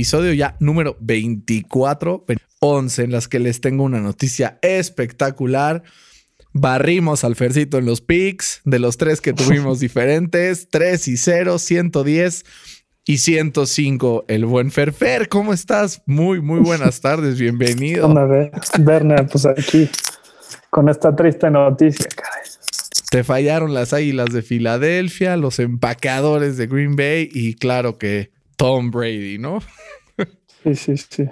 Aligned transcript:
episodio 0.00 0.32
ya 0.32 0.56
número 0.60 0.96
24, 1.00 2.24
11, 2.60 3.04
en 3.04 3.12
las 3.12 3.28
que 3.28 3.38
les 3.38 3.60
tengo 3.60 3.84
una 3.84 4.00
noticia 4.00 4.58
espectacular. 4.62 5.82
Barrimos 6.52 7.24
al 7.24 7.36
Fercito 7.36 7.78
en 7.78 7.86
los 7.86 8.00
picks 8.00 8.60
de 8.64 8.78
los 8.78 8.96
tres 8.96 9.20
que 9.20 9.32
tuvimos 9.32 9.80
diferentes: 9.80 10.68
3 10.70 11.08
y 11.08 11.16
0, 11.16 11.58
110 11.58 12.44
y 13.06 13.18
105. 13.18 14.24
El 14.28 14.46
buen 14.46 14.70
Ferfer, 14.70 15.28
¿cómo 15.28 15.52
estás? 15.52 16.02
Muy, 16.06 16.40
muy 16.40 16.60
buenas 16.60 17.00
tardes, 17.02 17.38
bienvenido. 17.38 18.08
Hola, 18.08 18.50
Berna, 18.78 19.26
pues 19.26 19.46
aquí 19.46 19.88
con 20.70 20.88
esta 20.88 21.14
triste 21.14 21.50
noticia, 21.50 22.06
caray. 22.14 22.40
Te 23.10 23.24
fallaron 23.24 23.74
las 23.74 23.92
águilas 23.92 24.32
de 24.32 24.42
Filadelfia, 24.42 25.36
los 25.36 25.58
empacadores 25.58 26.56
de 26.56 26.68
Green 26.68 26.94
Bay 26.94 27.28
y 27.32 27.54
claro 27.54 27.98
que 27.98 28.30
Tom 28.56 28.92
Brady, 28.92 29.38
¿no? 29.38 29.58
Sí, 30.62 30.76
sí, 30.76 30.96
sí. 30.96 31.28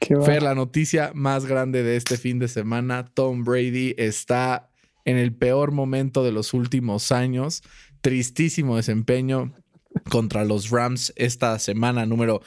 Fer, 0.00 0.42
la 0.42 0.54
noticia 0.54 1.12
más 1.14 1.46
grande 1.46 1.82
de 1.82 1.96
este 1.96 2.16
fin 2.16 2.38
de 2.38 2.48
semana, 2.48 3.06
Tom 3.06 3.44
Brady 3.44 3.94
está 3.96 4.70
en 5.04 5.16
el 5.16 5.32
peor 5.32 5.72
momento 5.72 6.24
de 6.24 6.32
los 6.32 6.54
últimos 6.54 7.12
años. 7.12 7.62
Tristísimo 8.00 8.76
desempeño 8.76 9.54
contra 10.10 10.44
los 10.44 10.70
Rams 10.70 11.12
esta 11.16 11.58
semana 11.58 12.04
número 12.06 12.42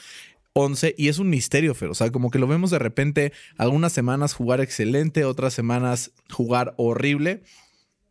11 0.54 0.96
y 0.98 1.08
es 1.08 1.20
un 1.20 1.30
misterio, 1.30 1.76
Fer. 1.76 1.90
O 1.90 1.96
sea, 1.96 2.12
como 2.12 2.32
que 2.32 2.40
lo 2.40 2.48
vemos 2.48 2.72
de 2.72 2.80
repente 2.80 3.32
algunas 3.58 3.94
semanas 3.94 4.34
jugar 4.34 4.60
excelente, 4.60 5.24
otras 5.24 5.54
semanas 5.54 6.12
jugar 6.32 6.74
horrible. 6.78 7.44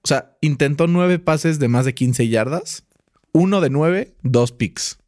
O 0.03 0.09
sea, 0.09 0.37
intentó 0.41 0.87
nueve 0.87 1.19
pases 1.19 1.59
de 1.59 1.69
más 1.69 1.85
de 1.85 1.95
15 1.95 2.29
yardas, 2.29 2.85
uno 3.33 3.61
de 3.61 3.71
nueve, 3.71 4.15
dos 4.23 4.53
picks. 4.53 4.99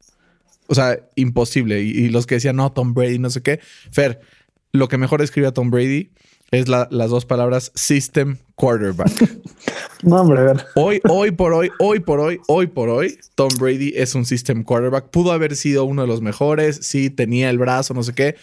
O 0.69 0.75
sea, 0.75 0.99
imposible. 1.15 1.81
Y, 1.81 2.09
los 2.09 2.27
que 2.27 2.35
decían, 2.35 2.55
no, 2.55 2.71
Tom 2.71 2.93
Brady, 2.93 3.17
no 3.17 3.29
sé 3.31 3.41
qué. 3.41 3.59
Fer, 3.91 4.21
lo 4.71 4.87
que 4.87 4.97
mejor 4.97 5.21
escribe 5.21 5.47
a 5.47 5.51
Tom 5.51 5.71
Brady 5.71 6.11
es 6.51 6.67
las 6.67 7.09
dos 7.09 7.25
palabras 7.25 7.71
system 7.73 8.37
quarterback. 8.55 9.11
no, 10.03 10.21
hombre. 10.21 10.41
Hoy, 10.75 11.01
hoy 11.09 11.31
por 11.31 11.53
hoy, 11.53 11.71
hoy 11.79 11.99
por 11.99 12.19
hoy, 12.19 12.39
hoy 12.47 12.67
por 12.67 12.89
hoy, 12.89 13.17
Tom 13.35 13.49
Brady 13.59 13.93
es 13.95 14.13
un 14.13 14.25
system 14.25 14.63
quarterback. 14.63 15.09
Pudo 15.09 15.31
haber 15.31 15.55
sido 15.55 15.85
uno 15.85 16.03
de 16.03 16.07
los 16.07 16.21
mejores, 16.21 16.79
sí, 16.83 17.09
tenía 17.09 17.49
el 17.49 17.57
brazo, 17.57 17.93
no 17.95 18.03
sé 18.03 18.13
qué. 18.13 18.35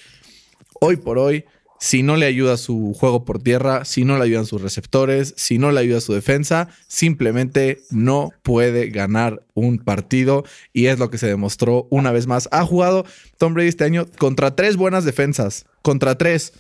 Hoy 0.81 0.97
por 0.97 1.19
hoy, 1.19 1.45
si 1.79 2.03
no 2.03 2.17
le 2.17 2.27
ayuda 2.27 2.57
su 2.57 2.95
juego 2.99 3.25
por 3.25 3.43
tierra, 3.43 3.85
si 3.85 4.05
no 4.05 4.17
le 4.19 4.25
ayudan 4.25 4.47
sus 4.47 4.63
receptores, 4.63 5.35
si 5.37 5.59
no 5.59 5.73
le 5.73 5.81
ayuda 5.81 6.01
su 6.01 6.13
defensa, 6.13 6.69
simplemente 6.87 7.83
no 7.91 8.31
puede 8.43 8.89
ganar 8.89 9.43
un 9.55 9.79
partido 9.79 10.45
y 10.73 10.87
es 10.87 10.99
lo 10.99 11.11
que 11.11 11.19
se 11.19 11.27
demostró 11.27 11.87
una 11.91 12.13
vez 12.13 12.27
más. 12.27 12.49
Ha 12.53 12.65
jugado 12.65 13.05
Tom 13.39 13.55
Brady 13.55 13.69
este 13.69 13.85
año 13.85 14.07
contra 14.19 14.55
tres 14.55 14.77
buenas 14.77 15.05
defensas, 15.05 15.67
contra 15.83 16.17
tres. 16.17 16.53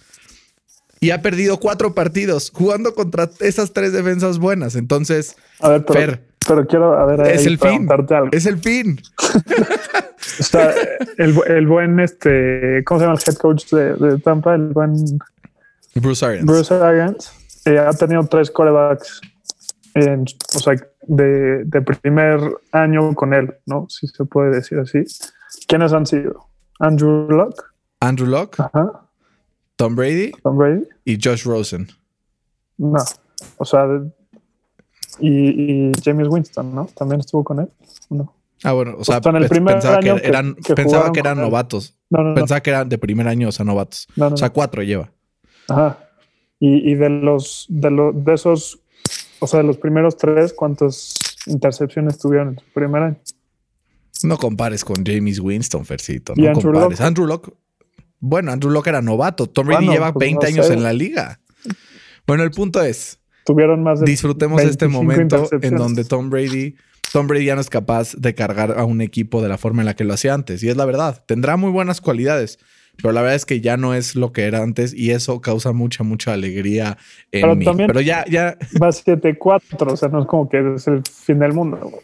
Y 0.98 1.10
ha 1.10 1.20
perdido 1.20 1.60
cuatro 1.60 1.94
partidos 1.94 2.50
jugando 2.54 2.94
contra 2.94 3.30
esas 3.40 3.74
tres 3.74 3.92
defensas 3.92 4.38
buenas. 4.38 4.76
Entonces, 4.76 5.36
a 5.60 5.68
ver, 5.68 5.84
pero, 5.84 6.66
quiero, 6.66 6.98
a 6.98 7.04
ver, 7.04 7.20
es 7.34 7.44
el 7.44 7.58
fin. 7.58 7.86
Es 8.32 8.46
el 8.46 8.58
fin. 8.58 9.00
Está 9.34 9.44
el, 9.58 9.85
el, 11.18 11.66
buen, 11.66 12.00
este, 12.00 12.82
¿cómo 12.84 13.00
se 13.00 13.06
llama 13.06 13.18
el 13.18 13.22
head 13.26 13.38
coach 13.38 13.70
de, 13.70 14.18
Tampa? 14.18 14.54
El 14.54 14.68
buen 14.68 15.18
Bruce 15.94 16.24
Arians. 16.24 16.46
Bruce 16.46 16.74
Arians 16.74 17.32
eh, 17.64 17.78
ha 17.78 17.92
tenido 17.92 18.26
tres 18.26 18.50
corebacks 18.50 19.20
en, 19.94 20.24
o 20.54 20.58
sea, 20.58 20.74
de, 21.02 21.64
de, 21.64 21.82
primer 21.82 22.40
año 22.72 23.14
con 23.14 23.32
él, 23.32 23.54
¿no? 23.64 23.86
Si 23.88 24.06
se 24.06 24.24
puede 24.24 24.56
decir 24.56 24.78
así. 24.78 25.04
¿Quiénes 25.66 25.92
han 25.92 26.06
sido? 26.06 26.48
Andrew 26.78 27.28
Locke. 27.28 27.62
Andrew 28.00 28.28
Locke. 28.28 28.60
Ajá. 28.60 29.08
Tom 29.76 29.96
Brady. 29.96 30.32
Tom 30.42 30.58
Brady. 30.58 30.86
Y 31.04 31.18
Josh 31.22 31.44
Rosen. 31.44 31.88
No. 32.76 32.98
O 33.56 33.64
sea, 33.64 33.86
y, 35.18 35.90
y 35.90 35.92
James 36.04 36.28
Winston, 36.28 36.74
¿no? 36.74 36.88
También 36.94 37.20
estuvo 37.20 37.42
con 37.42 37.60
él. 37.60 37.70
No. 38.10 38.35
Ah, 38.62 38.72
bueno, 38.72 38.94
o 38.98 39.04
sea, 39.04 39.20
pensaba, 39.20 40.00
que 40.00 40.08
eran, 40.08 40.54
pensaba 40.54 41.12
que 41.12 41.20
eran 41.20 41.38
novatos. 41.38 41.94
pensaba 42.34 42.60
que 42.60 42.70
eran 42.70 42.88
de 42.88 42.98
primer 42.98 43.28
año, 43.28 43.48
o 43.48 43.52
sea, 43.52 43.64
novatos. 43.64 44.08
o 44.16 44.36
sea, 44.36 44.50
cuatro 44.50 44.82
lleva. 44.82 45.12
Ajá. 45.68 45.98
Y, 46.58 46.94
de 46.94 47.10
los, 47.10 47.66
de 47.68 47.90
los, 47.90 48.24
de 48.24 48.32
esos, 48.32 48.80
o 49.40 49.46
sea, 49.46 49.60
de 49.60 49.66
los 49.66 49.76
primeros 49.76 50.16
tres, 50.16 50.54
¿cuántas 50.54 51.14
intercepciones 51.46 52.18
tuvieron 52.18 52.48
en 52.50 52.58
su 52.58 52.64
primer 52.72 53.02
año? 53.02 53.16
No 54.22 54.38
compares 54.38 54.84
con 54.84 55.04
James 55.04 55.38
Winston, 55.38 55.84
Fercito. 55.84 56.32
No 56.34 56.48
Andrew 56.48 56.72
compares. 56.72 57.00
Andrew 57.02 57.26
Locke. 57.26 57.52
Bueno, 58.20 58.52
Andrew 58.52 58.70
Locke 58.70 58.88
era 58.88 59.02
novato. 59.02 59.46
Tom 59.46 59.66
Brady 59.66 59.88
lleva 59.88 60.12
20 60.12 60.38
pues, 60.38 60.52
años 60.52 60.70
en 60.70 60.82
la 60.82 60.94
liga. 60.94 61.40
Bueno, 62.26 62.42
el 62.42 62.50
punto 62.50 62.82
es. 62.82 63.20
Tuvieron 63.44 63.82
más 63.82 64.00
de 64.00 64.06
Disfrutemos 64.06 64.62
este 64.62 64.88
momento 64.88 65.46
en 65.60 65.76
donde 65.76 66.04
Tom 66.04 66.30
Brady 66.30 66.74
Tom 67.16 67.28
Brady 67.28 67.46
ya 67.46 67.54
no 67.54 67.62
es 67.62 67.70
capaz 67.70 68.14
de 68.14 68.34
cargar 68.34 68.78
a 68.78 68.84
un 68.84 69.00
equipo 69.00 69.40
de 69.40 69.48
la 69.48 69.56
forma 69.56 69.80
en 69.80 69.86
la 69.86 69.96
que 69.96 70.04
lo 70.04 70.12
hacía 70.12 70.34
antes. 70.34 70.62
Y 70.62 70.68
es 70.68 70.76
la 70.76 70.84
verdad. 70.84 71.24
Tendrá 71.24 71.56
muy 71.56 71.70
buenas 71.70 72.02
cualidades, 72.02 72.58
pero 72.98 73.12
la 73.12 73.22
verdad 73.22 73.36
es 73.36 73.46
que 73.46 73.62
ya 73.62 73.78
no 73.78 73.94
es 73.94 74.16
lo 74.16 74.34
que 74.34 74.44
era 74.44 74.62
antes 74.62 74.92
y 74.92 75.12
eso 75.12 75.40
causa 75.40 75.72
mucha, 75.72 76.04
mucha 76.04 76.34
alegría 76.34 76.98
en 77.32 77.40
pero 77.40 77.74
mí. 77.74 77.86
pero 77.86 78.02
ya, 78.02 78.26
ya. 78.28 78.58
Va 78.82 78.88
7-4, 78.88 79.92
o 79.92 79.96
sea, 79.96 80.10
no 80.10 80.20
es 80.20 80.26
como 80.26 80.46
que 80.46 80.74
es 80.74 80.86
el 80.88 81.02
fin 81.10 81.38
del 81.38 81.54
mundo. 81.54 82.02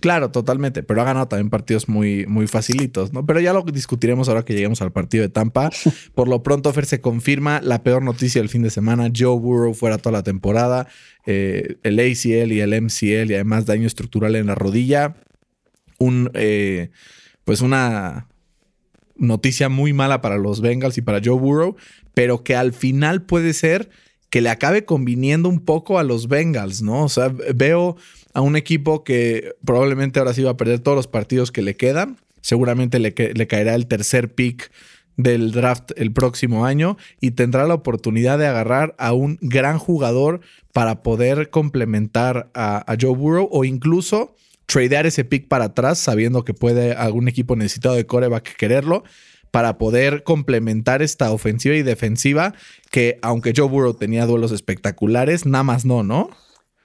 Claro, 0.00 0.30
totalmente, 0.30 0.82
pero 0.82 1.02
ha 1.02 1.04
ganado 1.04 1.28
también 1.28 1.50
partidos 1.50 1.88
muy, 1.88 2.26
muy 2.26 2.46
facilitos, 2.46 3.12
¿no? 3.12 3.24
Pero 3.26 3.40
ya 3.40 3.52
lo 3.52 3.62
discutiremos 3.62 4.28
ahora 4.28 4.44
que 4.44 4.54
lleguemos 4.54 4.82
al 4.82 4.92
partido 4.92 5.22
de 5.22 5.28
Tampa. 5.28 5.70
Por 6.14 6.28
lo 6.28 6.42
pronto, 6.42 6.72
Fer 6.72 6.86
se 6.86 7.00
confirma 7.00 7.60
la 7.62 7.82
peor 7.82 8.02
noticia 8.02 8.40
del 8.40 8.48
fin 8.48 8.62
de 8.62 8.70
semana. 8.70 9.10
Joe 9.14 9.38
Burrow 9.38 9.74
fuera 9.74 9.98
toda 9.98 10.12
la 10.12 10.22
temporada. 10.22 10.88
Eh, 11.26 11.76
el 11.82 11.98
ACL 11.98 12.52
y 12.52 12.60
el 12.60 12.82
MCL 12.82 13.30
y 13.30 13.34
además 13.34 13.66
daño 13.66 13.86
estructural 13.86 14.36
en 14.36 14.46
la 14.46 14.54
rodilla. 14.54 15.16
Un, 15.98 16.30
eh, 16.34 16.90
pues 17.44 17.60
una 17.60 18.26
noticia 19.16 19.68
muy 19.68 19.92
mala 19.92 20.22
para 20.22 20.38
los 20.38 20.60
Bengals 20.60 20.96
y 20.98 21.02
para 21.02 21.20
Joe 21.22 21.38
Burrow, 21.38 21.76
pero 22.14 22.42
que 22.42 22.56
al 22.56 22.72
final 22.72 23.22
puede 23.22 23.52
ser 23.52 23.90
que 24.30 24.40
le 24.40 24.48
acabe 24.48 24.84
conviniendo 24.84 25.48
un 25.48 25.60
poco 25.60 25.98
a 25.98 26.04
los 26.04 26.28
Bengals, 26.28 26.82
¿no? 26.82 27.04
O 27.04 27.08
sea, 27.08 27.28
veo 27.54 27.96
a 28.32 28.40
un 28.40 28.56
equipo 28.56 29.04
que 29.04 29.54
probablemente 29.64 30.18
ahora 30.18 30.34
sí 30.34 30.42
va 30.42 30.52
a 30.52 30.56
perder 30.56 30.80
todos 30.80 30.96
los 30.96 31.06
partidos 31.06 31.52
que 31.52 31.62
le 31.62 31.76
quedan. 31.76 32.18
Seguramente 32.40 32.98
le, 32.98 33.14
le 33.34 33.46
caerá 33.46 33.74
el 33.74 33.86
tercer 33.86 34.34
pick 34.34 34.70
del 35.22 35.52
draft 35.52 35.92
el 35.96 36.12
próximo 36.12 36.64
año 36.64 36.96
y 37.20 37.32
tendrá 37.32 37.66
la 37.66 37.74
oportunidad 37.74 38.38
de 38.38 38.46
agarrar 38.46 38.94
a 38.98 39.12
un 39.12 39.38
gran 39.40 39.78
jugador 39.78 40.40
para 40.72 41.02
poder 41.02 41.50
complementar 41.50 42.50
a, 42.54 42.84
Joe 43.00 43.14
Burrow 43.14 43.48
o 43.50 43.64
incluso 43.64 44.34
tradear 44.66 45.06
ese 45.06 45.24
pick 45.24 45.48
para 45.48 45.66
atrás 45.66 45.98
sabiendo 45.98 46.44
que 46.44 46.54
puede 46.54 46.92
algún 46.92 47.28
equipo 47.28 47.56
necesitado 47.56 47.96
de 47.96 48.06
coreback 48.06 48.56
quererlo 48.56 49.04
para 49.50 49.78
poder 49.78 50.22
complementar 50.22 51.02
esta 51.02 51.32
ofensiva 51.32 51.74
y 51.74 51.82
defensiva 51.82 52.54
que 52.90 53.18
aunque 53.20 53.52
Joe 53.56 53.68
Burrow 53.68 53.94
tenía 53.94 54.26
duelos 54.26 54.52
espectaculares, 54.52 55.44
nada 55.44 55.64
más 55.64 55.84
no, 55.84 56.04
¿no? 56.04 56.30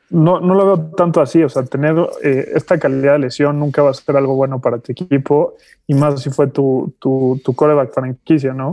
No, 0.09 0.39
no 0.39 0.53
lo 0.53 0.65
veo 0.65 0.91
tanto 0.91 1.19
así, 1.19 1.43
o 1.43 1.49
sea, 1.49 1.63
tener 1.63 1.95
eh, 2.23 2.51
esta 2.53 2.77
calidad 2.77 3.13
de 3.13 3.19
lesión 3.19 3.59
nunca 3.59 3.81
va 3.81 3.89
a 3.89 3.93
ser 3.93 4.15
algo 4.15 4.35
bueno 4.35 4.61
para 4.61 4.77
tu 4.77 4.91
equipo 4.91 5.55
y 5.87 5.95
más 5.95 6.21
si 6.21 6.29
fue 6.29 6.47
tu, 6.47 6.93
tu, 6.99 7.41
tu 7.43 7.55
coreback 7.55 7.93
franquicia, 7.93 8.53
¿no? 8.53 8.71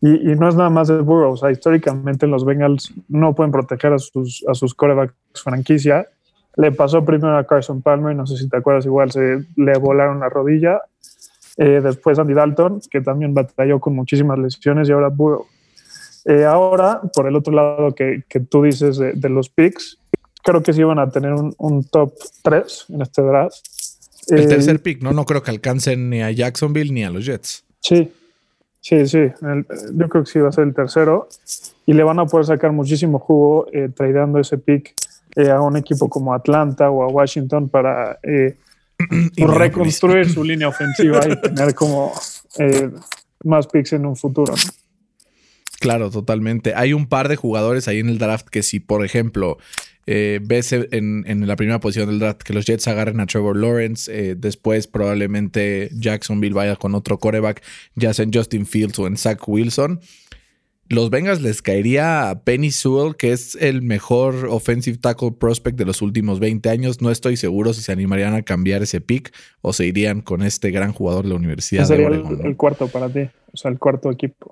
Y, 0.00 0.30
y, 0.30 0.36
no 0.36 0.48
es 0.48 0.54
nada 0.54 0.70
más 0.70 0.88
de 0.88 1.00
Burrow, 1.00 1.32
o 1.32 1.36
sea, 1.36 1.50
históricamente 1.50 2.26
los 2.26 2.44
Bengals 2.44 2.92
no 3.08 3.34
pueden 3.34 3.50
proteger 3.50 3.92
a 3.94 3.98
sus, 3.98 4.44
a 4.46 4.54
sus 4.54 4.76
franquicia. 5.34 6.06
Le 6.56 6.70
pasó 6.70 7.04
primero 7.04 7.36
a 7.36 7.44
Carson 7.44 7.82
Palmer, 7.82 8.14
no 8.14 8.26
sé 8.26 8.36
si 8.36 8.48
te 8.48 8.58
acuerdas, 8.58 8.86
igual 8.86 9.10
se 9.10 9.44
le 9.56 9.78
volaron 9.78 10.20
la 10.20 10.28
rodilla. 10.28 10.82
Eh, 11.56 11.80
después 11.82 12.18
Andy 12.18 12.34
Dalton, 12.34 12.80
que 12.88 13.00
también 13.00 13.34
batalló 13.34 13.80
con 13.80 13.96
muchísimas 13.96 14.38
lesiones, 14.38 14.88
y 14.88 14.92
ahora 14.92 15.08
Burrow. 15.08 15.46
Eh, 16.24 16.44
ahora, 16.44 17.00
por 17.14 17.26
el 17.26 17.34
otro 17.34 17.52
lado 17.52 17.92
que, 17.94 18.22
que 18.28 18.38
tú 18.38 18.62
dices 18.62 18.98
de, 18.98 19.14
de 19.14 19.28
los 19.28 19.48
picks, 19.48 19.97
creo 20.48 20.62
que 20.62 20.72
sí 20.72 20.80
iban 20.80 20.98
a 20.98 21.10
tener 21.10 21.32
un, 21.32 21.84
top 21.84 22.14
3 22.42 22.86
en 22.88 23.02
este 23.02 23.22
draft. 23.22 23.56
El 24.28 24.40
eh, 24.40 24.46
tercer 24.46 24.80
pick, 24.80 25.02
¿no? 25.02 25.12
No 25.12 25.26
creo 25.26 25.42
que 25.42 25.50
alcancen 25.50 26.08
ni 26.08 26.22
a 26.22 26.30
Jacksonville 26.30 26.92
ni 26.92 27.04
a 27.04 27.10
los 27.10 27.26
Jets. 27.26 27.64
Sí, 27.80 28.10
sí, 28.80 29.06
sí. 29.06 29.30
yo 29.92 30.08
creo 30.08 30.24
que 30.24 30.30
sí 30.30 30.38
va 30.38 30.48
a 30.48 30.52
ser 30.52 30.64
el 30.64 30.74
tercero. 30.74 31.28
Y 31.86 31.92
le 31.92 32.02
van 32.02 32.18
a 32.18 32.26
poder 32.26 32.46
sacar 32.46 32.72
muchísimo 32.72 33.18
jugo 33.18 33.66
eh, 33.72 33.90
tradeando 33.94 34.38
ese 34.38 34.58
pick 34.58 34.94
eh, 35.36 35.50
a 35.50 35.60
un 35.60 35.76
equipo 35.76 36.08
como 36.08 36.32
Atlanta 36.32 36.90
o 36.90 37.02
a 37.02 37.08
Washington 37.08 37.68
para 37.68 38.18
eh, 38.22 38.56
reconstruir 39.36 40.30
su 40.30 40.42
línea 40.50 40.68
ofensiva 40.68 41.20
y 41.28 41.40
tener 41.40 41.74
como 41.74 42.12
eh, 42.58 42.90
más 43.44 43.66
picks 43.66 43.92
en 43.92 44.06
un 44.06 44.16
futuro. 44.16 44.54
Claro, 45.80 46.10
totalmente. 46.10 46.74
Hay 46.74 46.92
un 46.92 47.06
par 47.06 47.28
de 47.28 47.36
jugadores 47.36 47.86
ahí 47.88 48.00
en 48.00 48.08
el 48.08 48.18
draft 48.18 48.48
que 48.48 48.62
si, 48.62 48.80
por 48.80 49.04
ejemplo, 49.04 49.58
eh, 50.06 50.40
ves 50.42 50.72
en, 50.72 51.46
la 51.46 51.54
primera 51.54 51.80
posición 51.80 52.08
del 52.08 52.18
draft 52.18 52.42
que 52.42 52.52
los 52.52 52.64
Jets 52.64 52.88
agarren 52.88 53.20
a 53.20 53.26
Trevor 53.26 53.56
Lawrence, 53.56 54.10
eh, 54.10 54.34
después 54.34 54.86
probablemente 54.86 55.90
Jacksonville 55.92 56.54
vaya 56.54 56.76
con 56.76 56.94
otro 56.94 57.18
coreback, 57.18 57.62
ya 57.94 58.12
sea 58.12 58.24
en 58.24 58.32
Justin 58.32 58.66
Fields 58.66 58.98
o 58.98 59.06
en 59.06 59.16
Zach 59.16 59.46
Wilson. 59.46 60.00
Los 60.88 61.10
Bengals 61.10 61.42
les 61.42 61.60
caería 61.60 62.30
a 62.30 62.42
Penny 62.44 62.70
Sewell, 62.70 63.14
que 63.16 63.32
es 63.32 63.54
el 63.60 63.82
mejor 63.82 64.46
offensive 64.46 64.96
tackle 64.96 65.32
prospect 65.32 65.76
de 65.76 65.84
los 65.84 66.00
últimos 66.00 66.40
20 66.40 66.70
años. 66.70 67.02
No 67.02 67.10
estoy 67.10 67.36
seguro 67.36 67.74
si 67.74 67.82
se 67.82 67.92
animarían 67.92 68.34
a 68.34 68.40
cambiar 68.40 68.82
ese 68.82 69.02
pick 69.02 69.34
o 69.60 69.74
se 69.74 69.84
irían 69.84 70.22
con 70.22 70.42
este 70.42 70.70
gran 70.70 70.94
jugador 70.94 71.24
de 71.24 71.28
la 71.28 71.36
Universidad 71.36 71.86
de 71.86 72.06
Oregon. 72.06 72.40
El, 72.40 72.46
el 72.46 72.56
cuarto 72.56 72.88
para 72.88 73.10
ti, 73.10 73.28
o 73.52 73.56
sea, 73.56 73.70
el 73.70 73.78
cuarto 73.78 74.10
equipo. 74.10 74.48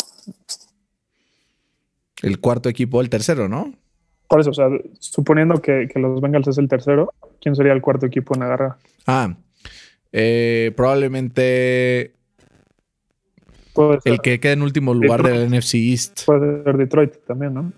El 2.22 2.40
cuarto 2.40 2.68
equipo, 2.68 3.00
el 3.00 3.10
tercero, 3.10 3.48
¿no? 3.48 3.74
Por 4.28 4.40
eso, 4.40 4.50
o 4.50 4.54
sea, 4.54 4.68
suponiendo 4.98 5.60
que, 5.60 5.88
los 5.94 6.20
Bengals 6.20 6.48
es 6.48 6.58
el 6.58 6.68
tercero, 6.68 7.12
¿quién 7.40 7.54
sería 7.54 7.72
el 7.72 7.80
cuarto 7.80 8.06
equipo 8.06 8.34
en 8.34 8.42
agarrar? 8.42 8.76
Ah, 9.06 9.36
eh, 10.12 10.72
probablemente 10.76 12.16
el 14.04 14.20
que 14.20 14.40
queda 14.40 14.52
en 14.52 14.62
último 14.62 14.94
lugar 14.94 15.22
del 15.22 15.50
NFC 15.50 15.74
East. 15.74 16.24
Puede 16.24 16.64
ser 16.64 16.76
Detroit 16.76 17.12
también, 17.26 17.54
¿no? 17.54 17.72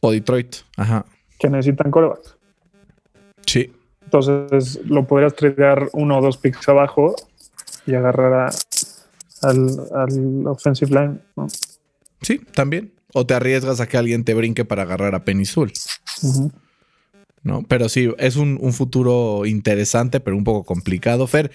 O 0.00 0.12
Detroit, 0.12 0.56
ajá. 0.76 1.04
Que 1.38 1.48
necesitan 1.50 1.90
corebacks. 1.90 2.36
Sí. 3.46 3.72
Entonces 4.04 4.80
lo 4.86 5.06
podrías 5.06 5.34
tradear 5.34 5.88
uno 5.92 6.18
o 6.18 6.22
dos 6.22 6.36
picks 6.36 6.68
abajo 6.68 7.14
y 7.86 7.94
agarrar 7.94 8.50
al, 9.42 9.70
al 9.94 10.46
offensive 10.46 10.90
line, 10.90 11.18
¿no? 11.36 11.48
Sí, 12.20 12.38
también. 12.54 12.93
O 13.14 13.24
te 13.24 13.32
arriesgas 13.34 13.80
a 13.80 13.86
que 13.86 13.96
alguien 13.96 14.24
te 14.24 14.34
brinque 14.34 14.64
para 14.64 14.82
agarrar 14.82 15.14
a 15.14 15.24
Penisul. 15.24 15.72
¿No? 17.42 17.62
Pero 17.68 17.88
sí, 17.88 18.12
es 18.18 18.36
un, 18.36 18.58
futuro 18.72 19.46
interesante, 19.46 20.20
pero 20.20 20.36
un 20.36 20.44
poco 20.44 20.64
complicado. 20.64 21.26
Fer, 21.26 21.52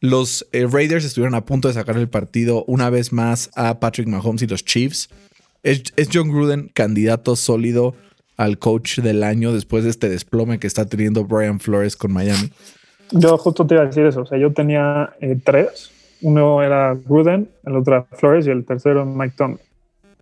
los 0.00 0.46
eh, 0.52 0.66
Raiders 0.70 1.04
estuvieron 1.04 1.34
a 1.34 1.44
punto 1.44 1.68
de 1.68 1.74
sacar 1.74 1.96
el 1.96 2.08
partido 2.08 2.64
una 2.66 2.90
vez 2.90 3.12
más 3.12 3.50
a 3.56 3.80
Patrick 3.80 4.06
Mahomes 4.06 4.42
y 4.42 4.46
los 4.46 4.64
Chiefs. 4.64 5.08
¿Es, 5.62 5.82
John 6.12 6.28
Gruden 6.28 6.70
candidato 6.72 7.36
sólido 7.36 7.94
al 8.36 8.58
coach 8.58 9.00
del 9.00 9.24
año 9.24 9.52
después 9.52 9.84
de 9.84 9.90
este 9.90 10.08
desplome 10.08 10.58
que 10.58 10.66
está 10.66 10.86
teniendo 10.86 11.24
Brian 11.24 11.58
Flores 11.58 11.96
con 11.96 12.12
Miami? 12.12 12.52
Yo 13.10 13.38
justo 13.38 13.66
te 13.66 13.74
iba 13.74 13.84
a 13.84 13.86
decir 13.86 14.06
eso. 14.06 14.22
O 14.22 14.26
sea, 14.26 14.38
yo 14.38 14.52
tenía 14.52 15.14
eh, 15.20 15.38
tres. 15.42 15.90
Uno 16.20 16.62
era 16.62 16.94
Gruden, 16.94 17.48
el 17.64 17.76
otro 17.76 17.94
era 17.94 18.04
Flores 18.12 18.46
y 18.46 18.50
el 18.50 18.64
tercero 18.64 19.04
Mike 19.04 19.34
Tomlin. 19.36 19.67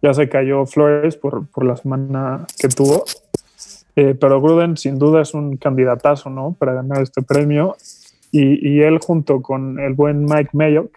Ya 0.03 0.15
se 0.15 0.29
cayó 0.29 0.67
Flores 0.67 1.17
por, 1.17 1.47
por 1.49 1.65
la 1.65 1.77
semana 1.77 2.47
que 2.59 2.69
tuvo. 2.69 3.05
Eh, 3.97 4.15
pero 4.21 4.43
Gruden 4.43 4.77
sin 4.77 4.99
duda 4.99 5.23
es 5.23 5.33
un 5.33 5.57
candidatazo, 5.57 6.29
¿no? 6.29 6.55
Para 6.59 6.75
ganar 6.75 7.03
este 7.03 7.23
premio. 7.23 7.77
Y, 8.31 8.69
y 8.69 8.83
él 8.83 8.99
junto 8.99 9.41
con 9.41 9.81
el 9.81 9.95
buen 9.95 10.27
Mike 10.27 10.51
Mayock, 10.53 10.93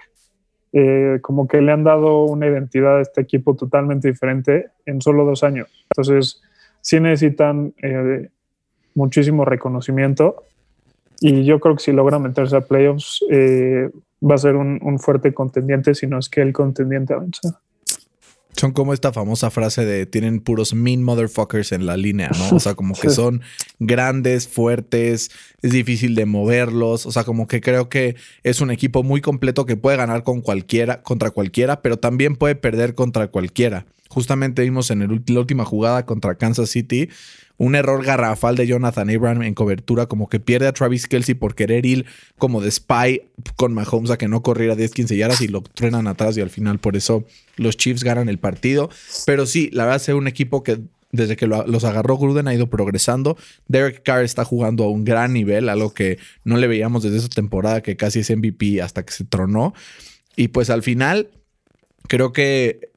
eh, 0.74 1.20
como 1.22 1.48
que 1.48 1.62
le 1.62 1.72
han 1.72 1.86
dado 1.86 2.24
una 2.24 2.48
identidad 2.48 2.98
a 2.98 3.02
este 3.02 3.22
equipo 3.22 3.56
totalmente 3.56 4.10
diferente 4.10 4.68
en 4.86 5.02
solo 5.02 5.24
dos 5.24 5.44
años. 5.44 5.70
Entonces, 5.92 6.42
sí 6.82 7.00
necesitan 7.00 7.74
eh, 7.82 8.30
muchísimo 8.96 9.46
reconocimiento. 9.46 10.44
Y 11.22 11.46
yo 11.46 11.60
creo 11.60 11.76
que 11.76 11.84
si 11.84 11.94
logra 11.94 12.20
meterse 12.20 12.58
a 12.58 12.62
playoffs, 12.62 13.24
va 13.30 14.36
a 14.36 14.38
ser 14.38 14.56
un, 14.56 14.80
un, 14.82 15.00
fuerte 15.00 15.34
contendiente, 15.34 15.94
si 15.94 16.08
no 16.08 16.18
es 16.18 16.30
que 16.30 16.42
el 16.42 16.54
contendiente 16.54 17.14
avanza. 17.14 17.62
Son 18.56 18.72
como 18.72 18.94
esta 18.94 19.14
famosa 19.14 19.52
frase 19.52 19.86
de 19.86 20.06
tienen 20.06 20.40
puros 20.42 20.74
mean 20.74 21.04
motherfuckers 21.04 21.72
en 21.72 21.86
la 21.86 21.96
línea, 21.96 22.30
¿no? 22.38 22.58
O 22.58 22.60
sea, 22.60 22.74
como 22.76 22.94
que 22.96 23.10
son 23.10 23.42
grandes, 23.80 24.48
fuertes, 24.48 25.32
es 25.62 25.72
difícil 25.72 26.16
de 26.16 26.26
moverlos. 26.26 27.06
O 27.06 27.12
sea, 27.12 27.24
como 27.24 27.48
que 27.48 27.62
creo 27.62 27.90
que 27.90 28.16
es 28.44 28.60
un 28.60 28.72
equipo 28.72 29.04
muy 29.04 29.22
completo 29.22 29.66
que 29.66 29.78
puede 29.78 29.98
ganar 29.98 30.24
con 30.24 30.42
cualquiera, 30.42 31.02
contra 31.04 31.32
cualquiera, 31.32 31.82
pero 31.82 31.98
también 31.98 32.36
puede 32.36 32.56
perder 32.56 32.96
contra 32.96 33.28
cualquiera. 33.28 33.86
Justamente 34.10 34.64
vimos 34.64 34.90
en 34.90 35.04
el, 35.04 35.22
la 35.28 35.40
última 35.40 35.64
jugada 35.64 36.06
contra 36.06 36.36
Kansas 36.36 36.70
City 36.70 37.10
un 37.60 37.76
error 37.76 38.04
garrafal 38.04 38.56
de 38.56 38.66
Jonathan 38.66 39.10
Abraham 39.10 39.44
en 39.44 39.54
cobertura, 39.54 40.08
como 40.08 40.30
que 40.30 40.40
pierde 40.40 40.68
a 40.68 40.74
Travis 40.74 41.08
Kelsey 41.08 41.36
por 41.36 41.56
querer 41.56 41.86
ir 41.86 42.06
como 42.38 42.62
de 42.62 42.72
spy 42.72 43.24
con 43.58 43.74
Mahomes 43.74 44.12
a 44.12 44.18
que 44.18 44.30
no 44.30 44.42
corriera 44.42 44.76
10, 44.76 44.92
15 44.92 45.18
yardas 45.18 45.42
y 45.42 45.50
lo 45.50 45.62
truenan 45.62 46.08
atrás 46.08 46.38
y 46.38 46.42
al 46.42 46.50
final 46.50 46.80
por 46.80 46.96
eso 46.96 47.26
los 47.58 47.76
Chiefs 47.76 48.04
ganan 48.04 48.30
el 48.30 48.40
partido. 48.40 48.90
Pero 49.26 49.46
sí, 49.46 49.70
la 49.74 49.84
verdad 49.84 50.02
es 50.02 50.08
un 50.16 50.28
equipo 50.28 50.64
que 50.64 50.80
desde 51.12 51.36
que 51.36 51.48
los 51.48 51.84
agarró 51.84 52.18
Gruden 52.18 52.48
ha 52.48 52.54
ido 52.54 52.70
progresando. 52.70 53.38
Derek 53.68 54.04
Carr 54.04 54.24
está 54.24 54.46
jugando 54.46 54.86
a 54.86 54.90
un 54.90 55.04
gran 55.04 55.34
nivel, 55.34 55.68
algo 55.68 55.94
que 55.94 56.18
no 56.46 56.56
le 56.56 56.68
veíamos 56.68 57.04
desde 57.04 57.18
esa 57.18 57.30
temporada 57.30 57.82
que 57.82 57.98
casi 57.98 58.20
es 58.20 58.30
MVP 58.30 58.82
hasta 58.82 59.04
que 59.04 59.12
se 59.12 59.26
tronó. 59.26 59.74
Y 60.38 60.48
pues 60.50 60.70
al 60.70 60.82
final 60.82 61.30
creo 62.08 62.32
que 62.32 62.89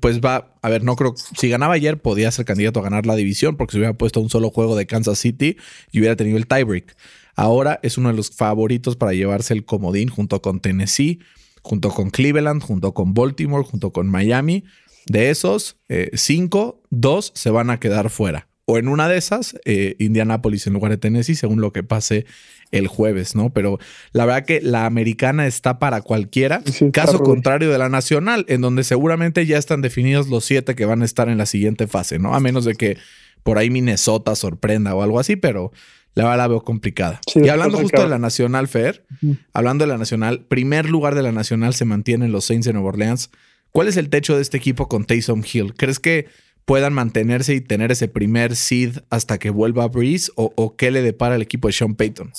pues 0.00 0.20
va, 0.20 0.54
a 0.62 0.68
ver, 0.68 0.82
no 0.82 0.96
creo, 0.96 1.14
si 1.16 1.48
ganaba 1.48 1.74
ayer 1.74 2.00
podía 2.00 2.30
ser 2.30 2.44
candidato 2.44 2.80
a 2.80 2.82
ganar 2.82 3.06
la 3.06 3.16
división 3.16 3.56
porque 3.56 3.72
se 3.72 3.78
hubiera 3.78 3.94
puesto 3.94 4.20
un 4.20 4.30
solo 4.30 4.50
juego 4.50 4.76
de 4.76 4.86
Kansas 4.86 5.18
City 5.18 5.56
y 5.90 6.00
hubiera 6.00 6.16
tenido 6.16 6.36
el 6.36 6.46
tiebreak. 6.46 6.96
Ahora 7.34 7.80
es 7.82 7.96
uno 7.96 8.10
de 8.10 8.16
los 8.16 8.30
favoritos 8.30 8.96
para 8.96 9.12
llevarse 9.12 9.54
el 9.54 9.64
comodín 9.64 10.08
junto 10.08 10.42
con 10.42 10.60
Tennessee, 10.60 11.20
junto 11.62 11.90
con 11.90 12.10
Cleveland, 12.10 12.62
junto 12.62 12.92
con 12.92 13.14
Baltimore, 13.14 13.64
junto 13.64 13.92
con 13.92 14.08
Miami. 14.08 14.64
De 15.06 15.30
esos 15.30 15.78
eh, 15.88 16.10
cinco, 16.14 16.82
dos 16.90 17.32
se 17.34 17.50
van 17.50 17.70
a 17.70 17.80
quedar 17.80 18.10
fuera. 18.10 18.49
O 18.70 18.78
en 18.78 18.86
una 18.86 19.08
de 19.08 19.16
esas, 19.16 19.56
eh, 19.64 19.96
Indianapolis 19.98 20.68
en 20.68 20.74
lugar 20.74 20.92
de 20.92 20.98
Tennessee, 20.98 21.34
según 21.34 21.60
lo 21.60 21.72
que 21.72 21.82
pase 21.82 22.24
el 22.70 22.86
jueves, 22.86 23.34
¿no? 23.34 23.50
Pero 23.50 23.80
la 24.12 24.26
verdad 24.26 24.44
que 24.44 24.60
la 24.60 24.86
americana 24.86 25.48
está 25.48 25.80
para 25.80 26.02
cualquiera, 26.02 26.62
caso 26.92 27.18
contrario 27.18 27.72
de 27.72 27.78
la 27.78 27.88
nacional, 27.88 28.44
en 28.48 28.60
donde 28.60 28.84
seguramente 28.84 29.44
ya 29.44 29.58
están 29.58 29.82
definidos 29.82 30.28
los 30.28 30.44
siete 30.44 30.76
que 30.76 30.84
van 30.84 31.02
a 31.02 31.04
estar 31.04 31.28
en 31.28 31.38
la 31.38 31.46
siguiente 31.46 31.88
fase, 31.88 32.20
¿no? 32.20 32.32
A 32.32 32.38
menos 32.38 32.64
de 32.64 32.76
que 32.76 32.96
por 33.42 33.58
ahí 33.58 33.70
Minnesota 33.70 34.36
sorprenda 34.36 34.94
o 34.94 35.02
algo 35.02 35.18
así, 35.18 35.34
pero 35.34 35.72
la 36.14 36.22
verdad 36.24 36.38
la 36.38 36.46
veo 36.46 36.60
complicada. 36.62 37.20
y 37.34 37.48
hablando 37.48 37.76
justo 37.76 38.02
de 38.02 38.08
la 38.08 38.20
nacional, 38.20 38.68
Fer, 38.68 39.04
hablando 39.52 39.84
de 39.84 39.88
la 39.88 39.98
nacional, 39.98 40.44
primer 40.44 40.88
lugar 40.88 41.16
de 41.16 41.22
la 41.22 41.32
nacional 41.32 41.74
se 41.74 41.86
mantienen 41.86 42.30
los 42.30 42.44
Saints 42.44 42.66
de 42.66 42.72
Nueva 42.72 42.90
Orleans. 42.90 43.30
¿Cuál 43.72 43.88
es 43.88 43.96
el 43.96 44.10
techo 44.10 44.36
de 44.36 44.42
este 44.42 44.58
equipo 44.58 44.88
con 44.88 45.06
Taysom 45.06 45.42
Hill? 45.52 45.74
¿Crees 45.74 45.98
que 45.98 46.26
puedan 46.64 46.92
mantenerse 46.92 47.54
y 47.54 47.60
tener 47.60 47.90
ese 47.90 48.08
primer 48.08 48.56
seed 48.56 48.98
hasta 49.10 49.38
que 49.38 49.50
vuelva 49.50 49.88
Breeze 49.88 50.30
o, 50.36 50.76
qué 50.76 50.90
le 50.90 51.02
depara 51.02 51.34
el 51.34 51.42
equipo 51.42 51.68
de 51.68 51.72
Sean 51.72 51.94
Payton? 51.94 52.32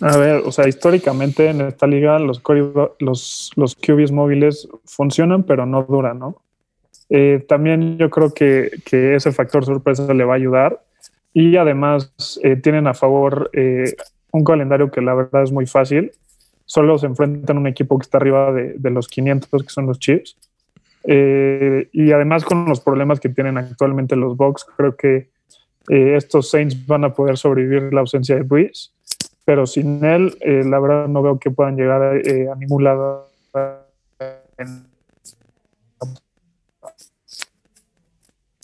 A 0.00 0.16
ver, 0.16 0.42
o 0.44 0.52
sea, 0.52 0.66
históricamente 0.68 1.50
en 1.50 1.60
esta 1.60 1.86
liga 1.86 2.18
los, 2.18 2.42
los, 2.98 3.50
los 3.54 3.76
QBs 3.76 4.12
móviles 4.12 4.68
funcionan, 4.84 5.44
pero 5.44 5.66
no 5.66 5.82
duran, 5.82 6.18
¿no? 6.18 6.42
Eh, 7.10 7.44
también 7.48 7.98
yo 7.98 8.08
creo 8.08 8.32
que, 8.32 8.70
ese 8.90 9.32
factor 9.32 9.64
sorpresa 9.64 10.14
le 10.14 10.24
va 10.24 10.34
a 10.34 10.36
ayudar 10.36 10.80
y 11.34 11.56
además 11.56 12.12
eh, 12.42 12.56
tienen 12.56 12.86
a 12.86 12.94
favor 12.94 13.50
eh, 13.52 13.94
un 14.30 14.44
calendario 14.44 14.90
que 14.90 15.00
la 15.00 15.14
verdad 15.14 15.42
es 15.42 15.52
muy 15.52 15.66
fácil. 15.66 16.12
Solo 16.64 16.98
se 16.98 17.06
enfrentan 17.06 17.56
a 17.56 17.60
un 17.60 17.66
equipo 17.66 17.98
que 17.98 18.04
está 18.04 18.18
arriba 18.18 18.52
de, 18.52 18.74
de 18.78 18.90
los 18.90 19.08
500, 19.08 19.62
que 19.64 19.68
son 19.68 19.86
los 19.86 19.98
Chiefs. 19.98 20.36
Eh, 21.04 21.88
y 21.92 22.12
además 22.12 22.44
con 22.44 22.66
los 22.66 22.80
problemas 22.80 23.20
que 23.20 23.28
tienen 23.28 23.58
actualmente 23.58 24.16
los 24.16 24.36
Bucks, 24.36 24.66
creo 24.76 24.96
que 24.96 25.30
eh, 25.88 26.16
estos 26.16 26.50
Saints 26.50 26.86
van 26.86 27.04
a 27.04 27.14
poder 27.14 27.36
sobrevivir 27.36 27.92
la 27.92 28.00
ausencia 28.00 28.36
de 28.36 28.42
Breeze, 28.42 28.90
pero 29.44 29.66
sin 29.66 30.04
él, 30.04 30.36
eh, 30.40 30.62
la 30.64 30.78
verdad 30.78 31.08
no 31.08 31.22
veo 31.22 31.38
que 31.38 31.50
puedan 31.50 31.76
llegar 31.76 32.02
a, 32.02 32.54
ningún 32.56 32.84
lado. 32.84 33.28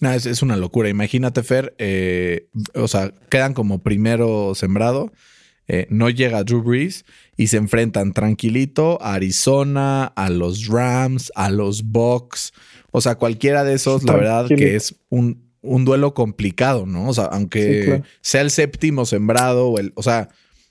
es, 0.02 0.43
una 0.43 0.57
locura. 0.57 0.88
Imagínate, 0.88 1.43
Fer, 1.43 1.75
o 2.75 2.87
sea, 2.87 3.12
quedan 3.31 3.55
como 3.55 3.83
primero 3.83 4.55
sembrado 4.55 5.11
eh, 5.69 5.87
no 5.91 6.11
llega 6.11 6.45
Drew 6.45 6.63
Brees 6.63 7.05
y 7.37 7.49
se 7.49 7.57
enfrentan 7.57 8.13
tranquilito 8.13 9.03
a 9.03 9.15
Arizona, 9.15 10.05
a 10.05 10.31
los 10.31 10.67
Rams, 10.67 11.33
a 11.35 11.51
los 11.51 11.85
Bucks. 11.85 12.53
O 12.93 13.01
sea, 13.01 13.17
cualquiera 13.17 13.65
de 13.65 13.75
esos, 13.75 14.05
la 14.05 14.15
verdad 14.15 14.49
que 14.49 14.77
es 14.77 14.95
un, 15.09 15.51
un, 15.63 15.85
duelo 15.85 16.15
complicado, 16.15 16.87
¿no? 16.87 17.09
O 17.09 17.15
sea, 17.15 17.25
aunque 17.25 18.03
sea 18.21 18.43
el 18.43 18.51
séptimo 18.51 19.07
sembrado, 19.07 19.69
o, 19.69 19.79
el, 19.79 19.93
o 19.97 20.03
sea, 20.03 20.29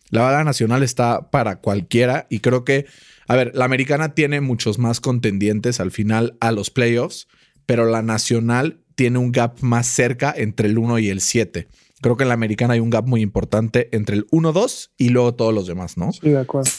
la 0.10 0.22
bala 0.22 0.44
nacional 0.44 0.82
está 0.82 1.30
para 1.30 1.58
cualquiera 1.58 2.26
y 2.30 2.40
creo 2.40 2.64
que, 2.64 2.86
a 3.28 3.36
ver, 3.36 3.52
la 3.54 3.66
americana 3.66 4.16
tiene 4.16 4.40
muchos 4.40 4.80
más 4.80 5.02
contendientes 5.02 5.80
al 5.80 5.92
final 5.92 6.38
a 6.40 6.52
los 6.52 6.70
playoffs, 6.70 7.28
pero 7.66 7.86
la 7.86 8.02
nacional 8.02 8.80
tiene 8.96 9.20
un 9.20 9.32
gap 9.32 9.60
más 9.60 9.88
cerca 9.88 10.34
entre 10.36 10.70
el 10.70 10.78
1 10.78 11.00
y 11.00 11.10
el 11.10 11.20
7. 11.22 11.68
Creo 12.06 12.18
que 12.18 12.22
en 12.22 12.28
la 12.28 12.36
americana 12.36 12.76
hay 12.76 12.80
un 12.82 12.92
gap 12.92 13.08
muy 13.08 13.22
importante 13.22 13.90
entre 13.92 14.16
el 14.16 14.28
1-2 14.28 14.92
y 14.96 15.10
luego 15.10 15.34
todos 15.34 15.52
los 15.52 15.66
demás, 15.66 15.98
¿no? 15.98 16.14
Sí, 16.14 16.30
de 16.30 16.38
acuerdo. 16.38 16.70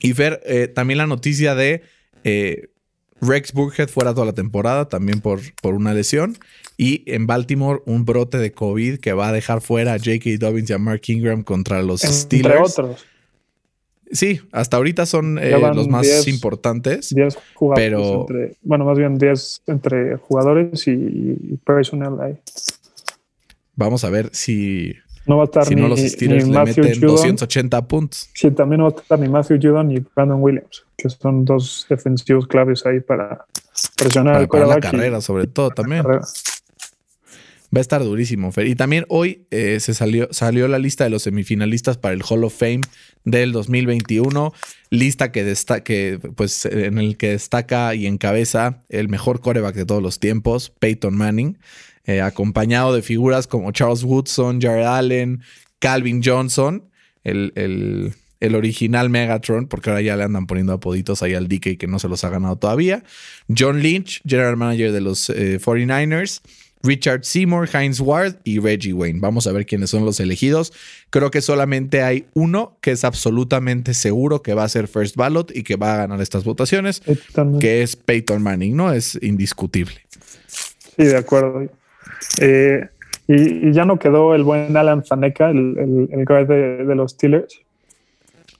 Y 0.00 0.12
Fer, 0.12 0.42
eh, 0.44 0.68
también 0.68 0.98
la 0.98 1.06
noticia 1.06 1.54
de 1.54 1.80
eh, 2.22 2.68
Rex 3.22 3.54
Burkhead 3.54 3.88
fuera 3.88 4.12
toda 4.12 4.26
la 4.26 4.34
temporada, 4.34 4.90
también 4.90 5.22
por, 5.22 5.40
por 5.62 5.72
una 5.72 5.94
lesión. 5.94 6.36
Y 6.76 7.10
en 7.10 7.26
Baltimore, 7.26 7.80
un 7.86 8.04
brote 8.04 8.36
de 8.36 8.52
COVID 8.52 8.98
que 8.98 9.14
va 9.14 9.28
a 9.28 9.32
dejar 9.32 9.62
fuera 9.62 9.94
a 9.94 9.98
J.K. 9.98 10.28
Dobbins 10.40 10.68
y 10.68 10.72
a 10.74 10.78
Mark 10.78 11.00
Ingram 11.06 11.42
contra 11.42 11.80
los 11.80 12.02
Steelers. 12.02 12.78
otros. 12.78 13.06
Sí, 14.10 14.42
hasta 14.52 14.76
ahorita 14.76 15.06
son 15.06 15.38
eh, 15.38 15.58
los 15.74 15.88
más 15.88 16.28
importantes. 16.28 17.14
10 17.14 17.38
jugadores. 17.54 18.56
bueno, 18.60 18.84
más 18.84 18.98
bien 18.98 19.16
10 19.16 19.62
entre 19.68 20.16
jugadores 20.16 20.86
y, 20.86 21.58
personal 21.64 22.20
ahí. 22.20 22.36
Vamos 23.76 24.04
a 24.04 24.10
ver 24.10 24.30
si. 24.32 24.94
No 25.26 25.36
va 25.38 25.42
a 25.42 25.46
estar 25.46 25.66
si 25.66 25.74
ni, 25.74 25.82
no 25.82 25.88
los 25.88 26.00
Steelers 26.00 26.46
le 26.46 26.64
meten 26.64 27.00
280 27.00 27.88
puntos. 27.88 28.30
Sí, 28.32 28.50
también 28.50 28.80
no 28.80 28.90
va 28.90 28.96
a 28.96 29.00
estar 29.00 29.18
ni 29.18 29.28
Matthew 29.28 29.58
Judon 29.60 29.88
ni 29.88 29.98
Brandon 30.14 30.40
Williams, 30.40 30.84
que 30.96 31.08
son 31.08 31.44
dos 31.44 31.86
defensivos 31.88 32.46
claves 32.46 32.86
ahí 32.86 33.00
para 33.00 33.44
presionar 33.96 34.46
para, 34.48 34.66
la 34.66 34.80
carrera, 34.80 35.20
sobre 35.20 35.46
todo 35.46 35.70
también. 35.70 36.04
Va 37.74 37.80
a 37.80 37.82
estar 37.82 38.02
durísimo, 38.02 38.52
Fer. 38.52 38.68
Y 38.68 38.76
también 38.76 39.04
hoy 39.08 39.46
eh, 39.50 39.80
se 39.80 39.92
salió, 39.92 40.28
salió 40.30 40.68
la 40.68 40.78
lista 40.78 41.04
de 41.04 41.10
los 41.10 41.22
semifinalistas 41.22 41.98
para 41.98 42.14
el 42.14 42.22
Hall 42.22 42.44
of 42.44 42.56
Fame 42.56 42.82
del 43.24 43.50
2021. 43.50 44.52
Lista 44.90 45.32
que, 45.32 45.54
que 45.84 46.20
pues, 46.36 46.64
en 46.66 46.98
el 46.98 47.16
que 47.16 47.30
destaca 47.30 47.94
y 47.94 48.06
encabeza 48.06 48.82
el 48.88 49.08
mejor 49.08 49.40
coreback 49.40 49.74
de 49.74 49.84
todos 49.84 50.02
los 50.02 50.20
tiempos, 50.20 50.70
Peyton 50.78 51.16
Manning, 51.16 51.58
eh, 52.06 52.20
acompañado 52.20 52.94
de 52.94 53.02
figuras 53.02 53.46
como 53.46 53.72
Charles 53.72 54.04
Woodson, 54.04 54.60
Jared 54.60 54.86
Allen, 54.86 55.42
Calvin 55.78 56.22
Johnson, 56.24 56.88
el, 57.24 57.52
el, 58.40 58.54
original 58.54 59.10
Megatron, 59.10 59.66
porque 59.66 59.90
ahora 59.90 60.02
ya 60.02 60.16
le 60.16 60.22
andan 60.22 60.46
poniendo 60.46 60.72
apoditos 60.72 61.22
ahí 61.22 61.34
al 61.34 61.48
DK 61.48 61.76
que 61.76 61.88
no 61.88 61.98
se 61.98 62.08
los 62.08 62.22
ha 62.22 62.30
ganado 62.30 62.56
todavía. 62.56 63.02
John 63.48 63.82
Lynch, 63.82 64.22
general 64.24 64.56
manager 64.56 64.92
de 64.92 65.00
los 65.00 65.28
49ers. 65.30 66.40
Eh, 66.44 66.50
Richard 66.86 67.24
Seymour, 67.24 67.68
Heinz 67.72 68.00
Ward 68.00 68.36
y 68.44 68.60
Reggie 68.60 68.92
Wayne. 68.92 69.18
Vamos 69.20 69.46
a 69.46 69.52
ver 69.52 69.66
quiénes 69.66 69.90
son 69.90 70.04
los 70.04 70.20
elegidos. 70.20 70.72
Creo 71.10 71.30
que 71.30 71.42
solamente 71.42 72.02
hay 72.02 72.26
uno 72.34 72.78
que 72.80 72.92
es 72.92 73.04
absolutamente 73.04 73.92
seguro 73.94 74.42
que 74.42 74.54
va 74.54 74.64
a 74.64 74.68
ser 74.68 74.86
First 74.88 75.16
Ballot 75.16 75.54
y 75.54 75.62
que 75.64 75.76
va 75.76 75.94
a 75.94 75.96
ganar 75.98 76.20
estas 76.20 76.44
votaciones, 76.44 77.02
que 77.60 77.82
es 77.82 77.96
Peyton 77.96 78.42
Manning, 78.42 78.76
¿no? 78.76 78.92
Es 78.92 79.18
indiscutible. 79.20 80.06
Sí, 80.96 81.04
de 81.04 81.16
acuerdo. 81.16 81.68
Eh, 82.40 82.88
y, 83.28 83.72
ya 83.72 83.84
no 83.84 83.98
quedó 83.98 84.34
el 84.34 84.44
buen 84.44 84.76
Alan 84.76 85.04
Faneca, 85.04 85.50
el, 85.50 86.08
el, 86.10 86.24
guard 86.24 86.48
de, 86.48 86.94
los 86.94 87.12
Steelers. 87.12 87.60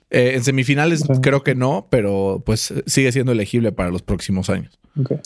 Eh, 0.09 0.33
en 0.35 0.43
semifinales 0.43 1.03
creo 1.21 1.43
que 1.43 1.55
no, 1.55 1.87
pero 1.89 2.41
pues 2.45 2.73
sigue 2.85 3.11
siendo 3.11 3.31
elegible 3.31 3.71
para 3.71 3.89
los 3.89 4.01
próximos 4.01 4.49
años. 4.49 4.79
Okay. 4.99 5.19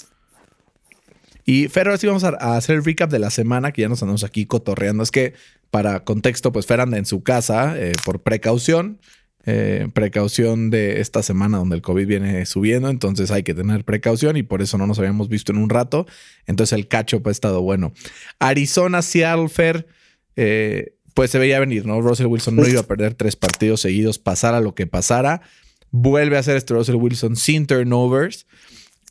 Y 1.45 1.67
Fer, 1.67 1.87
ahora 1.87 1.97
sí 1.97 2.07
vamos 2.07 2.23
a, 2.23 2.29
hacer 2.55 2.75
el 2.75 2.85
recap 2.85 3.09
de 3.09 3.19
la 3.19 3.29
semana 3.29 3.71
que 3.71 3.81
ya 3.81 3.89
nos 3.89 4.01
andamos 4.01 4.23
aquí 4.23 4.45
cotorreando. 4.45 5.03
Es 5.03 5.11
que 5.11 5.33
para 5.69 6.03
contexto, 6.03 6.51
pues 6.51 6.65
Fer 6.65 6.81
anda 6.81 6.97
en 6.97 7.05
su 7.05 7.23
casa 7.23 7.77
eh, 7.77 7.93
por 8.05 8.21
precaución. 8.21 8.99
Eh, 9.47 9.87
precaución 9.93 10.69
de 10.69 11.01
esta 11.01 11.23
semana 11.23 11.57
donde 11.57 11.75
el 11.75 11.81
COVID 11.81 12.05
viene 12.05 12.45
subiendo, 12.45 12.89
entonces 12.89 13.31
hay 13.31 13.41
que 13.41 13.55
tener 13.55 13.83
precaución 13.83 14.37
y 14.37 14.43
por 14.43 14.61
eso 14.61 14.77
no 14.77 14.85
nos 14.85 14.99
habíamos 14.99 15.29
visto 15.29 15.51
en 15.51 15.57
un 15.57 15.69
rato. 15.69 16.05
Entonces 16.45 16.73
el 16.77 16.87
cacho 16.87 17.23
pues, 17.23 17.31
ha 17.31 17.37
estado 17.37 17.61
bueno. 17.61 17.91
Arizona, 18.37 19.01
Seattle, 19.01 19.49
Fer, 19.49 19.87
eh, 20.35 20.93
pues 21.13 21.31
se 21.31 21.39
veía 21.39 21.59
venir, 21.59 21.85
¿no? 21.85 22.01
Russell 22.01 22.27
Wilson 22.27 22.55
no 22.55 22.67
iba 22.67 22.81
a 22.81 22.87
perder 22.87 23.15
tres 23.15 23.35
partidos 23.35 23.81
seguidos, 23.81 24.19
pasara 24.19 24.61
lo 24.61 24.75
que 24.75 24.85
pasara. 24.85 25.41
Vuelve 25.89 26.37
a 26.37 26.39
hacer 26.39 26.55
este 26.55 26.73
Russell 26.73 26.95
Wilson 26.95 27.35
sin 27.35 27.65
turnovers. 27.65 28.45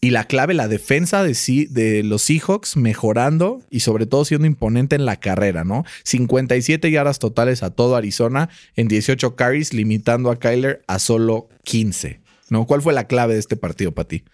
Y 0.02 0.11
la 0.11 0.25
clave, 0.25 0.54
la 0.54 0.66
defensa 0.66 1.23
de, 1.23 1.35
sí, 1.35 1.66
de 1.66 2.02
los 2.02 2.23
Seahawks 2.23 2.78
mejorando 2.78 3.61
y 3.69 3.80
sobre 3.80 4.07
todo 4.07 4.25
siendo 4.25 4.47
imponente 4.47 4.97
en 4.97 5.04
la 5.04 5.16
carrera, 5.16 5.62
¿no? 5.62 5.85
57 6.04 6.90
yardas 6.90 7.19
totales 7.19 7.62
a 7.62 7.71
todo 7.71 7.97
Arizona 7.97 8.49
en 8.76 8.88
18 8.88 9.37
carries, 9.37 9.75
limitando 9.75 10.30
a 10.30 10.37
Kyler 10.37 10.80
a 10.87 10.99
solo 10.99 11.49
15, 11.64 12.19
¿no? 12.49 12.66
¿Cuál 12.66 12.80
fue 12.80 12.95
la 12.95 13.04
clave 13.04 13.35
de 13.35 13.40
este 13.40 13.57
partido 13.57 13.92
para 13.92 14.09
ti? 14.09 14.25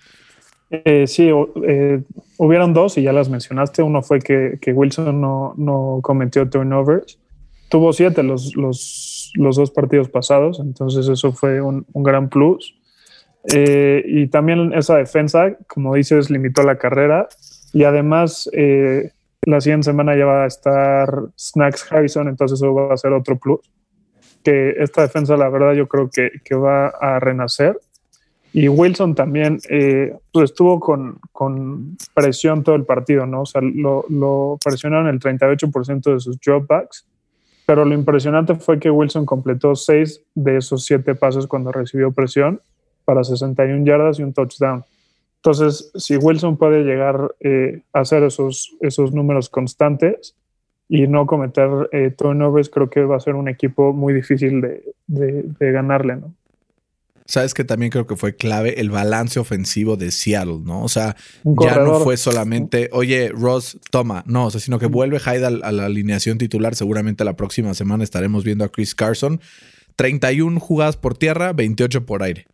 Eh, 0.71 1.09
sí, 1.09 1.31
eh, 1.67 2.01
hubieron 2.37 2.73
dos 2.73 2.97
y 2.97 3.03
ya 3.03 3.13
las 3.13 3.29
mencionaste. 3.29 3.83
Uno 3.83 4.03
fue 4.03 4.21
que, 4.21 4.73
Wilson 4.73 5.21
no, 5.21 6.01
cometió 6.01 6.49
turnovers. 6.49 7.19
Tuvo 7.69 7.93
siete 7.93 8.23
los, 8.23 8.55
los, 8.55 9.33
dos 9.35 9.73
partidos 9.73 10.09
pasados, 10.09 10.61
entonces 10.61 11.09
eso 11.09 11.33
fue 11.33 11.61
un 11.61 11.85
gran 11.93 12.29
plus. 12.29 12.77
Eh, 13.55 14.03
y 14.07 14.27
también 14.29 14.73
esa 14.73 14.97
defensa, 14.97 15.57
como 15.69 15.95
dices, 15.95 16.31
limitó 16.31 16.63
la 16.63 16.79
carrera. 16.79 17.29
Y 17.73 17.85
además, 17.85 18.49
eh, 18.53 19.13
la 19.43 19.61
siguiente 19.61 19.85
semana 19.85 20.17
ya 20.17 20.25
va 20.25 20.45
a 20.45 20.47
estar 20.47 21.09
Snacks 21.39 21.91
Harrison, 21.91 22.29
entonces 22.29 22.59
eso 22.59 22.75
va 22.75 22.95
a 22.95 22.97
ser 22.97 23.13
otro 23.13 23.39
plus. 23.39 23.61
Que 24.43 24.75
esta 24.79 25.03
defensa, 25.03 25.37
la 25.37 25.49
verdad, 25.49 25.75
yo 25.75 25.87
creo 25.89 26.11
que, 26.11 26.31
que 26.45 26.55
va 26.55 26.89
a 26.89 27.21
renacer. 27.21 27.79
Y 28.53 28.69
Wilson 28.69 29.15
también 29.15 29.59
eh, 29.69 30.17
pues 30.33 30.51
estuvo 30.51 30.81
con, 30.81 31.19
con, 31.31 31.97
presión 32.15 32.63
todo 32.63 32.75
el 32.75 32.85
partido, 32.87 33.27
¿no? 33.27 33.43
O 33.43 33.47
sea, 33.47 33.61
lo, 33.61 34.07
lo 34.09 34.59
presionaron 34.65 35.09
el 35.09 35.21
38% 35.21 36.15
de 36.15 36.21
sus 36.21 36.41
dropbacks. 36.41 37.07
Pero 37.67 37.85
lo 37.85 37.95
impresionante 37.95 38.55
fue 38.55 38.79
que 38.79 38.91
Wilson 38.91 39.27
completó 39.27 39.75
seis 39.75 40.23
de 40.35 40.57
esos 40.57 40.85
siete 40.85 41.17
pasos 41.17 41.47
cuando 41.47 41.73
recibió 41.73 42.13
presión 42.13 42.61
para 43.07 43.25
61 43.25 43.87
yardas 43.87 44.19
y 44.19 44.23
un 44.23 44.35
touchdown. 44.35 44.85
Entonces, 45.37 45.93
si 45.95 46.17
Wilson 46.17 46.57
puede 46.57 46.83
llegar 46.83 47.35
eh, 47.41 47.83
a 47.93 48.01
hacer 48.01 48.25
esos, 48.25 48.77
esos 48.81 49.13
números 49.13 49.49
constantes 49.49 50.35
y 50.89 51.07
no 51.07 51.27
cometer 51.27 51.89
eh, 51.93 52.11
turnovers, 52.11 52.69
creo 52.69 52.91
que 52.91 53.03
va 53.03 53.17
a 53.17 53.21
ser 53.21 53.37
un 53.37 53.49
equipo 53.49 53.93
muy 53.93 54.13
difícil 54.13 54.61
de, 55.07 55.45
ganarle, 55.59 56.17
¿no? 56.17 56.35
Sabes 57.27 57.55
que 57.55 57.65
también 57.65 57.91
creo 57.91 58.07
que 58.07 58.15
fue 58.15 58.37
clave 58.37 58.81
el 58.81 58.91
balance 58.91 59.41
ofensivo 59.41 59.97
de 59.97 60.13
Seattle, 60.13 60.61
¿no? 60.65 60.83
O 60.83 60.89
sea, 60.89 61.17
ya 61.45 61.79
no 61.79 62.01
fue 62.01 62.17
solamente, 62.17 62.89
oye, 62.93 63.31
Ross, 63.31 63.81
toma, 63.91 64.23
no, 64.27 64.47
o 64.47 64.51
sea, 64.51 64.61
sino 64.61 64.79
que 64.79 64.87
vuelve 64.87 65.19
Hyde 65.19 65.45
a, 65.45 65.49
a 65.49 65.73
la 65.73 65.87
alineación 65.87 66.39
titular. 66.39 66.77
Seguramente 66.77 67.25
la 67.25 67.35
próxima 67.35 67.75
semana 67.75 68.05
estaremos 68.05 68.45
viendo 68.45 68.65
a 68.65 68.69
Chris 68.69 68.95
Carson. 68.95 69.41
31 69.97 70.61
jugadas 70.61 70.97
por 70.97 71.17
tierra, 71.17 71.53
28 71.53 72.07
por 72.07 72.23
aire. 72.23 72.47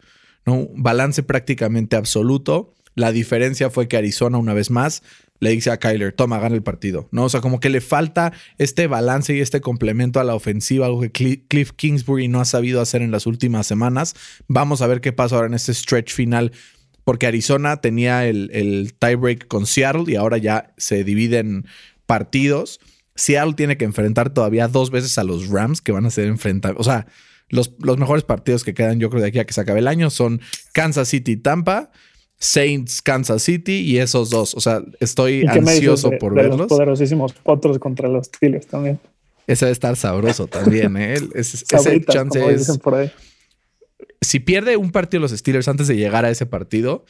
¿No? 0.47 0.69
Balance 0.75 1.23
prácticamente 1.23 1.97
absoluto. 1.97 2.75
La 2.95 3.13
diferencia 3.13 3.71
fue 3.71 3.89
que 3.89 3.97
Arizona, 3.97 4.39
una 4.39 4.55
vez 4.55 4.71
más, 4.71 5.03
le 5.43 5.51
dice 5.51 5.71
a 5.71 5.79
Kyler, 5.79 6.13
toma, 6.13 6.39
gana 6.39 6.55
el 6.55 6.63
partido, 6.63 7.09
¿no? 7.11 7.25
O 7.25 7.29
sea, 7.29 7.41
como 7.41 7.59
que 7.59 7.69
le 7.69 7.81
falta 7.81 8.33
este 8.59 8.87
balance 8.87 9.35
y 9.35 9.41
este 9.41 9.61
complemento 9.61 10.21
a 10.21 10.25
la 10.25 10.37
ofensiva, 10.37 10.87
algo 10.87 11.01
que 11.01 11.43
Cliff 11.49 11.73
Kingsbury 11.73 12.29
no 12.29 12.41
ha 12.41 12.45
sabido 12.45 12.81
hacer 12.81 13.03
en 13.03 13.11
las 13.11 13.27
últimas 13.27 13.67
semanas. 13.67 14.15
Vamos 14.47 14.83
a 14.83 14.87
ver 14.87 15.01
qué 15.01 15.13
pasa 15.13 15.35
ahora 15.35 15.49
en 15.49 15.55
este 15.55 15.75
stretch 15.75 16.13
final, 16.13 16.53
porque 17.03 17.27
Arizona 17.27 17.81
tenía 17.81 18.25
el, 18.27 18.51
el 18.53 18.95
tiebreak 18.97 19.49
con 19.49 19.67
Seattle 19.67 20.05
y 20.07 20.15
ahora 20.15 20.39
ya 20.39 20.73
se 20.77 21.03
dividen 21.03 21.67
partidos. 22.07 22.79
Seattle 23.17 23.55
tiene 23.55 23.77
que 23.77 23.85
enfrentar 23.85 24.33
todavía 24.33 24.69
dos 24.69 24.93
veces 24.93 25.19
a 25.19 25.25
los 25.25 25.49
Rams 25.49 25.81
que 25.81 25.91
van 25.91 26.07
a 26.07 26.11
ser 26.11 26.29
enfrentados. 26.29 26.79
O 26.79 26.85
sea, 26.85 27.07
los, 27.53 27.99
mejores 27.99 28.25
partidos 28.25 28.65
que 28.65 28.75
quedan, 28.75 28.99
yo 28.99 29.11
creo, 29.11 29.23
de 29.23 29.29
aquí 29.29 29.39
a 29.39 29.45
que 29.45 29.53
se 29.53 29.61
acabe 29.61 29.81
el 29.81 29.87
año 29.87 30.11
son 30.11 30.41
Kansas 30.73 31.09
City 31.09 31.37
Tampa, 31.37 31.91
Saints 32.39 33.03
Kansas 33.03 33.43
City 33.43 33.81
y 33.81 33.99
esos 33.99 34.31
dos. 34.31 34.55
O 34.55 34.61
sea, 34.61 34.83
estoy 35.01 35.45
ansioso 35.47 36.11
por 36.19 36.35
verlos. 36.35 36.59
Los 36.59 36.69
poderosísimos 36.69 37.35
potros 37.35 37.79
contra 37.79 38.09
los 38.09 38.27
Steelers 38.27 38.67
también. 38.67 38.99
Ese 39.47 39.67
debe 39.67 39.73
estar 39.73 39.97
sabroso 39.97 40.47
también, 40.47 40.97
¿eh? 40.97 41.15
ese 41.35 41.65
chance 42.05 42.41
es. 42.53 42.81
Si 44.21 44.41
pierde 44.41 44.77
un 44.77 44.91
partido 44.91 45.21
los 45.21 45.33
Steelers 45.33 45.69
antes 45.69 45.89
de 45.89 45.97
llegar 45.97 46.25
a 46.25 46.31
ese 46.31 46.47
partido, 46.47 47.05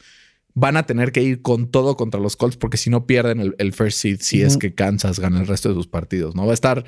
van 0.55 0.75
a 0.77 0.85
tener 0.85 1.11
que 1.11 1.21
ir 1.21 1.41
con 1.41 1.69
todo 1.69 1.95
contra 1.95 2.19
los 2.19 2.35
Colts 2.35 2.57
porque 2.57 2.77
si 2.77 2.89
no 2.89 3.05
pierden 3.05 3.55
el, 3.57 3.73
first 3.73 3.99
seed, 3.99 4.17
si 4.19 4.41
es 4.41 4.57
que 4.57 4.73
Kansas 4.73 5.19
gana 5.19 5.39
el 5.39 5.47
resto 5.47 5.69
de 5.69 5.75
sus 5.75 5.87
partidos, 5.87 6.35
¿no? 6.35 6.45
Va 6.45 6.51
a 6.51 6.53
estar 6.53 6.83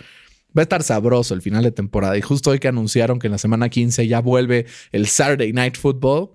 Va 0.55 0.61
a 0.61 0.63
estar 0.63 0.83
sabroso 0.83 1.33
el 1.33 1.41
final 1.41 1.63
de 1.63 1.71
temporada. 1.71 2.17
Y 2.17 2.21
justo 2.21 2.51
hoy 2.51 2.59
que 2.59 2.67
anunciaron 2.67 3.19
que 3.19 3.27
en 3.27 3.31
la 3.31 3.37
semana 3.37 3.69
15 3.69 4.07
ya 4.07 4.21
vuelve 4.21 4.65
el 4.91 5.07
Saturday 5.07 5.51
Night 5.53 5.77
Football. 5.77 6.29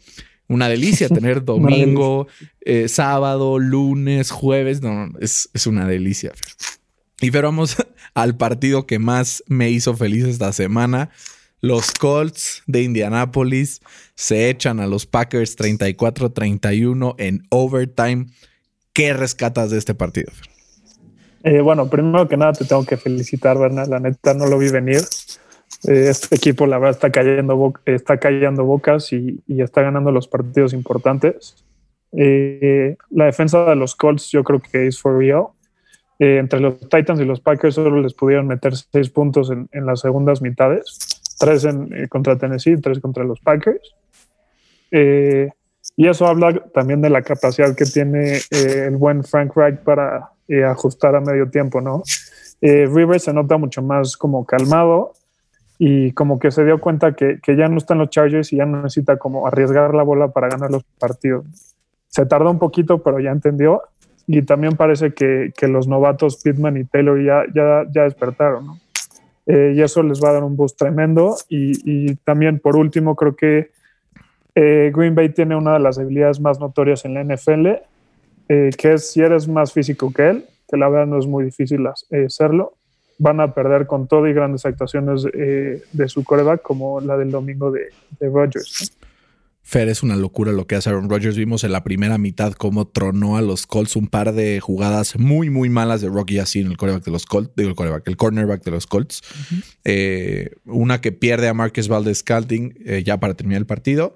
Una 0.49 0.69
delicia 0.69 1.09
tener 1.11 1.45
domingo, 1.45 2.27
eh, 2.61 2.89
sábado, 2.89 3.59
lunes, 3.59 4.31
jueves. 4.31 4.83
No, 4.83 5.09
es, 5.21 5.49
es 5.55 5.67
una 5.67 5.87
delicia. 5.87 6.33
Y 7.21 7.31
pero 7.31 7.49
vamos 7.49 7.77
al 8.15 8.37
partido 8.37 8.87
que 8.87 8.99
más 8.99 9.43
me 9.47 9.71
hizo 9.71 9.97
feliz 9.97 10.25
esta 10.25 10.53
semana. 10.53 11.11
Los 11.63 11.93
Colts 11.93 12.63
de 12.67 12.83
Indianapolis 12.83 13.81
se 14.15 14.49
echan 14.49 14.81
a 14.81 14.87
los 14.87 15.07
Packers 15.07 15.59
34-31 15.59 17.15
en 17.19 17.47
overtime. 17.51 18.27
¿Qué 18.95 19.13
rescatas 19.13 19.71
de 19.71 19.79
este 19.79 19.95
partido? 19.95 20.33
Eh, 21.43 21.61
bueno, 21.61 21.89
primero 21.89 22.29
que 22.29 22.37
nada 22.37 22.53
te 22.53 22.65
tengo 22.65 22.85
que 22.85 22.97
felicitar, 22.97 23.59
Bernal. 23.59 23.89
La 23.89 23.99
neta 23.99 24.35
no 24.35 24.47
lo 24.47 24.59
vi 24.59 24.71
venir. 24.71 25.01
Eh, 25.89 26.09
este 26.11 26.37
equipo, 26.37 26.67
la 26.67 26.79
verdad, 26.79 26.97
está 26.97 27.11
cayendo, 27.11 27.73
está 27.87 28.19
cayendo 28.19 28.65
bocas 28.65 29.13
y, 29.13 29.43
está 29.49 29.83
ganando 29.83 30.11
los 30.11 30.29
partidos 30.29 30.73
importantes. 30.73 31.65
Eh, 32.13 32.97
la 33.11 33.27
defensa 33.27 33.65
de 33.65 33.77
los 33.77 33.95
Colts, 33.95 34.31
yo 34.31 34.45
creo 34.45 34.61
que 34.61 34.87
es 34.87 35.01
for 35.01 35.17
real. 35.17 35.47
entre 36.19 36.61
los 36.61 36.79
Titans 36.81 37.21
y 37.21 37.25
los 37.25 37.41
Packers 37.41 37.77
solo 37.77 38.03
les 38.03 38.13
pudieron 38.13 38.47
meter 38.47 38.77
seis 38.77 39.09
puntos 39.09 39.51
en, 39.51 39.87
las 39.87 40.01
segundas 40.01 40.43
mitades, 40.43 40.99
tres 41.39 41.65
en, 41.65 42.09
contra 42.09 42.37
Tennessee, 42.37 42.77
tres 42.77 43.01
contra 43.01 43.25
los 43.25 43.41
Packers. 43.41 43.95
Y 45.97 46.09
eso 46.09 46.27
habla 46.27 46.55
también 46.73 47.01
de 47.03 47.11
la 47.11 47.23
capacidad 47.23 47.75
que 47.75 47.85
tiene 47.85 48.41
el 48.51 48.97
buen 48.97 49.25
Frank 49.25 49.53
Reich 49.55 49.79
para 49.81 50.31
ajustar 50.69 51.15
a 51.15 51.21
medio 51.21 51.49
tiempo, 51.51 51.81
¿no? 51.81 52.03
Rivers 52.61 53.25
se 53.25 53.33
nota 53.33 53.57
mucho 53.57 53.83
más 53.83 54.17
como 54.17 54.45
calmado, 54.45 55.15
y 55.83 56.13
como 56.13 56.39
que 56.39 56.51
se 56.51 56.63
dio 56.63 56.79
cuenta 56.79 57.15
que, 57.15 57.41
que, 57.43 57.57
ya 57.57 57.67
no 57.67 57.79
están 57.79 57.97
los 57.97 58.11
Chargers 58.11 58.53
y 58.53 58.59
ya 58.59 58.67
no 58.67 58.83
necesita 58.83 59.17
como 59.17 59.47
arriesgar 59.47 59.95
la 59.95 60.03
bola 60.03 60.29
para 60.29 60.51
ganar 60.51 60.71
los 60.71 60.85
partidos. 60.99 61.47
Se 62.07 62.27
tardó 62.27 62.51
un 62.51 62.59
poquito, 62.59 63.03
pero 63.03 63.19
ya 63.19 63.31
entendió. 63.31 63.81
Y 64.27 64.43
también 64.43 64.77
parece 64.77 65.15
que, 65.15 65.55
que 65.57 65.69
los 65.69 65.89
novatos 65.89 66.43
Pittman 66.43 66.77
y 66.77 66.85
Taylor 66.85 67.25
ya, 67.25 67.45
ya, 67.55 67.87
ya 67.91 68.03
despertaron, 68.03 68.67
¿no? 68.67 68.79
Eh, 69.47 69.73
y 69.75 69.81
eso 69.81 70.03
les 70.03 70.23
va 70.23 70.29
a 70.29 70.33
dar 70.35 70.45
un 70.45 70.55
boost 70.55 70.79
tremendo. 70.79 71.35
Y, 71.49 72.11
y 72.11 72.15
también, 72.17 72.59
por 72.59 72.77
último, 72.77 73.17
creo 73.17 73.35
que 73.35 73.71
eh, 74.55 74.91
Green 74.95 75.15
Bay 75.15 75.29
tiene 75.31 75.57
una 75.57 75.75
de 75.75 75.81
las 75.81 75.99
habilidades 75.99 76.41
más 76.41 76.61
notorias 76.61 77.05
en 77.05 77.15
la 77.15 77.25
NFL, 77.25 77.67
eh, 78.49 78.71
que 78.77 78.93
es 78.95 79.11
si 79.11 79.21
eres 79.21 79.49
más 79.49 79.73
físico 79.73 80.13
que 80.13 80.31
él, 80.31 80.45
que 80.69 80.77
la 80.77 80.89
verdad 80.89 81.07
no 81.07 81.19
es 81.19 81.27
muy 81.27 81.45
difícil 81.45 81.87
serlo, 82.29 82.75
van 83.21 83.39
a 83.39 83.55
perder 83.55 83.87
con 83.87 84.09
todo 84.09 84.27
y 84.27 84.33
grandes 84.33 84.65
actuaciones 84.65 85.27
eh, 85.35 85.83
de 85.93 86.09
su 86.09 86.25
coreback, 86.25 86.63
como 86.63 87.01
la 87.01 87.19
del 87.19 87.31
domingo 87.31 87.71
de, 87.71 87.91
de 88.19 88.29
Rodgers. 88.29 88.93
Fer, 89.63 89.89
es 89.89 90.03
una 90.03 90.17
locura 90.17 90.53
lo 90.53 90.67
que 90.67 90.75
hace 90.75 90.89
Aaron 90.89 91.09
Rodgers. 91.09 91.37
Vimos 91.37 91.63
en 91.63 91.73
la 91.73 91.85
primera 91.85 92.17
mitad 92.17 92.55
cómo 92.55 92.89
tronó 92.89 93.37
a 93.37 93.43
los 93.43 93.67
Colts 93.67 93.95
un 93.95 94.09
par 94.09 94.33
de 94.33 94.59
jugadas 94.59 95.19
muy, 95.19 95.51
muy 95.51 95.69
malas 95.69 96.01
de 96.01 96.09
Rocky 96.09 96.39
así 96.39 96.61
en 96.61 96.69
el 96.69 96.79
coreback 96.79 97.05
de 97.05 97.11
los 97.11 97.27
Colts, 97.27 97.53
digo 97.55 97.69
el 97.69 97.77
coreback, 97.77 98.09
el 98.09 98.17
cornerback 98.17 98.65
de 98.65 98.71
los 98.71 98.87
Colts. 98.87 99.21
Eh, 99.85 100.51
una 100.65 101.03
que 101.03 101.13
pierde 101.13 101.47
a 101.47 101.55
Marcus 101.55 101.89
Valdez 101.89 102.19
Scalding 102.19 102.75
eh, 102.87 103.03
ya 103.05 103.21
para 103.21 103.35
terminar 103.35 103.61
el 103.61 103.67
partido 103.67 104.15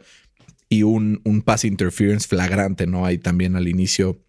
y 0.78 0.82
un, 0.82 1.20
un 1.24 1.42
pass 1.42 1.64
interference 1.64 2.26
flagrante, 2.28 2.86
¿no? 2.86 3.06
Ahí 3.06 3.18
también 3.18 3.56
al 3.56 3.68
inicio 3.68 4.20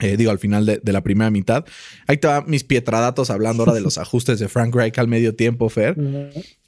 eh, 0.00 0.16
digo, 0.16 0.30
al 0.30 0.38
final 0.38 0.66
de, 0.66 0.80
la 0.92 1.02
primera 1.02 1.30
mitad. 1.30 1.64
Ahí 2.06 2.16
te 2.16 2.26
van 2.26 2.44
mis 2.46 2.64
pietradatos 2.64 3.30
hablando 3.30 3.62
ahora 3.62 3.74
de 3.74 3.82
los 3.82 3.98
ajustes 3.98 4.38
de 4.38 4.48
Frank 4.48 4.74
Reich 4.74 4.98
al 4.98 5.08
medio 5.08 5.34
tiempo, 5.34 5.68
Fer. 5.68 5.96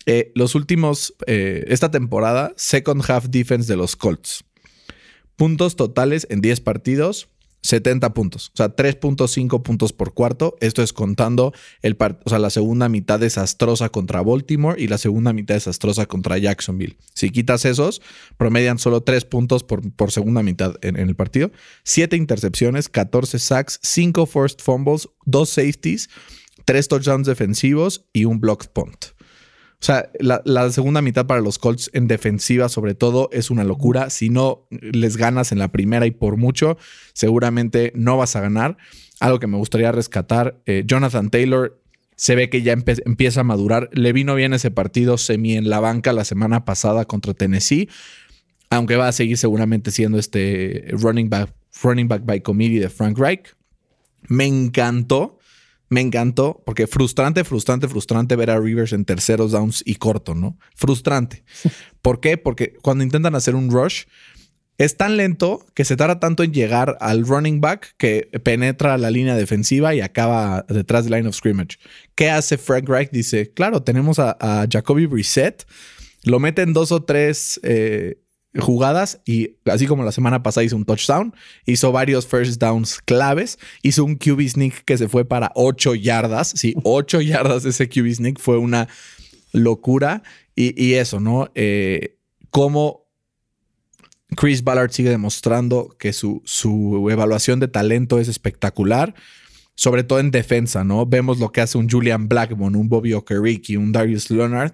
Eh, 0.06 0.32
los 0.34 0.54
últimos, 0.54 1.14
eh, 1.26 1.64
esta 1.68 1.90
temporada, 1.90 2.52
second 2.56 3.02
half 3.08 3.26
defense 3.28 3.70
de 3.70 3.76
los 3.76 3.96
Colts. 3.96 4.44
Puntos 5.36 5.76
totales 5.76 6.26
en 6.30 6.40
10 6.40 6.60
partidos, 6.60 7.28
70 7.62 8.12
puntos, 8.12 8.50
o 8.54 8.56
sea, 8.56 8.74
3.5 8.74 9.62
puntos 9.62 9.92
por 9.92 10.14
cuarto. 10.14 10.56
Esto 10.60 10.82
es 10.82 10.92
contando 10.92 11.52
el 11.82 11.96
o 12.24 12.28
sea, 12.28 12.38
la 12.40 12.50
segunda 12.50 12.88
mitad 12.88 13.20
desastrosa 13.20 13.88
contra 13.88 14.20
Baltimore 14.22 14.80
y 14.80 14.88
la 14.88 14.98
segunda 14.98 15.32
mitad 15.32 15.54
desastrosa 15.54 16.06
contra 16.06 16.38
Jacksonville. 16.38 16.96
Si 17.14 17.30
quitas 17.30 17.64
esos, 17.64 18.02
promedian 18.36 18.78
solo 18.78 19.02
3 19.02 19.24
puntos 19.26 19.62
por, 19.62 19.92
por 19.92 20.10
segunda 20.10 20.42
mitad 20.42 20.74
en, 20.82 20.96
el 20.96 21.14
partido. 21.14 21.52
7 21.84 22.16
intercepciones, 22.16 22.88
14 22.88 23.38
sacks, 23.38 23.78
5 23.82 24.26
forced 24.26 24.58
fumbles, 24.60 25.08
2 25.26 25.48
safeties, 25.48 26.10
3 26.64 26.88
touchdowns 26.88 27.26
defensivos 27.26 28.06
y 28.12 28.24
un 28.24 28.40
blocked 28.40 28.70
punt. 28.72 29.06
O 29.82 29.84
sea, 29.84 30.08
la, 30.20 30.70
segunda 30.70 31.02
mitad 31.02 31.26
para 31.26 31.40
los 31.40 31.58
Colts 31.58 31.90
en 31.92 32.06
defensiva, 32.06 32.68
sobre 32.68 32.94
todo, 32.94 33.28
es 33.32 33.50
una 33.50 33.64
locura. 33.64 34.10
Si 34.10 34.28
no 34.30 34.64
les 34.70 35.16
ganas 35.16 35.50
en 35.50 35.58
la 35.58 35.72
primera 35.72 36.06
y 36.06 36.12
por 36.12 36.36
mucho, 36.36 36.78
seguramente 37.14 37.90
no 37.96 38.16
vas 38.16 38.36
a 38.36 38.40
ganar. 38.40 38.76
Algo 39.18 39.40
que 39.40 39.48
me 39.48 39.56
gustaría 39.56 39.90
rescatar, 39.90 40.62
eh, 40.66 40.84
Jonathan 40.86 41.30
Taylor 41.30 41.82
se 42.14 42.36
ve 42.36 42.48
que 42.48 42.62
ya 42.62 42.74
empieza 42.74 43.40
a 43.40 43.44
madurar. 43.44 43.90
Le 43.92 44.12
vino 44.12 44.36
bien 44.36 44.54
ese 44.54 44.70
partido 44.70 45.18
semi 45.18 45.56
en 45.56 45.68
la 45.68 45.80
banca 45.80 46.12
la 46.12 46.24
semana 46.24 46.64
pasada 46.64 47.04
contra 47.04 47.34
Tennessee, 47.34 47.88
aunque 48.70 48.94
va 48.94 49.08
a 49.08 49.12
seguir 49.12 49.36
seguramente 49.36 49.90
siendo 49.90 50.16
este 50.16 50.84
running 50.92 51.28
back, 51.28 51.52
running 51.82 52.06
back 52.06 52.24
by 52.24 52.40
committee 52.40 52.78
de 52.78 52.88
Frank 52.88 53.18
Reich. 53.18 53.56
Me 54.28 54.46
encantó 54.46 55.40
me 55.92 56.00
encantó 56.00 56.62
porque 56.64 56.86
frustrante, 56.86 57.44
frustrante, 57.44 57.86
frustrante 57.86 58.34
ver 58.34 58.50
a 58.50 58.58
Rivers 58.58 58.94
en 58.94 59.04
terceros 59.04 59.52
downs 59.52 59.82
y 59.84 59.96
corto, 59.96 60.34
¿no? 60.34 60.58
Frustrante. 60.74 61.44
¿Por 62.00 62.20
qué? 62.20 62.38
Porque 62.38 62.72
cuando 62.80 63.04
intentan 63.04 63.34
hacer 63.34 63.54
un 63.54 63.70
rush, 63.70 64.04
es 64.78 64.96
tan 64.96 65.18
lento 65.18 65.66
que 65.74 65.84
se 65.84 65.96
tarda 65.96 66.18
tanto 66.18 66.44
en 66.44 66.54
llegar 66.54 66.96
al 67.00 67.26
running 67.26 67.60
back 67.60 67.94
que 67.98 68.30
penetra 68.42 68.96
la 68.96 69.10
línea 69.10 69.36
defensiva 69.36 69.94
y 69.94 70.00
acaba 70.00 70.64
detrás 70.66 71.04
del 71.04 71.12
line 71.12 71.28
of 71.28 71.36
scrimmage. 71.36 71.76
¿Qué 72.14 72.30
hace 72.30 72.56
Frank 72.56 72.88
Reich? 72.88 73.10
Dice, 73.10 73.52
claro, 73.52 73.82
tenemos 73.82 74.18
a, 74.18 74.66
Jacoby 74.70 75.04
Brissett, 75.04 75.66
lo 76.24 76.40
meten 76.40 76.72
dos 76.72 76.90
o 76.90 77.02
tres 77.02 77.60
eh, 77.62 78.21
jugadas 78.58 79.20
y 79.24 79.56
así 79.64 79.86
como 79.86 80.04
la 80.04 80.12
semana 80.12 80.42
pasada 80.42 80.64
hizo 80.64 80.76
un 80.76 80.84
touchdown, 80.84 81.34
hizo 81.64 81.90
varios 81.92 82.26
first 82.26 82.60
downs 82.60 83.00
claves, 83.04 83.58
hizo 83.82 84.04
un 84.04 84.16
QB 84.16 84.48
sneak 84.48 84.84
que 84.84 84.98
se 84.98 85.08
fue 85.08 85.24
para 85.24 85.52
8 85.54 85.94
yardas, 85.94 86.52
sí, 86.54 86.74
8 86.84 87.20
yardas 87.22 87.62
de 87.62 87.70
ese 87.70 87.88
QB 87.88 88.14
sneak 88.14 88.38
fue 88.38 88.58
una 88.58 88.88
locura 89.52 90.22
y, 90.54 90.94
eso, 90.94 91.18
¿no? 91.18 91.50
Eh, 91.54 92.18
cómo 92.50 93.06
Chris 94.36 94.62
Ballard 94.62 94.90
sigue 94.90 95.08
demostrando 95.08 95.96
que 95.98 96.12
su, 96.12 96.42
su 96.44 97.08
evaluación 97.10 97.58
de 97.58 97.68
talento 97.68 98.18
es 98.18 98.28
espectacular 98.28 99.14
sobre 99.74 100.04
todo 100.04 100.20
en 100.20 100.30
defensa, 100.30 100.84
¿no? 100.84 101.06
Vemos 101.06 101.38
lo 101.38 101.50
que 101.50 101.60
hace 101.60 101.78
un 101.78 101.88
Julian 101.88 102.28
Blackmon, 102.28 102.76
un 102.76 102.88
Bobby 102.88 103.14
Okereke, 103.14 103.78
un 103.78 103.92
Darius 103.92 104.30
Leonard, 104.30 104.72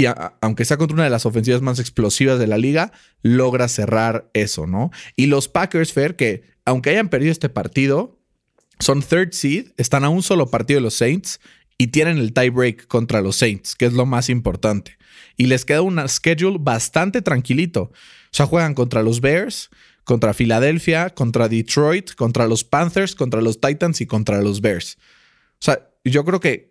y 0.00 0.06
aunque 0.40 0.64
sea 0.64 0.78
contra 0.78 0.94
una 0.94 1.04
de 1.04 1.10
las 1.10 1.26
ofensivas 1.26 1.60
más 1.60 1.78
explosivas 1.78 2.38
de 2.38 2.46
la 2.46 2.56
liga, 2.56 2.90
logra 3.22 3.68
cerrar 3.68 4.30
eso, 4.32 4.66
¿no? 4.66 4.90
Y 5.14 5.26
los 5.26 5.48
Packers, 5.48 5.92
Fair, 5.92 6.16
que 6.16 6.44
aunque 6.64 6.88
hayan 6.88 7.10
perdido 7.10 7.32
este 7.32 7.50
partido, 7.50 8.18
son 8.78 9.02
third 9.02 9.32
seed, 9.32 9.72
están 9.76 10.04
a 10.04 10.08
un 10.08 10.22
solo 10.22 10.46
partido 10.50 10.78
de 10.78 10.84
los 10.84 10.94
Saints 10.94 11.38
y 11.76 11.88
tienen 11.88 12.16
el 12.16 12.32
tiebreak 12.32 12.86
contra 12.86 13.20
los 13.20 13.36
Saints, 13.36 13.74
que 13.74 13.84
es 13.84 13.92
lo 13.92 14.06
más 14.06 14.30
importante. 14.30 14.96
Y 15.36 15.46
les 15.46 15.66
queda 15.66 15.82
un 15.82 16.00
schedule 16.08 16.56
bastante 16.58 17.20
tranquilito. 17.20 17.82
O 17.82 18.32
sea, 18.32 18.46
juegan 18.46 18.72
contra 18.72 19.02
los 19.02 19.20
Bears, 19.20 19.68
contra 20.04 20.32
Filadelfia, 20.32 21.10
contra 21.10 21.48
Detroit, 21.48 22.14
contra 22.14 22.46
los 22.46 22.64
Panthers, 22.64 23.14
contra 23.14 23.42
los 23.42 23.60
Titans 23.60 24.00
y 24.00 24.06
contra 24.06 24.40
los 24.40 24.62
Bears. 24.62 24.96
O 25.54 25.62
sea, 25.62 25.90
yo 26.04 26.24
creo 26.24 26.40
que 26.40 26.69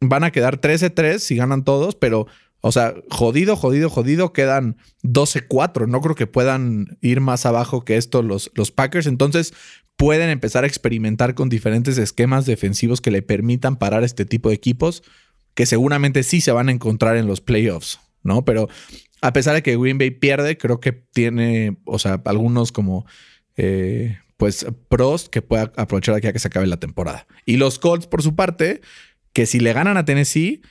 van 0.00 0.24
a 0.24 0.30
quedar 0.30 0.60
13-3 0.60 1.18
si 1.18 1.36
ganan 1.36 1.64
todos, 1.64 1.94
pero, 1.94 2.26
o 2.60 2.72
sea, 2.72 2.94
jodido, 3.10 3.56
jodido, 3.56 3.90
jodido, 3.90 4.32
quedan 4.32 4.76
12-4. 5.02 5.88
No 5.88 6.00
creo 6.00 6.14
que 6.14 6.26
puedan 6.26 6.98
ir 7.00 7.20
más 7.20 7.46
abajo 7.46 7.84
que 7.84 7.96
esto 7.96 8.22
los, 8.22 8.50
los 8.54 8.70
Packers. 8.70 9.06
Entonces, 9.06 9.54
pueden 9.96 10.30
empezar 10.30 10.64
a 10.64 10.66
experimentar 10.66 11.34
con 11.34 11.48
diferentes 11.48 11.98
esquemas 11.98 12.46
defensivos 12.46 13.00
que 13.00 13.10
le 13.10 13.22
permitan 13.22 13.76
parar 13.76 14.04
este 14.04 14.24
tipo 14.24 14.50
de 14.50 14.54
equipos 14.54 15.02
que 15.54 15.64
seguramente 15.64 16.22
sí 16.22 16.42
se 16.42 16.52
van 16.52 16.68
a 16.68 16.72
encontrar 16.72 17.16
en 17.16 17.26
los 17.26 17.40
playoffs, 17.40 17.98
¿no? 18.22 18.44
Pero 18.44 18.68
a 19.22 19.32
pesar 19.32 19.54
de 19.54 19.62
que 19.62 19.78
Green 19.78 19.96
Bay 19.96 20.10
pierde, 20.10 20.58
creo 20.58 20.80
que 20.80 20.92
tiene, 20.92 21.78
o 21.84 21.98
sea, 21.98 22.20
algunos 22.24 22.72
como... 22.72 23.06
Eh, 23.56 24.18
pues 24.36 24.66
pros 24.88 25.28
que 25.28 25.42
pueda 25.42 25.72
aprovechar 25.76 26.14
aquí 26.14 26.26
a 26.26 26.32
que 26.32 26.38
se 26.38 26.48
acabe 26.48 26.66
la 26.66 26.78
temporada. 26.78 27.26
Y 27.46 27.56
los 27.56 27.78
Colts, 27.78 28.06
por 28.06 28.22
su 28.22 28.34
parte, 28.34 28.82
que 29.36 29.44
si 29.44 29.60
le 29.60 29.74
ganan 29.74 29.98
a 29.98 30.06
Tennessee, 30.06 30.62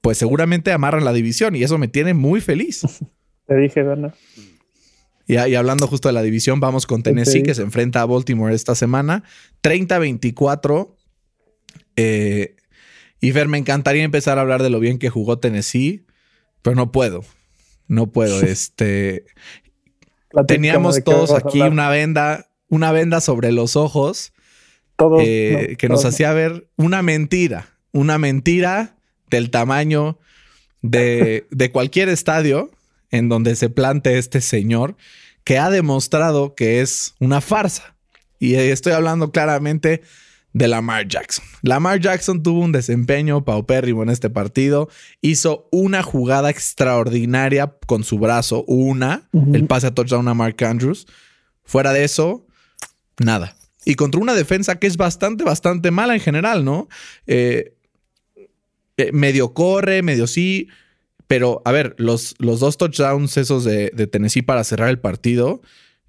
pues 0.00 0.16
seguramente 0.16 0.72
amarran 0.72 1.04
la 1.04 1.12
división 1.12 1.54
y 1.54 1.62
eso 1.62 1.76
me 1.76 1.88
tiene 1.88 2.14
muy 2.14 2.40
feliz. 2.40 2.80
Te 3.46 3.54
dije, 3.54 3.82
Bernard. 3.82 4.14
Y, 5.26 5.34
y, 5.34 5.54
hablando 5.56 5.86
justo 5.86 6.08
de 6.08 6.14
la 6.14 6.22
división, 6.22 6.58
vamos 6.58 6.86
con 6.86 7.02
Tennessee, 7.02 7.42
que 7.42 7.54
se 7.54 7.60
enfrenta 7.60 8.00
a 8.00 8.06
Baltimore 8.06 8.54
esta 8.54 8.74
semana. 8.74 9.24
30-24. 9.62 10.94
Eh, 11.96 12.56
y 13.20 13.30
Fer, 13.32 13.48
me 13.48 13.58
encantaría 13.58 14.04
empezar 14.04 14.38
a 14.38 14.40
hablar 14.40 14.62
de 14.62 14.70
lo 14.70 14.80
bien 14.80 14.98
que 14.98 15.10
jugó 15.10 15.38
Tennessee, 15.38 16.06
pero 16.62 16.74
no 16.74 16.90
puedo. 16.90 17.26
No 17.88 18.10
puedo. 18.10 18.40
este. 18.42 19.26
Teníamos 20.46 21.04
todos 21.04 21.32
aquí 21.32 21.60
una 21.60 21.90
venda, 21.90 22.48
una 22.68 22.90
venda 22.90 23.20
sobre 23.20 23.52
los 23.52 23.76
ojos 23.76 24.32
eh, 25.20 25.76
que 25.78 25.88
nos 25.88 26.04
hacía 26.04 26.32
ver 26.32 26.68
una 26.76 27.02
mentira, 27.02 27.68
una 27.92 28.18
mentira 28.18 28.96
del 29.28 29.50
tamaño 29.50 30.18
de, 30.82 31.46
de 31.50 31.70
cualquier 31.70 32.08
estadio 32.08 32.70
en 33.10 33.28
donde 33.28 33.56
se 33.56 33.70
plante 33.70 34.18
este 34.18 34.40
señor 34.40 34.96
que 35.44 35.58
ha 35.58 35.70
demostrado 35.70 36.54
que 36.54 36.80
es 36.80 37.14
una 37.18 37.40
farsa. 37.40 37.94
Y 38.38 38.54
estoy 38.54 38.92
hablando 38.92 39.32
claramente 39.32 40.02
de 40.52 40.68
Lamar 40.68 41.06
Jackson. 41.06 41.44
Lamar 41.62 42.00
Jackson 42.00 42.42
tuvo 42.42 42.60
un 42.60 42.72
desempeño 42.72 43.44
paupérrimo 43.44 44.02
en 44.02 44.10
este 44.10 44.30
partido. 44.30 44.88
Hizo 45.20 45.68
una 45.70 46.02
jugada 46.02 46.50
extraordinaria 46.50 47.74
con 47.86 48.04
su 48.04 48.18
brazo, 48.18 48.64
una, 48.66 49.28
el 49.52 49.66
pase 49.66 49.88
a 49.88 49.94
touchdown 49.94 50.28
a 50.28 50.34
Mark 50.34 50.62
Andrews. 50.64 51.06
Fuera 51.64 51.92
de 51.92 52.04
eso, 52.04 52.46
nada. 53.18 53.54
Y 53.84 53.94
contra 53.94 54.20
una 54.20 54.34
defensa 54.34 54.78
que 54.78 54.86
es 54.86 54.96
bastante, 54.96 55.44
bastante 55.44 55.90
mala 55.90 56.14
en 56.14 56.20
general, 56.20 56.64
¿no? 56.64 56.88
Eh, 57.26 57.74
eh, 58.96 59.10
medio 59.12 59.54
corre, 59.54 60.02
medio 60.02 60.26
sí. 60.26 60.68
Pero, 61.26 61.62
a 61.64 61.72
ver, 61.72 61.94
los, 61.98 62.34
los 62.38 62.60
dos 62.60 62.76
touchdowns 62.76 63.36
esos 63.36 63.64
de, 63.64 63.90
de 63.94 64.06
Tennessee 64.06 64.42
para 64.42 64.64
cerrar 64.64 64.90
el 64.90 64.98
partido 64.98 65.62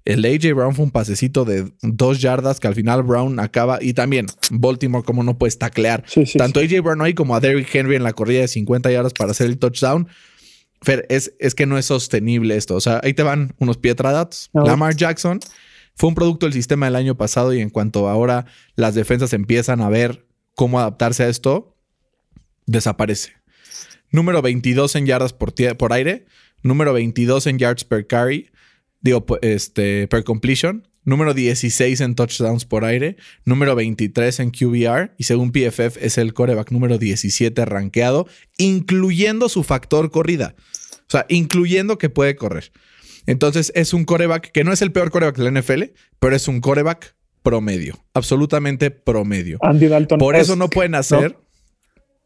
el 0.04 0.24
AJ 0.24 0.54
Brown 0.54 0.74
fue 0.74 0.84
un 0.84 0.90
pasecito 0.90 1.44
de 1.44 1.70
dos 1.82 2.20
yardas 2.20 2.58
que 2.58 2.66
al 2.66 2.74
final 2.74 3.02
Brown 3.02 3.38
acaba. 3.38 3.78
Y 3.80 3.94
también 3.94 4.26
Baltimore, 4.50 5.04
como 5.04 5.22
no 5.22 5.38
puedes 5.38 5.58
taclear. 5.58 6.04
Tanto 6.36 6.60
AJ 6.60 6.80
Brown 6.82 7.02
ahí 7.02 7.14
como 7.14 7.36
a 7.36 7.40
Derrick 7.40 7.72
Henry 7.72 7.96
en 7.96 8.02
la 8.02 8.12
corrida 8.12 8.40
de 8.40 8.48
50 8.48 8.90
yardas 8.90 9.12
para 9.12 9.30
hacer 9.30 9.46
el 9.46 9.58
touchdown. 9.58 10.08
Fer, 10.80 11.06
es, 11.08 11.32
es 11.38 11.54
que 11.54 11.66
no 11.66 11.78
es 11.78 11.86
sostenible 11.86 12.56
esto. 12.56 12.74
O 12.74 12.80
sea, 12.80 13.00
ahí 13.04 13.14
te 13.14 13.22
van 13.22 13.54
unos 13.58 13.76
pietradatos. 13.76 14.50
Lamar 14.52 14.96
Jackson 14.96 15.38
fue 15.94 16.08
un 16.08 16.14
producto 16.14 16.46
del 16.46 16.52
sistema 16.52 16.86
del 16.86 16.96
año 16.96 17.16
pasado 17.16 17.52
y 17.52 17.60
en 17.60 17.70
cuanto 17.70 18.08
ahora 18.08 18.46
las 18.74 18.94
defensas 18.94 19.32
empiezan 19.32 19.80
a 19.80 19.88
ver 19.88 20.26
cómo 20.54 20.78
adaptarse 20.78 21.24
a 21.24 21.28
esto, 21.28 21.76
desaparece. 22.66 23.32
Número 24.10 24.42
22 24.42 24.96
en 24.96 25.06
yardas 25.06 25.32
por, 25.32 25.92
aire. 25.92 26.26
Número 26.62 26.92
22 26.92 27.46
en 27.46 27.58
yards 27.58 27.84
per 27.84 28.06
carry 28.06 28.52
digo, 29.02 29.26
este, 29.42 30.08
per 30.08 30.24
completion, 30.24 30.88
número 31.04 31.34
16 31.34 32.00
en 32.00 32.14
touchdowns 32.14 32.64
por 32.64 32.84
aire, 32.84 33.16
número 33.44 33.74
23 33.74 34.40
en 34.40 34.50
QBR 34.50 35.14
y 35.18 35.24
según 35.24 35.52
PFF 35.52 35.96
es 36.00 36.16
el 36.18 36.32
coreback 36.32 36.70
número 36.70 36.98
17 36.98 37.64
rankeado, 37.64 38.26
incluyendo 38.56 39.48
su 39.48 39.64
factor 39.64 40.10
corrida. 40.10 40.54
O 41.00 41.10
sea, 41.12 41.26
incluyendo 41.28 41.98
que 41.98 42.08
puede 42.08 42.36
correr. 42.36 42.72
Entonces 43.26 43.72
es 43.74 43.94
un 43.94 44.04
coreback 44.04 44.50
que 44.50 44.64
no 44.64 44.72
es 44.72 44.82
el 44.82 44.92
peor 44.92 45.10
coreback 45.10 45.36
de 45.36 45.50
la 45.50 45.60
NFL, 45.60 45.82
pero 46.18 46.36
es 46.36 46.48
un 46.48 46.60
coreback 46.60 47.14
promedio, 47.42 47.98
absolutamente 48.14 48.90
promedio. 48.90 49.58
Andy 49.62 49.88
Dalton. 49.88 50.18
Por 50.18 50.36
eso 50.36 50.56
no 50.56 50.68
pueden 50.68 50.94
hacer. 50.94 51.36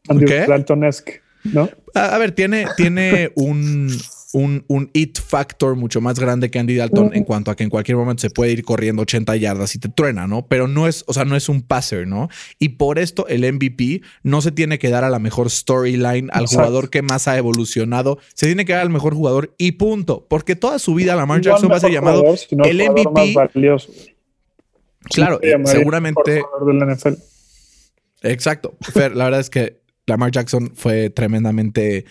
Andy 0.09 0.25
Dalton-esque, 0.25 1.21
¿no? 1.43 1.69
a, 1.93 2.17
ver, 2.17 2.31
tiene, 2.31 2.67
tiene 2.77 3.31
un, 3.35 3.89
un, 4.33 4.65
un 4.67 4.89
it 4.93 5.19
factor 5.19 5.75
mucho 5.75 6.01
más 6.01 6.19
grande 6.19 6.51
que 6.51 6.59
Andy 6.59 6.75
Dalton 6.75 7.11
en 7.13 7.23
cuanto 7.23 7.49
a 7.49 7.55
que 7.55 7.63
en 7.63 7.69
cualquier 7.69 7.97
momento 7.97 8.21
se 8.21 8.29
puede 8.29 8.51
ir 8.51 8.63
corriendo 8.63 9.03
80 9.03 9.35
yardas 9.37 9.75
y 9.75 9.79
te 9.79 9.89
truena, 9.89 10.27
¿no? 10.27 10.47
Pero 10.47 10.67
no 10.67 10.87
es, 10.87 11.03
o 11.07 11.13
sea, 11.13 11.23
no 11.23 11.35
es 11.35 11.47
un 11.49 11.61
passer, 11.61 12.07
¿no? 12.07 12.29
Y 12.59 12.69
por 12.69 12.99
esto 12.99 13.27
el 13.27 13.51
MVP 13.51 14.01
no 14.23 14.41
se 14.41 14.51
tiene 14.51 14.79
que 14.79 14.89
dar 14.89 15.03
a 15.03 15.09
la 15.09 15.19
mejor 15.19 15.49
storyline, 15.49 16.29
al 16.33 16.47
jugador 16.47 16.89
que 16.89 17.01
más 17.01 17.27
ha 17.27 17.37
evolucionado, 17.37 18.19
se 18.33 18.47
tiene 18.47 18.65
que 18.65 18.73
dar 18.73 18.81
al 18.81 18.89
mejor 18.89 19.13
jugador 19.13 19.53
y 19.57 19.73
punto, 19.73 20.25
porque 20.27 20.55
toda 20.55 20.79
su 20.79 20.93
vida 20.93 21.15
Lamar 21.15 21.41
Jackson 21.41 21.71
va 21.71 21.77
a 21.77 21.79
ser 21.79 21.91
llamado 21.91 22.23
el 22.65 22.89
MVP. 22.89 23.35
Claro, 25.09 25.39
seguramente. 25.65 26.41
Exacto. 28.23 28.75
la 28.95 29.25
verdad 29.25 29.39
es 29.39 29.49
que 29.49 29.79
Lamar 30.05 30.31
Jackson 30.31 30.71
fue 30.75 31.09
tremendamente 31.09 32.05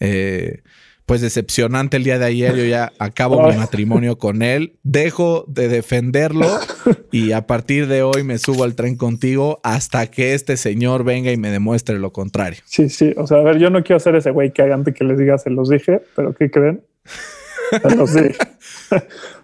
eh, 0.00 0.62
pues 1.08 1.22
decepcionante 1.22 1.96
el 1.96 2.04
día 2.04 2.18
de 2.18 2.26
ayer. 2.26 2.54
Yo 2.54 2.64
ya 2.64 2.92
acabo 2.98 3.48
mi 3.48 3.56
matrimonio 3.56 4.18
con 4.18 4.42
él. 4.42 4.78
Dejo 4.82 5.46
de 5.48 5.68
defenderlo 5.68 6.46
y 7.10 7.32
a 7.32 7.46
partir 7.46 7.88
de 7.88 8.02
hoy 8.02 8.22
me 8.24 8.36
subo 8.36 8.62
al 8.62 8.74
tren 8.76 8.96
contigo 8.96 9.58
hasta 9.64 10.06
que 10.08 10.34
este 10.34 10.58
señor 10.58 11.04
venga 11.04 11.32
y 11.32 11.38
me 11.38 11.50
demuestre 11.50 11.98
lo 11.98 12.12
contrario. 12.12 12.60
Sí, 12.66 12.90
sí. 12.90 13.14
O 13.16 13.26
sea, 13.26 13.38
a 13.38 13.42
ver, 13.42 13.58
yo 13.58 13.70
no 13.70 13.82
quiero 13.82 13.98
ser 13.98 14.16
ese 14.16 14.30
güey 14.30 14.52
que 14.52 14.62
antes 14.62 14.94
que 14.94 15.02
les 15.04 15.18
diga 15.18 15.38
se 15.38 15.48
los 15.48 15.70
dije, 15.70 16.02
pero 16.14 16.34
¿qué 16.34 16.50
creen? 16.50 16.82
Se 17.82 17.96
los 17.96 18.14
dije. 18.14 18.38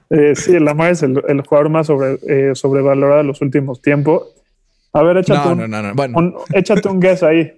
eh, 0.08 0.34
sí, 0.34 0.58
Lamar 0.58 0.92
es 0.92 1.02
el, 1.02 1.20
jugador 1.46 1.68
más 1.68 1.88
sobre, 1.88 2.18
eh, 2.26 2.54
sobrevalorado 2.54 3.18
de 3.18 3.24
los 3.24 3.42
últimos 3.42 3.82
tiempos. 3.82 4.34
A 4.96 5.02
ver, 5.02 5.16
échate, 5.16 5.48
un, 5.48 6.34
échate 6.52 6.88
un 6.88 7.00
guess 7.00 7.24
ahí. 7.24 7.52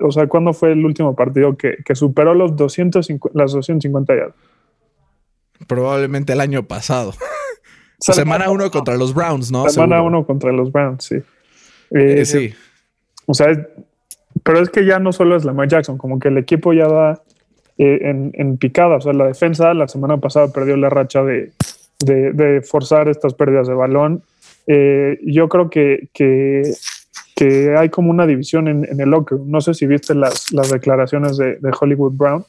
o 0.00 0.12
sea, 0.12 0.26
¿cuándo 0.26 0.52
fue 0.52 0.72
el 0.72 0.84
último 0.84 1.16
partido 1.16 1.56
que, 1.56 1.78
superó 1.94 2.34
los 2.34 2.56
250, 2.56 3.38
las 3.38 3.52
250 3.52 4.14
yardas? 4.14 4.34
Probablemente 5.66 6.34
el 6.34 6.42
año 6.42 6.64
pasado. 6.64 7.14
semana 7.98 8.50
uno 8.50 8.70
contra 8.70 8.98
los 8.98 9.14
Browns, 9.14 9.50
¿no? 9.50 9.66
Semana 9.70 10.02
uno 10.02 10.26
contra 10.26 10.52
los 10.52 10.70
Browns, 10.70 11.04
sí. 11.04 11.16
Eh, 11.90 12.26
sí. 12.26 12.52
O 13.24 13.32
sea, 13.32 13.46
pero 14.42 14.60
es 14.60 14.68
que 14.68 14.84
ya 14.84 14.98
no 14.98 15.12
solo 15.12 15.36
es 15.36 15.46
Lamar 15.46 15.68
Jackson, 15.68 15.96
como 15.96 16.18
que 16.18 16.28
el 16.28 16.36
equipo 16.36 16.74
ya 16.74 16.86
va 16.86 17.22
eh, 17.78 18.30
en, 18.34 18.58
picada. 18.58 18.96
O 18.96 19.00
sea, 19.00 19.14
la 19.14 19.26
defensa 19.26 19.72
la 19.72 19.88
semana 19.88 20.18
pasada 20.18 20.52
perdió 20.52 20.76
la 20.76 20.90
racha 20.90 21.22
de, 21.22 21.50
de 22.00 22.60
forzar 22.60 23.08
estas 23.08 23.32
pérdidas 23.32 23.68
de 23.68 23.74
balón 23.74 24.22
eh, 24.70 25.18
yo 25.24 25.48
creo 25.48 25.70
que, 25.70 26.10
que, 26.12 26.62
hay 27.76 27.88
como 27.88 28.10
una 28.10 28.26
división 28.26 28.68
en, 28.68 29.00
el 29.00 29.08
locker. 29.08 29.38
No 29.40 29.60
sé 29.62 29.72
si 29.72 29.86
viste 29.86 30.14
las, 30.14 30.52
las 30.52 30.70
declaraciones 30.70 31.38
de, 31.38 31.58
Hollywood 31.80 32.12
Brown, 32.12 32.44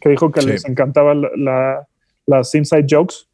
que 0.00 0.08
dijo 0.08 0.30
que 0.30 0.40
les 0.40 0.64
encantaba 0.64 1.14
las 1.14 2.54
inside 2.54 2.86
jokes, 2.88 3.26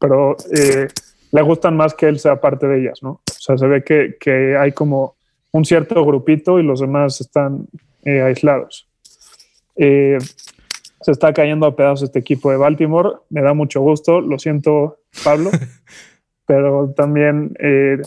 pero 0.00 0.36
eh, 0.52 0.88
le 1.30 1.42
gustan 1.42 1.76
más 1.76 1.94
que 1.94 2.08
él 2.08 2.18
sea 2.18 2.40
parte 2.40 2.66
de 2.66 2.80
ellas, 2.80 3.00
¿no? 3.02 3.10
O 3.10 3.38
sea, 3.38 3.56
se 3.56 3.66
ve 3.66 3.84
que, 3.84 4.16
que 4.18 4.56
hay 4.56 4.72
como 4.72 5.14
un 5.52 5.64
cierto 5.64 6.04
grupito 6.04 6.58
y 6.58 6.64
los 6.64 6.80
demás 6.80 7.20
están 7.20 7.66
eh, 8.04 8.22
aislados. 8.22 8.88
se 9.76 10.18
está 11.06 11.32
cayendo 11.32 11.66
a 11.66 11.76
pedazos 11.76 12.04
este 12.04 12.18
equipo 12.18 12.50
de 12.50 12.56
Baltimore. 12.56 13.10
Me 13.28 13.42
da 13.42 13.54
mucho 13.54 13.80
gusto. 13.80 14.20
Lo 14.20 14.40
siento, 14.40 14.98
Pablo. 15.22 15.50
pero 16.50 16.92
también 16.96 17.54
eh, 17.60 17.98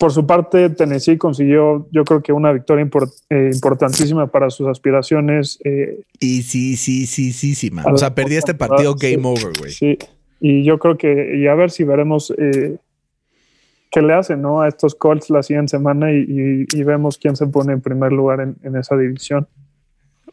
por 0.00 0.10
su 0.10 0.26
parte 0.26 0.68
Tennessee 0.70 1.16
consiguió 1.16 1.86
yo 1.92 2.02
creo 2.04 2.20
que 2.24 2.32
una 2.32 2.50
victoria 2.50 2.84
eh, 3.30 3.50
importantísima 3.54 4.26
para 4.26 4.50
sus 4.50 4.66
aspiraciones. 4.66 5.60
Eh, 5.62 6.00
y 6.18 6.42
sí, 6.42 6.76
sí, 6.76 7.06
sí, 7.06 7.30
sí, 7.30 7.54
sí, 7.54 7.70
man. 7.70 7.84
O 7.94 7.96
sea, 7.96 8.16
perdí 8.16 8.34
este 8.34 8.54
partido 8.54 8.96
game 8.96 9.24
over, 9.24 9.56
güey. 9.56 9.70
Sí, 9.70 9.96
y 10.40 10.64
yo 10.64 10.80
creo 10.80 10.98
que, 10.98 11.36
y 11.36 11.46
a 11.46 11.54
ver 11.54 11.70
si 11.70 11.84
veremos 11.84 12.34
qué 12.36 14.02
le 14.02 14.12
hacen 14.12 14.42
¿no? 14.42 14.60
a 14.60 14.66
estos 14.66 14.96
Colts 14.96 15.30
la 15.30 15.44
siguiente 15.44 15.70
semana 15.70 16.10
y, 16.10 16.82
vemos 16.82 17.16
quién 17.16 17.36
se 17.36 17.46
pone 17.46 17.74
en 17.74 17.80
primer 17.80 18.10
lugar 18.10 18.40
en, 18.40 18.56
en 18.64 18.74
esa 18.74 18.96
división. 18.96 19.46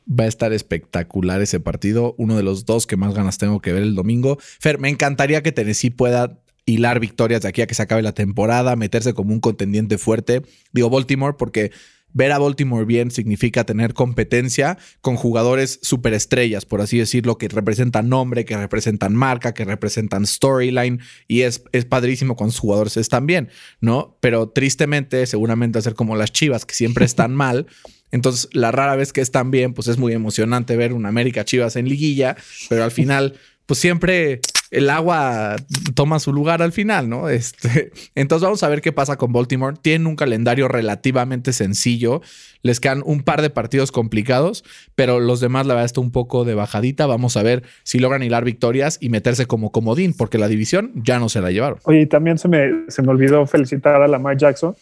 Va 0.08 0.24
a 0.24 0.28
estar 0.28 0.52
espectacular 0.52 1.42
ese 1.44 1.60
partido, 1.60 2.16
uno 2.18 2.38
de 2.38 2.42
los 2.42 2.66
dos 2.66 2.88
que 2.88 2.98
más 2.98 3.14
ganas 3.14 3.38
tengo 3.38 3.60
que 3.60 3.72
ver 3.72 3.84
el 3.84 3.94
domingo. 3.94 4.40
Fer, 4.40 4.80
me 4.80 4.90
encantaría 4.90 5.44
que 5.44 5.52
Tennessee 5.52 5.92
pueda 5.92 6.40
hilar 6.66 7.00
victorias 7.00 7.42
de 7.42 7.50
aquí 7.50 7.62
a 7.62 7.68
que 7.68 7.76
se 7.76 7.84
acabe 7.84 8.02
la 8.02 8.14
temporada, 8.14 8.76
meterse 8.76 9.14
como 9.14 9.34
un 9.34 9.40
contendiente 9.40 9.98
fuerte. 9.98 10.42
Digo 10.72 10.90
Baltimore 10.90 11.36
porque 11.38 11.72
ver 12.16 12.32
a 12.32 12.40
Baltimore 12.40 12.86
bien 12.86 13.12
significa 13.12 13.66
tener 13.66 13.94
competencia 13.94 14.78
con 15.02 15.18
jugadores 15.18 15.80
superestrellas, 15.82 16.66
por 16.66 16.82
así 16.82 16.98
decirlo, 16.98 17.38
que 17.38 17.50
representan 17.50 18.08
nombre, 18.08 18.46
que 18.46 18.58
representan 18.58 19.14
marca, 19.16 19.54
que 19.54 19.66
representan 19.66 20.26
storyline 20.26 21.02
y 21.28 21.42
es, 21.42 21.64
es 21.74 21.86
padrísimo 21.86 22.38
cuando 22.38 22.54
sus 22.54 22.62
jugadores 22.62 22.98
están 22.98 23.28
bien, 23.28 23.50
¿no? 23.82 24.18
Pero 24.22 24.48
tristemente, 24.48 25.26
seguramente 25.28 25.78
hacer 25.78 25.94
como 25.94 26.16
las 26.16 26.32
Chivas, 26.32 26.66
que 26.66 26.74
siempre 26.74 27.06
están 27.06 27.36
mal. 27.36 27.68
Entonces, 28.12 28.48
la 28.54 28.72
rara 28.72 28.96
vez 28.96 29.12
que 29.12 29.20
están 29.20 29.52
bien, 29.52 29.74
pues 29.74 29.90
es 29.90 29.98
muy 29.98 30.14
emocionante 30.14 30.78
ver 30.78 30.94
un 30.94 31.06
América 31.06 31.44
Chivas 31.44 31.76
en 31.76 31.90
liguilla, 31.90 32.38
pero 32.70 32.86
al 32.86 32.92
final, 32.92 33.36
pues 33.66 33.80
siempre 33.80 34.42
el 34.72 34.90
agua 34.90 35.56
toma 35.94 36.20
su 36.20 36.34
lugar 36.34 36.62
al 36.62 36.72
final, 36.72 37.10
¿no? 37.10 37.30
Este, 37.30 37.92
entonces 38.16 38.44
vamos 38.44 38.64
a 38.64 38.70
ver 38.70 38.82
qué 38.82 38.92
pasa 38.92 39.18
con 39.18 39.32
Baltimore. 39.32 39.78
Tienen 39.82 40.08
un 40.08 40.16
calendario 40.16 40.68
relativamente 40.68 41.54
sencillo. 41.54 42.22
Les 42.62 42.80
quedan 42.80 43.02
un 43.06 43.22
par 43.22 43.42
de 43.42 43.50
partidos 43.50 43.92
complicados, 43.92 44.64
pero 44.96 45.20
los 45.20 45.40
demás 45.40 45.66
la 45.66 45.76
verdad 45.76 45.86
está 45.86 46.02
un 46.02 46.12
poco 46.12 46.46
de 46.46 46.56
bajadita. 46.56 47.06
Vamos 47.06 47.38
a 47.38 47.44
ver 47.44 47.64
si 47.84 48.00
logran 48.00 48.24
hilar 48.24 48.44
victorias 48.44 48.98
y 49.00 49.10
meterse 49.10 49.46
como 49.46 49.72
comodín, 49.72 50.14
porque 50.14 50.38
la 50.38 50.48
división 50.48 50.92
ya 50.96 51.20
no 51.20 51.30
se 51.30 51.42
la 51.42 51.52
llevaron. 51.52 51.80
Oye, 51.84 52.02
y 52.02 52.06
también 52.06 52.38
se 52.38 52.48
me, 52.48 52.90
se 52.90 53.02
me 53.02 53.10
olvidó 53.10 53.46
felicitar 53.46 54.02
a 54.02 54.08
Lamar 54.08 54.38
Jackson, 54.38 54.76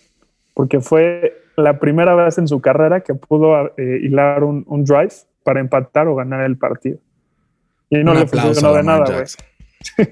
porque 0.54 0.80
fue 0.80 1.44
la 1.56 1.80
primera 1.80 2.16
vez 2.16 2.38
en 2.38 2.48
su 2.48 2.62
carrera 2.62 3.02
que 3.02 3.14
pudo 3.14 3.74
eh, 3.78 4.00
hilar 4.02 4.44
un, 4.44 4.66
drive 4.84 5.14
para 5.44 5.60
empatar 5.60 6.08
o 6.08 6.16
ganar 6.16 6.44
el 6.46 6.58
partido. 6.58 7.00
Y 8.00 8.04
no 8.04 8.14
le 8.14 8.28
funcionó 8.28 8.74
de 8.74 8.84
nada, 8.84 9.06
güey. 9.06 9.26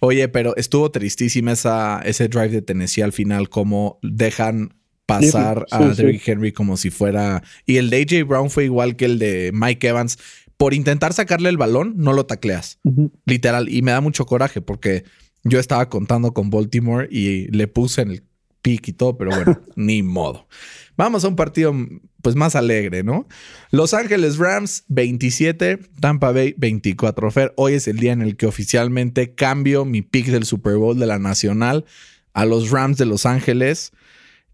Oye, 0.00 0.28
pero 0.28 0.54
estuvo 0.56 0.90
tristísima 0.90 1.52
esa, 1.52 2.00
ese 2.04 2.28
drive 2.28 2.50
de 2.50 2.62
Tennessee 2.62 3.02
al 3.02 3.12
final, 3.12 3.48
como 3.48 3.98
dejan 4.02 4.74
pasar 5.06 5.66
a 5.70 5.80
Derrick 5.88 6.26
Henry 6.26 6.52
como 6.52 6.76
si 6.76 6.90
fuera. 6.90 7.42
Y 7.64 7.76
el 7.76 7.90
de 7.90 8.02
AJ 8.02 8.26
Brown 8.26 8.50
fue 8.50 8.64
igual 8.64 8.96
que 8.96 9.06
el 9.06 9.18
de 9.18 9.50
Mike 9.54 9.88
Evans. 9.88 10.18
Por 10.56 10.74
intentar 10.74 11.12
sacarle 11.12 11.48
el 11.48 11.58
balón, 11.58 11.94
no 11.96 12.12
lo 12.12 12.26
tacleas. 12.26 12.78
Literal. 13.24 13.68
Y 13.68 13.82
me 13.82 13.92
da 13.92 14.00
mucho 14.00 14.26
coraje 14.26 14.60
porque 14.60 15.04
yo 15.44 15.58
estaba 15.58 15.88
contando 15.88 16.32
con 16.32 16.50
Baltimore 16.50 17.08
y 17.10 17.46
le 17.48 17.68
puse 17.68 18.02
en 18.02 18.10
el 18.12 18.22
pick 18.66 18.88
y 18.88 18.92
todo, 18.92 19.16
pero 19.16 19.30
bueno, 19.30 19.62
ni 19.76 20.02
modo. 20.02 20.48
Vamos 20.96 21.24
a 21.24 21.28
un 21.28 21.36
partido 21.36 21.72
pues 22.20 22.34
más 22.34 22.56
alegre, 22.56 23.04
¿no? 23.04 23.28
Los 23.70 23.94
Ángeles 23.94 24.38
Rams 24.38 24.82
27, 24.88 25.78
Tampa 26.00 26.32
Bay 26.32 26.52
24. 26.58 27.30
Fer, 27.30 27.54
hoy 27.56 27.74
es 27.74 27.86
el 27.86 27.98
día 27.98 28.12
en 28.12 28.22
el 28.22 28.36
que 28.36 28.46
oficialmente 28.46 29.36
cambio 29.36 29.84
mi 29.84 30.02
pick 30.02 30.26
del 30.26 30.44
Super 30.44 30.78
Bowl 30.78 30.98
de 30.98 31.06
la 31.06 31.20
Nacional 31.20 31.84
a 32.32 32.44
los 32.44 32.70
Rams 32.70 32.98
de 32.98 33.06
Los 33.06 33.24
Ángeles. 33.24 33.92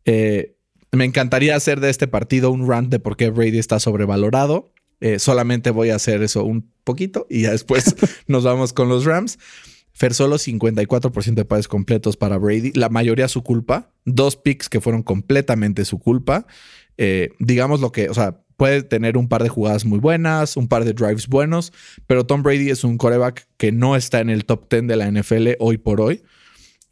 Eh, 0.05 0.57
me 0.91 1.07
encantaría 1.07 1.57
hacer 1.57 1.81
de 1.81 1.89
este 1.89 2.07
partido 2.07 2.51
un 2.51 2.69
rant 2.69 2.91
de 2.91 2.99
por 2.99 3.17
qué 3.17 3.31
Brady 3.31 3.59
está 3.59 3.81
sobrevalorado. 3.81 4.75
Eh, 5.01 5.19
solamente 5.19 5.71
voy 5.71 5.89
a 5.89 5.95
hacer 5.95 6.23
eso 6.23 6.45
un 6.45 6.71
poquito 6.85 7.27
y 7.31 7.43
ya 7.43 7.53
después 7.53 7.97
nos 8.27 8.45
vamos 8.45 8.75
con 8.75 8.91
los 8.91 9.07
Rams. 9.07 9.39
Fer, 9.93 10.15
solo 10.15 10.37
54% 10.37 11.35
de 11.35 11.45
pases 11.45 11.69
completos 11.69 12.17
para 12.17 12.39
Brady. 12.39 12.73
La 12.75 12.89
mayoría 12.89 13.29
su 13.29 13.43
culpa. 13.43 13.91
Dos 14.05 14.37
picks 14.37 14.69
que 14.69 14.81
fueron 14.81 15.03
completamente 15.03 15.85
su 15.85 15.99
culpa. 15.99 16.47
Eh, 16.99 17.31
digamos 17.39 17.81
lo 17.81 17.93
que, 17.93 18.09
o 18.09 18.15
sea, 18.15 18.43
puede 18.57 18.83
tener 18.83 19.17
un 19.17 19.29
par 19.29 19.43
de 19.43 19.49
jugadas 19.49 19.85
muy 19.85 19.99
buenas, 19.99 20.57
un 20.57 20.69
par 20.69 20.85
de 20.85 20.93
drives 20.93 21.27
buenos, 21.27 21.73
pero 22.07 22.27
Tom 22.27 22.43
Brady 22.43 22.71
es 22.71 22.85
un 22.85 22.97
coreback 22.97 23.49
que 23.57 23.73
no 23.73 23.97
está 23.97 24.21
en 24.21 24.31
el 24.31 24.45
top 24.45 24.71
10 24.71 24.87
de 24.87 24.97
la 24.97 25.11
NFL 25.11 25.49
hoy 25.59 25.79
por 25.79 26.01
hoy. 26.01 26.23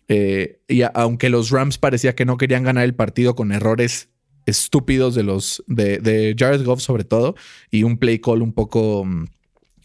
Eh, 0.08 0.60
y 0.66 0.82
aunque 0.94 1.30
los 1.30 1.50
Rams 1.50 1.78
parecía 1.78 2.16
que 2.16 2.24
no 2.24 2.36
querían 2.36 2.64
ganar 2.64 2.84
el 2.84 2.94
partido 2.94 3.36
con 3.36 3.52
errores 3.52 4.08
estúpidos 4.46 5.14
de 5.14 5.22
los 5.22 5.62
de, 5.68 5.98
de 5.98 6.34
Jared 6.36 6.64
Goff 6.64 6.80
sobre 6.80 7.04
todo 7.04 7.36
y 7.70 7.84
un 7.84 7.98
play 7.98 8.18
call 8.18 8.42
un 8.42 8.52
poco 8.52 9.04
mm, 9.04 9.26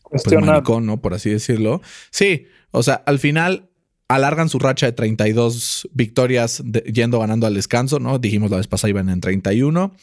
pues, 0.10 0.26
maricón, 0.42 0.86
¿no? 0.86 1.02
Por 1.02 1.14
así 1.14 1.30
decirlo. 1.30 1.82
Sí, 2.10 2.48
o 2.76 2.84
sea, 2.84 2.96
al 3.06 3.20
final 3.20 3.70
alargan 4.08 4.50
su 4.50 4.60
racha 4.60 4.86
de 4.86 4.92
32 4.92 5.90
victorias 5.94 6.64
yendo 6.92 7.20
ganando 7.20 7.48
al 7.48 7.54
descanso, 7.54 8.00
¿no? 8.00 8.20
Dijimos 8.20 8.52
la 8.52 8.58
vez 8.58 8.68
pasada 8.68 8.90
iban 8.90 9.10
en 9.10 9.22
31. 9.22 9.96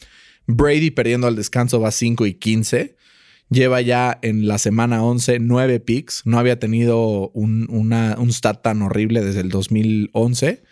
Brady 0.45 0.91
perdiendo 0.91 1.27
al 1.27 1.35
descanso 1.35 1.79
va 1.79 1.91
5 1.91 2.25
y 2.25 2.33
15. 2.33 2.97
Lleva 3.49 3.81
ya 3.81 4.19
en 4.21 4.47
la 4.47 4.57
semana 4.57 5.03
11 5.03 5.39
9 5.39 5.79
picks. 5.79 6.23
No 6.25 6.39
había 6.39 6.59
tenido 6.59 7.29
un, 7.29 7.67
un 7.69 8.33
stat 8.33 8.61
tan 8.61 8.81
horrible 8.81 9.21
desde 9.21 9.41
el 9.41 9.49
2011. 9.49 10.63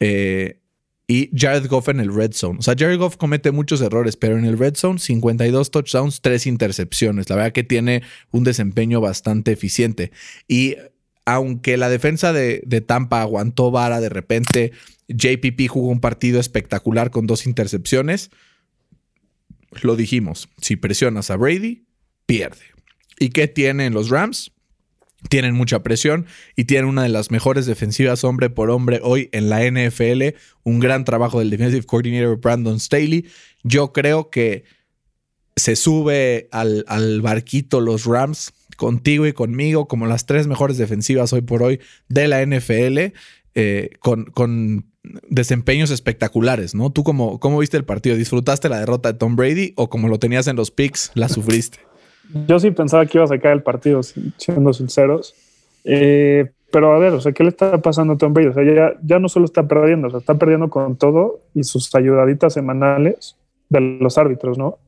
Eh, 0.00 0.62
y 1.08 1.30
Jared 1.36 1.68
Goff 1.68 1.88
en 1.88 2.00
el 2.00 2.12
red 2.12 2.32
zone. 2.32 2.58
O 2.58 2.62
sea, 2.62 2.74
Jared 2.76 2.98
Goff 2.98 3.16
comete 3.16 3.52
muchos 3.52 3.80
errores, 3.80 4.16
pero 4.16 4.38
en 4.38 4.44
el 4.44 4.58
red 4.58 4.74
zone 4.74 4.98
52 4.98 5.70
touchdowns, 5.70 6.20
3 6.20 6.46
intercepciones. 6.46 7.28
La 7.30 7.36
verdad 7.36 7.52
que 7.52 7.64
tiene 7.64 8.02
un 8.32 8.44
desempeño 8.44 9.00
bastante 9.00 9.52
eficiente. 9.52 10.10
Y 10.48 10.76
aunque 11.24 11.76
la 11.76 11.88
defensa 11.88 12.32
de, 12.32 12.62
de 12.66 12.80
Tampa 12.80 13.20
aguantó 13.20 13.70
vara 13.70 14.00
de 14.00 14.08
repente, 14.08 14.72
JPP 15.08 15.68
jugó 15.68 15.88
un 15.88 16.00
partido 16.00 16.40
espectacular 16.40 17.10
con 17.10 17.26
dos 17.26 17.46
intercepciones 17.46 18.30
lo 19.82 19.96
dijimos, 19.96 20.48
si 20.60 20.76
presionas 20.76 21.30
a 21.30 21.36
Brady, 21.36 21.86
pierde. 22.26 22.62
¿Y 23.18 23.30
qué 23.30 23.48
tienen 23.48 23.94
los 23.94 24.10
Rams? 24.10 24.52
Tienen 25.28 25.54
mucha 25.54 25.82
presión 25.82 26.26
y 26.54 26.64
tienen 26.64 26.88
una 26.88 27.02
de 27.02 27.08
las 27.08 27.30
mejores 27.30 27.66
defensivas 27.66 28.22
hombre 28.22 28.50
por 28.50 28.70
hombre 28.70 29.00
hoy 29.02 29.28
en 29.32 29.48
la 29.48 29.64
NFL. 29.64 30.36
Un 30.62 30.78
gran 30.78 31.04
trabajo 31.04 31.38
del 31.38 31.50
defensive 31.50 31.84
coordinator 31.84 32.38
Brandon 32.38 32.78
Staley. 32.78 33.26
Yo 33.62 33.92
creo 33.92 34.30
que 34.30 34.64
se 35.56 35.74
sube 35.74 36.48
al, 36.52 36.84
al 36.86 37.22
barquito 37.22 37.80
los 37.80 38.04
Rams 38.04 38.52
contigo 38.76 39.26
y 39.26 39.32
conmigo 39.32 39.88
como 39.88 40.06
las 40.06 40.26
tres 40.26 40.46
mejores 40.46 40.76
defensivas 40.76 41.32
hoy 41.32 41.40
por 41.40 41.62
hoy 41.62 41.80
de 42.08 42.28
la 42.28 42.44
NFL. 42.44 43.12
Eh, 43.58 43.88
con, 44.00 44.26
con 44.26 44.84
desempeños 45.30 45.90
espectaculares, 45.90 46.74
¿no? 46.74 46.90
¿Tú 46.92 47.04
cómo, 47.04 47.40
cómo 47.40 47.58
viste 47.58 47.78
el 47.78 47.86
partido? 47.86 48.14
¿Disfrutaste 48.14 48.68
la 48.68 48.80
derrota 48.80 49.12
de 49.12 49.18
Tom 49.18 49.34
Brady 49.34 49.72
o 49.76 49.88
como 49.88 50.08
lo 50.08 50.18
tenías 50.18 50.46
en 50.46 50.56
los 50.56 50.70
picks, 50.70 51.10
la 51.14 51.30
sufriste? 51.30 51.78
Yo 52.46 52.58
sí 52.58 52.70
pensaba 52.70 53.06
que 53.06 53.18
iba 53.18 53.24
a 53.24 53.28
sacar 53.28 53.52
el 53.52 53.62
partido, 53.62 54.02
siendo 54.02 54.72
sinceros. 54.72 55.34
Eh, 55.84 56.50
pero 56.70 56.92
a 56.92 56.98
ver, 56.98 57.12
o 57.12 57.20
sea, 57.20 57.32
¿qué 57.32 57.44
le 57.44 57.50
está 57.50 57.80
pasando 57.80 58.14
a 58.14 58.18
Tom 58.18 58.32
Brady? 58.32 58.48
O 58.48 58.54
sea, 58.54 58.64
ya, 58.64 58.92
ya 59.02 59.18
no 59.18 59.28
solo 59.28 59.44
está 59.44 59.66
perdiendo, 59.66 60.08
o 60.08 60.10
sea, 60.10 60.20
está 60.20 60.34
perdiendo 60.34 60.68
con 60.68 60.96
todo 60.96 61.40
y 61.54 61.62
sus 61.64 61.94
ayudaditas 61.94 62.52
semanales 62.52 63.36
de 63.68 63.80
los 63.80 64.18
árbitros, 64.18 64.58
¿no? 64.58 64.78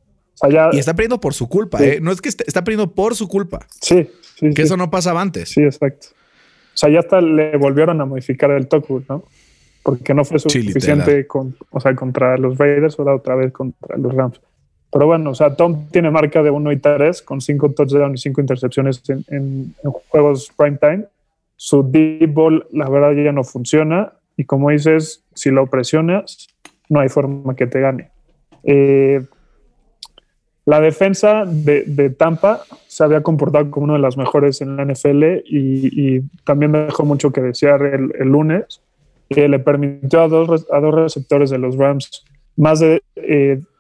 O 0.41 0.51
sea, 0.51 0.71
y 0.73 0.79
está 0.79 0.95
perdiendo 0.95 1.21
por 1.21 1.35
su 1.35 1.49
culpa, 1.49 1.83
¿eh? 1.83 2.01
No 2.01 2.13
es 2.13 2.21
que 2.21 2.29
está 2.29 2.63
perdiendo 2.63 2.93
por 2.93 3.15
su 3.15 3.29
culpa. 3.29 3.67
Sí, 3.81 4.09
sí. 4.37 4.53
Que 4.55 4.63
eso 4.63 4.77
no 4.77 4.91
pasaba 4.91 5.21
antes. 5.21 5.51
Sí, 5.51 5.63
exacto. 5.63 6.09
O 6.75 6.77
sea, 6.79 6.91
ya 6.91 7.01
hasta 7.01 7.21
le 7.21 7.57
volvieron 7.57 8.01
a 8.01 8.05
modificar 8.05 8.51
el 8.53 8.69
talk, 8.69 8.89
¿no? 9.09 9.25
porque 9.89 10.13
no 10.13 10.23
fue 10.23 10.39
suficiente 10.39 11.27
con, 11.27 11.57
o 11.71 11.81
sea, 11.81 11.95
contra 11.95 12.37
los 12.37 12.59
Raiders 12.59 12.99
o 12.99 13.05
la 13.05 13.15
otra 13.15 13.35
vez 13.37 13.53
contra 13.53 13.97
los 13.97 14.13
Rams. 14.13 14.39
Pero 14.91 15.07
bueno, 15.07 15.31
o 15.31 15.35
sea, 15.35 15.55
Tom 15.55 15.87
tiene 15.91 16.11
marca 16.11 16.43
de 16.43 16.51
1 16.51 16.73
y 16.73 16.77
3 16.79 17.23
con 17.23 17.41
5 17.41 17.73
touchdowns 17.73 18.21
y 18.21 18.23
5 18.23 18.41
intercepciones 18.41 19.03
en, 19.09 19.25
en, 19.29 19.93
juegos 20.09 20.51
prime 20.57 20.79
time. 20.79 21.05
Su 21.57 21.83
deep 21.83 22.33
ball, 22.33 22.67
la 22.73 22.89
verdad, 22.89 23.13
ya 23.13 23.33
no 23.33 23.45
funciona. 23.45 24.13
Y 24.37 24.45
como 24.45 24.71
dices, 24.71 25.25
si 25.35 25.51
lo 25.51 25.67
presionas, 25.67 26.49
no 26.89 27.01
hay 27.01 27.09
forma 27.09 27.55
que 27.55 27.67
te 27.67 27.81
gane. 27.81 28.11
Eh, 28.63 29.23
la 30.65 30.81
defensa 30.81 31.45
de, 31.47 31.85
de, 31.87 32.11
Tampa 32.11 32.63
se 32.87 33.03
había 33.03 33.23
comportado 33.23 33.71
como 33.71 33.85
una 33.85 33.95
de 33.95 34.01
las 34.01 34.17
mejores 34.17 34.61
en 34.61 34.77
la 34.77 34.85
NFL 34.85 35.25
y, 35.47 36.17
y 36.17 36.23
también 36.45 36.73
dejó 36.73 37.05
mucho 37.05 37.33
que 37.33 37.41
desear 37.41 37.83
el, 37.83 38.13
el 38.19 38.29
lunes 38.29 38.83
que 39.31 39.49
le 39.49 39.59
permitió 39.59 40.23
a 40.23 40.29
dos, 40.29 40.67
a 40.71 40.81
dos 40.81 40.95
receptores 40.95 41.51
de 41.51 41.59
los 41.59 41.77
Rams 41.77 42.25
más 42.59 42.81
de 42.81 43.03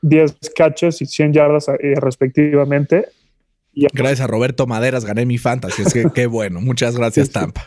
10 0.03 0.31
eh, 0.31 0.35
catches 0.57 1.03
y 1.03 1.07
100 1.07 1.33
yardas 1.33 1.69
eh, 1.69 1.95
respectivamente. 2.01 3.07
gracias 3.93 4.21
a 4.23 4.27
Roberto 4.27 4.67
Maderas 4.67 5.05
gané 5.05 5.27
mi 5.27 5.37
fantasy. 5.37 5.83
Es 5.83 5.93
que 5.93 6.07
qué 6.14 6.27
bueno. 6.27 6.61
Muchas 6.61 6.97
gracias, 6.97 7.31
Tampa. 7.31 7.67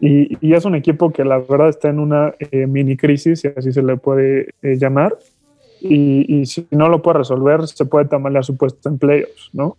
Y, 0.00 0.36
y, 0.40 0.54
es 0.54 0.64
un 0.64 0.74
equipo 0.74 1.12
que 1.12 1.24
la 1.24 1.38
verdad 1.38 1.68
está 1.68 1.90
en 1.90 1.98
una 1.98 2.34
eh, 2.38 2.66
mini 2.66 2.96
crisis, 2.96 3.44
y 3.44 3.48
así 3.48 3.70
se 3.70 3.82
le 3.82 3.98
puede 3.98 4.48
llamar. 4.62 5.16
Y, 5.82 6.40
y, 6.40 6.46
si 6.46 6.66
no 6.70 6.88
lo 6.88 7.02
puede 7.02 7.18
resolver, 7.18 7.66
se 7.68 7.84
puede 7.84 8.06
tamalear 8.06 8.44
su 8.44 8.56
puesto 8.56 8.88
en 8.88 8.98
playoffs, 8.98 9.50
¿no? 9.52 9.76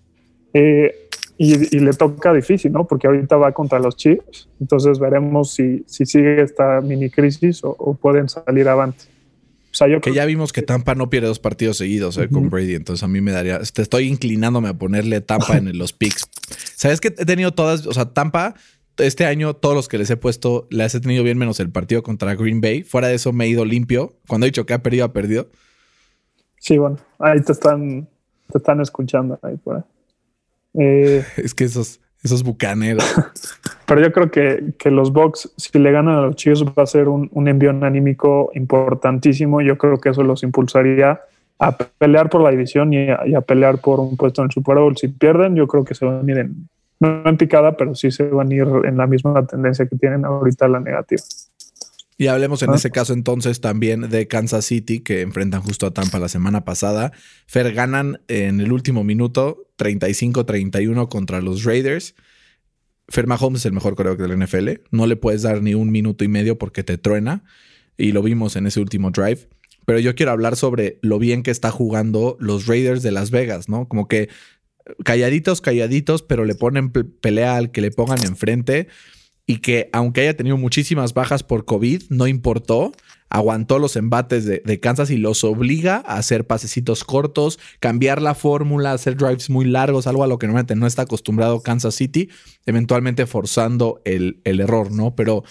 y, 1.44 1.80
le 1.80 1.94
toca 1.94 2.34
difícil, 2.34 2.72
¿no? 2.72 2.86
Porque 2.86 3.08
ahorita 3.08 3.36
va 3.36 3.52
contra 3.52 3.80
los 3.80 3.96
Chiefs. 3.96 4.48
Entonces 4.60 5.00
veremos 5.00 5.56
si, 5.56 5.84
si 5.88 6.06
sigue 6.06 6.40
esta 6.44 6.82
mini 6.82 7.10
crisis 7.10 7.62
o, 7.64 7.98
pueden 8.00 8.30
salir 8.30 8.70
avante. 8.70 9.06
O 9.72 9.74
sea, 9.74 9.88
yo 9.88 10.02
que 10.02 10.14
ya 10.14 10.26
vimos 10.26 10.52
que 10.52 10.62
Tampa 10.62 10.96
no 10.96 11.10
pierde 11.10 11.28
dos 11.28 11.40
partidos 11.40 11.78
seguidos 11.78 12.18
eh, 12.18 12.28
con 12.28 12.50
Brady, 12.50 12.76
entonces 12.76 13.04
a 13.04 13.08
mí 13.08 13.22
me 13.22 13.32
daría, 13.32 13.60
te 13.60 13.82
estoy 13.82 14.08
inclinándome 14.08 14.68
a 14.68 14.74
ponerle 14.74 15.22
Tampa 15.22 15.58
en 15.58 15.78
los 15.78 15.94
picks. 15.94 16.28
¿Sabes 16.76 17.00
que 17.00 17.10
he 17.10 17.26
tenido 17.26 17.54
todas, 17.54 17.88
o 17.88 17.94
sea, 17.94 18.06
Tampa 18.06 18.56
este 18.98 19.26
año 19.26 19.56
todos 19.56 19.76
los 19.76 19.88
que 19.88 19.98
les 19.98 20.10
he 20.10 20.18
puesto 20.18 20.68
las 20.70 20.94
he 20.96 21.00
tenido 21.00 21.24
bien 21.24 21.38
menos 21.38 21.60
el 21.60 21.72
partido 21.72 22.04
contra 22.04 22.36
Green 22.36 22.62
Bay. 22.62 22.84
Fuera 22.84 23.08
de 23.08 23.16
eso 23.16 23.34
me 23.34 23.46
he 23.46 23.50
ido 23.50 23.66
limpio. 23.66 24.14
Cuando 24.28 24.46
he 24.46 24.50
dicho 24.50 24.66
que 24.66 24.74
ha 24.74 24.84
perdido, 24.84 25.06
ha 25.06 25.14
perdido. 25.14 25.48
Sí, 26.58 26.78
bueno, 26.78 26.98
ahí 27.20 27.42
te 27.42 27.52
están, 27.52 28.08
te 28.52 28.58
están 28.58 28.82
escuchando 28.82 29.40
ahí 29.42 29.58
por 29.58 29.78
ahí. 29.78 29.84
Eh, 30.76 31.26
es 31.38 31.54
que 31.54 31.64
esos, 31.64 32.00
esos 32.24 32.44
bucaneros. 32.44 33.04
Pero 33.86 34.02
yo 34.02 34.12
creo 34.12 34.32
que, 34.32 34.74
que, 34.78 34.92
los 34.92 35.12
Bucks, 35.12 35.52
si 35.58 35.78
le 35.80 35.92
ganan 35.92 36.16
a 36.16 36.22
los 36.22 36.36
Chiefs, 36.36 36.64
va 36.64 36.84
a 36.84 36.86
ser 36.86 37.08
un, 37.08 37.30
un 37.34 37.48
envío 37.48 37.72
anímico 37.72 38.52
importantísimo. 38.54 39.62
Yo 39.62 39.78
creo 39.78 40.00
que 40.00 40.10
eso 40.10 40.24
los 40.24 40.44
impulsaría 40.44 41.20
a 41.62 41.78
pelear 41.78 42.28
por 42.30 42.42
la 42.42 42.50
división 42.50 42.92
y 42.92 43.08
a, 43.10 43.42
pelear 43.42 43.78
por 43.78 44.00
un 44.00 44.18
puesto 44.18 44.42
en 44.42 44.46
el 44.48 44.52
Super 44.52 44.78
Bowl. 44.78 44.98
Si 44.98 45.10
pierden, 45.10 45.56
yo 45.56 45.68
creo 45.68 45.84
que 45.84 45.94
se 45.94 46.06
van 46.06 46.28
a 46.28 46.32
ir 46.32 46.40
en, 46.40 46.68
no 47.00 47.24
en 47.24 47.38
picada, 47.38 47.78
pero 47.78 47.94
sí 47.94 48.10
se 48.10 48.24
van 48.24 48.52
a 48.52 48.56
ir 48.56 48.68
en 48.86 48.98
la 48.98 49.06
misma 49.06 49.46
tendencia 49.46 49.86
que 49.86 49.96
tienen 49.96 50.26
ahorita 50.26 50.68
la 50.68 50.80
negativa. 50.80 51.22
Y 52.22 52.28
hablemos 52.28 52.62
en 52.62 52.70
ah. 52.70 52.76
ese 52.76 52.92
caso 52.92 53.14
entonces 53.14 53.62
también 53.62 54.12
de 54.12 54.28
Kansas 54.28 54.66
City, 54.66 55.00
que 55.00 55.22
enfrentan 55.22 55.64
justo 55.64 55.88
a 55.88 55.92
Tampa 55.92 56.20
la 56.20 56.30
semana 56.30 56.64
pasada. 56.64 57.14
Fer 57.48 57.74
ganan 57.74 58.22
en 58.28 58.62
el 58.62 58.72
último 58.72 59.04
minuto 59.04 59.66
35-31 59.80 61.10
contra 61.10 61.42
los 61.42 61.64
Raiders. 61.64 62.14
Fer 63.08 63.26
Mahomes 63.26 63.62
es 63.62 63.66
el 63.66 63.74
mejor 63.74 63.96
coreback 63.96 64.20
del 64.20 64.38
NFL. 64.38 64.70
No 64.92 65.08
le 65.08 65.16
puedes 65.16 65.42
dar 65.42 65.64
ni 65.64 65.74
un 65.74 65.90
minuto 65.90 66.24
y 66.24 66.28
medio 66.28 66.60
porque 66.60 66.84
te 66.84 67.00
truena. 67.00 67.44
Y 67.98 68.12
lo 68.12 68.22
vimos 68.22 68.56
en 68.56 68.68
ese 68.68 68.80
último 68.82 69.10
drive. 69.10 69.50
Pero 69.88 69.98
yo 69.98 70.14
quiero 70.14 70.32
hablar 70.32 70.58
sobre 70.58 71.00
lo 71.02 71.18
bien 71.18 71.42
que 71.42 71.50
está 71.50 71.72
jugando 71.72 72.38
los 72.40 72.68
Raiders 72.68 73.02
de 73.02 73.14
Las 73.14 73.32
Vegas, 73.32 73.68
¿no? 73.68 73.88
Como 73.88 74.08
que 74.08 74.30
calladitos, 75.04 75.60
calladitos, 75.60 76.22
pero 76.22 76.46
le 76.46 76.54
ponen 76.54 76.92
pelea 76.92 77.56
al 77.56 77.72
que 77.72 77.82
le 77.82 77.90
pongan 77.90 78.24
enfrente 78.24 78.90
y 79.52 79.58
que 79.58 79.90
aunque 79.92 80.22
haya 80.22 80.38
tenido 80.38 80.56
muchísimas 80.56 81.14
bajas 81.14 81.44
por 81.44 81.66
COVID, 81.66 82.04
no 82.08 82.26
importó, 82.26 82.94
aguantó 83.28 83.80
los 83.80 83.98
embates 83.98 84.46
de, 84.46 84.80
Kansas 84.80 85.10
y 85.10 85.18
los 85.18 85.44
obliga 85.44 86.02
a 86.06 86.16
hacer 86.16 86.48
pasecitos 86.48 87.04
cortos, 87.04 87.60
cambiar 87.82 88.22
la 88.22 88.34
fórmula, 88.34 88.94
hacer 88.94 89.18
drives 89.18 89.50
muy 89.50 89.66
largos, 89.66 90.08
algo 90.08 90.24
a 90.24 90.28
lo 90.28 90.40
que 90.40 90.48
normalmente 90.48 90.78
no 90.78 90.88
está 90.88 91.02
acostumbrado 91.02 91.62
Kansas 91.62 91.96
City, 91.96 92.30
eventualmente 92.66 93.26
forzando 93.26 94.02
el, 94.06 94.40
el 94.46 94.62
error, 94.62 94.90
¿no? 94.90 95.18
Pero, 95.18 95.44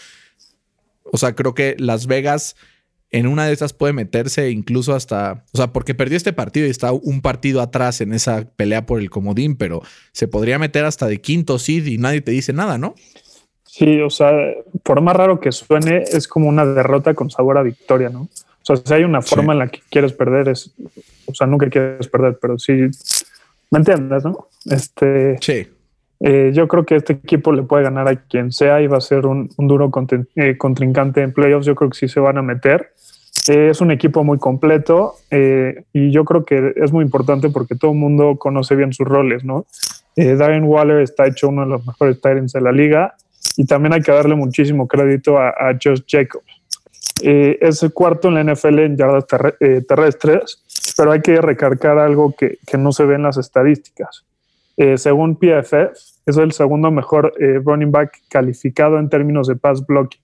o 1.04 1.18
sea, 1.18 1.34
creo 1.34 1.52
que 1.52 1.76
Las 1.78 2.06
Vegas 2.06 2.56
en 3.10 3.26
una 3.26 3.44
de 3.44 3.52
esas 3.52 3.74
puede 3.74 3.92
meterse 3.92 4.50
incluso 4.50 4.94
hasta, 4.94 5.44
o 5.52 5.58
sea, 5.58 5.74
porque 5.74 5.94
perdió 5.94 6.16
este 6.16 6.32
partido 6.32 6.66
y 6.66 6.70
está 6.70 6.92
un 6.92 7.20
partido 7.20 7.60
atrás 7.60 8.00
en 8.00 8.14
esa 8.14 8.50
pelea 8.56 8.86
por 8.86 8.98
el 8.98 9.10
comodín, 9.10 9.56
pero 9.56 9.82
se 10.12 10.26
podría 10.26 10.58
meter 10.58 10.86
hasta 10.86 11.06
de 11.06 11.20
quinto 11.20 11.58
seed 11.58 11.84
y 11.84 11.98
nadie 11.98 12.22
te 12.22 12.30
dice 12.30 12.54
nada, 12.54 12.78
¿no? 12.78 12.94
Sí, 13.72 14.00
o 14.00 14.10
sea, 14.10 14.32
por 14.82 15.00
más 15.00 15.14
raro 15.14 15.38
que 15.38 15.52
suene, 15.52 16.02
es 16.02 16.26
como 16.26 16.48
una 16.48 16.66
derrota 16.66 17.14
con 17.14 17.30
sabor 17.30 17.56
a 17.56 17.62
victoria, 17.62 18.08
¿no? 18.08 18.22
O 18.22 18.64
sea, 18.64 18.76
si 18.76 18.92
hay 18.92 19.04
una 19.04 19.22
forma 19.22 19.52
en 19.52 19.60
la 19.60 19.68
que 19.68 19.78
quieres 19.88 20.12
perder, 20.12 20.48
es, 20.48 20.74
o 21.26 21.32
sea, 21.32 21.46
nunca 21.46 21.70
quieres 21.70 22.08
perder, 22.08 22.36
pero 22.42 22.58
sí, 22.58 22.72
¿me 23.70 23.78
entiendes, 23.78 24.24
no? 24.24 24.48
Este, 24.66 25.38
sí. 25.40 25.68
Eh, 26.18 26.50
yo 26.52 26.66
creo 26.66 26.84
que 26.84 26.96
este 26.96 27.12
equipo 27.12 27.52
le 27.52 27.62
puede 27.62 27.84
ganar 27.84 28.08
a 28.08 28.16
quien 28.16 28.50
sea 28.50 28.82
y 28.82 28.88
va 28.88 28.98
a 28.98 29.00
ser 29.00 29.24
un, 29.24 29.48
duro 29.56 29.88
eh, 30.34 30.58
contrincante 30.58 31.22
en 31.22 31.32
playoffs. 31.32 31.64
Yo 31.64 31.76
creo 31.76 31.90
que 31.90 31.96
sí 31.96 32.08
se 32.08 32.18
van 32.18 32.38
a 32.38 32.42
meter. 32.42 32.92
Eh, 33.48 33.68
es 33.70 33.80
un 33.80 33.92
equipo 33.92 34.24
muy 34.24 34.38
completo 34.38 35.14
y 35.30 36.10
yo 36.10 36.24
creo 36.24 36.44
que 36.44 36.74
es 36.76 36.92
muy 36.92 37.04
importante 37.04 37.50
porque 37.50 37.76
todo 37.76 37.92
el 37.92 37.98
mundo 37.98 38.36
conoce 38.36 38.74
bien 38.74 38.92
sus 38.92 39.06
roles, 39.06 39.44
¿no? 39.44 39.64
Darren 40.16 40.64
Waller 40.64 41.00
está 41.00 41.26
hecho 41.26 41.48
uno 41.48 41.62
de 41.62 41.68
los 41.68 41.86
mejores 41.86 42.20
Tyrants 42.20 42.52
de 42.52 42.60
la 42.60 42.72
liga 42.72 43.14
y 43.56 43.64
también 43.66 43.92
hay 43.94 44.02
que 44.02 44.12
darle 44.12 44.34
muchísimo 44.34 44.86
crédito 44.86 45.38
a, 45.38 45.52
Josh 45.82 46.02
Jacobs. 46.06 46.44
es 47.22 47.82
el 47.82 47.92
cuarto 47.92 48.28
en 48.28 48.34
la 48.34 48.44
NFL 48.44 48.78
en 48.80 48.96
yardas 48.96 49.26
terrestres, 49.26 50.62
pero 50.96 51.12
hay 51.12 51.20
que 51.20 51.40
recargar 51.40 51.98
algo 51.98 52.34
que, 52.36 52.58
que 52.66 52.78
no 52.78 52.92
se 52.92 53.04
ve 53.04 53.14
en 53.16 53.22
las 53.22 53.36
estadísticas. 53.36 54.24
según 54.96 55.36
PFF, 55.36 55.92
es 56.30 56.36
el 56.36 56.52
segundo 56.52 56.90
mejor 56.90 57.32
eh, 57.38 57.60
running 57.64 57.90
back 57.90 58.22
calificado 58.28 58.98
en 58.98 59.08
términos 59.08 59.46
de 59.48 59.56
pass 59.56 59.84
blocking. 59.84 60.20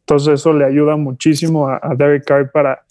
Entonces 0.00 0.34
eso 0.34 0.52
le 0.52 0.64
ayuda 0.64 0.96
muchísimo 0.96 1.68
a, 1.68 1.80
Derek 1.96 2.24
Carr 2.24 2.50
para 2.50 2.82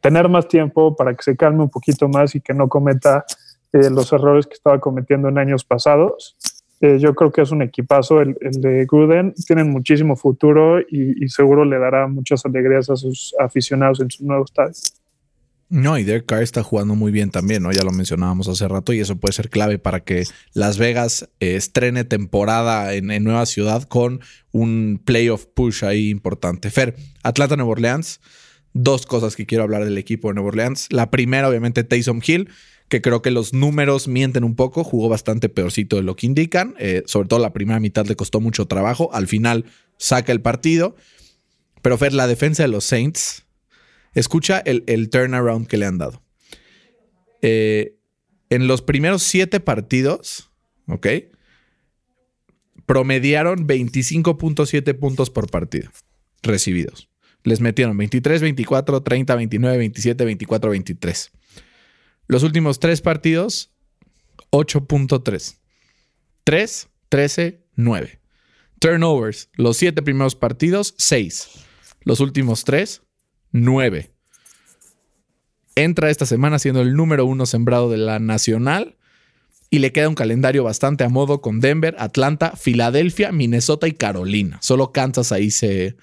tener 0.00 0.28
más 0.28 0.46
tiempo, 0.48 0.94
para 0.94 1.14
que 1.14 1.22
se 1.22 1.36
calme 1.36 1.62
un 1.62 1.70
poquito 1.70 2.08
más 2.08 2.34
y 2.34 2.40
que 2.40 2.52
no 2.52 2.68
cometa 2.68 3.24
eh, 3.72 3.90
los 3.90 4.12
errores 4.12 4.46
que 4.46 4.54
estaba 4.54 4.78
cometiendo 4.78 5.28
en 5.28 5.38
años 5.38 5.64
pasados. 5.64 6.35
Eh, 6.80 6.98
yo 6.98 7.14
creo 7.14 7.32
que 7.32 7.42
es 7.42 7.50
un 7.50 7.62
equipazo 7.62 8.20
el, 8.20 8.36
de 8.52 8.84
Gruden. 8.84 9.34
Tienen 9.46 9.70
muchísimo 9.70 10.16
futuro 10.16 10.80
y, 10.80 11.28
seguro 11.28 11.64
le 11.64 11.78
dará 11.78 12.06
muchas 12.06 12.44
alegrías 12.44 12.90
a 12.90 12.96
sus 12.96 13.34
aficionados 13.38 14.00
en 14.00 14.10
su 14.10 14.26
nuevo 14.26 14.44
estadio. 14.44 14.74
No, 15.68 15.98
y 15.98 16.04
Derek 16.04 16.26
Carr 16.26 16.42
está 16.42 16.62
jugando 16.62 16.94
muy 16.94 17.10
bien 17.10 17.30
también, 17.30 17.62
¿no? 17.62 17.72
Ya 17.72 17.82
lo 17.82 17.90
mencionábamos 17.90 18.46
hace 18.46 18.68
rato 18.68 18.92
y 18.92 19.00
eso 19.00 19.16
puede 19.16 19.32
ser 19.32 19.50
clave 19.50 19.78
para 19.78 19.98
que 20.00 20.22
Las 20.52 20.78
Vegas 20.78 21.28
eh, 21.40 21.56
estrene 21.56 22.04
temporada 22.04 22.94
en, 22.94 23.06
Nueva 23.24 23.46
Ciudad 23.46 23.82
con 23.82 24.20
un 24.52 25.00
playoff 25.04 25.46
push 25.46 25.84
ahí 25.84 26.10
importante. 26.10 26.70
Fer, 26.70 26.94
Atlanta 27.24 27.56
Nueva 27.56 27.72
Orleans, 27.72 28.20
dos 28.74 29.06
cosas 29.06 29.34
que 29.34 29.44
quiero 29.44 29.64
hablar 29.64 29.84
del 29.84 29.98
equipo 29.98 30.28
de 30.28 30.34
Nueva 30.34 30.48
Orleans. 30.50 30.86
La 30.92 31.10
primera, 31.10 31.48
obviamente, 31.48 31.82
Taysom 31.82 32.20
Hill, 32.24 32.48
que 32.88 33.02
creo 33.02 33.22
que 33.22 33.30
los 33.30 33.52
números 33.52 34.08
mienten 34.08 34.44
un 34.44 34.54
poco, 34.54 34.84
jugó 34.84 35.08
bastante 35.08 35.48
peorcito 35.48 35.96
de 35.96 36.02
lo 36.02 36.16
que 36.16 36.26
indican, 36.26 36.74
eh, 36.78 37.02
sobre 37.06 37.28
todo 37.28 37.40
la 37.40 37.52
primera 37.52 37.80
mitad 37.80 38.06
le 38.06 38.16
costó 38.16 38.40
mucho 38.40 38.66
trabajo, 38.66 39.10
al 39.12 39.26
final 39.26 39.64
saca 39.98 40.32
el 40.32 40.40
partido. 40.40 40.96
Pero 41.82 41.98
Fer, 41.98 42.12
la 42.12 42.26
defensa 42.26 42.62
de 42.62 42.68
los 42.68 42.84
Saints 42.84 43.46
Escucha 44.16 44.60
el, 44.60 45.10
turnaround 45.10 45.66
que 45.66 45.76
le 45.76 45.84
han 45.84 45.98
dado. 45.98 46.22
Eh, 47.42 47.98
en 48.48 48.66
los 48.66 48.80
primeros 48.80 49.22
siete 49.22 49.60
partidos, 49.60 50.50
¿ok? 50.88 51.06
Promediaron 52.86 53.68
25.7 53.68 54.98
puntos 54.98 55.28
por 55.28 55.50
partido 55.50 55.90
recibidos. 56.42 57.10
Les 57.44 57.60
metieron 57.60 57.94
23, 57.98 58.40
24, 58.40 59.02
30, 59.02 59.34
29, 59.34 59.76
27, 59.76 60.24
24, 60.24 60.70
23. 60.70 61.30
Los 62.26 62.42
últimos 62.42 62.80
tres 62.80 63.00
partidos, 63.00 63.72
8.3. 64.50 65.58
3, 66.44 66.88
13, 67.08 67.64
9. 67.76 68.20
Turnovers, 68.78 69.48
los 69.54 69.76
siete 69.76 70.02
primeros 70.02 70.34
partidos, 70.34 70.94
6. 70.98 71.48
Los 72.02 72.20
últimos 72.20 72.64
tres, 72.64 73.02
9. 73.52 74.12
Entra 75.74 76.10
esta 76.10 76.26
semana 76.26 76.58
siendo 76.58 76.82
el 76.82 76.94
número 76.94 77.26
uno 77.26 77.46
sembrado 77.46 77.90
de 77.90 77.96
la 77.96 78.18
nacional 78.18 78.96
y 79.70 79.80
le 79.80 79.92
queda 79.92 80.08
un 80.08 80.14
calendario 80.14 80.64
bastante 80.64 81.04
a 81.04 81.08
modo 81.08 81.40
con 81.40 81.60
Denver, 81.60 81.96
Atlanta, 81.98 82.52
Filadelfia, 82.56 83.32
Minnesota 83.32 83.88
y 83.88 83.92
Carolina. 83.92 84.58
Solo 84.62 84.92
Kansas 84.92 85.32
ahí 85.32 85.50
se 85.50 85.96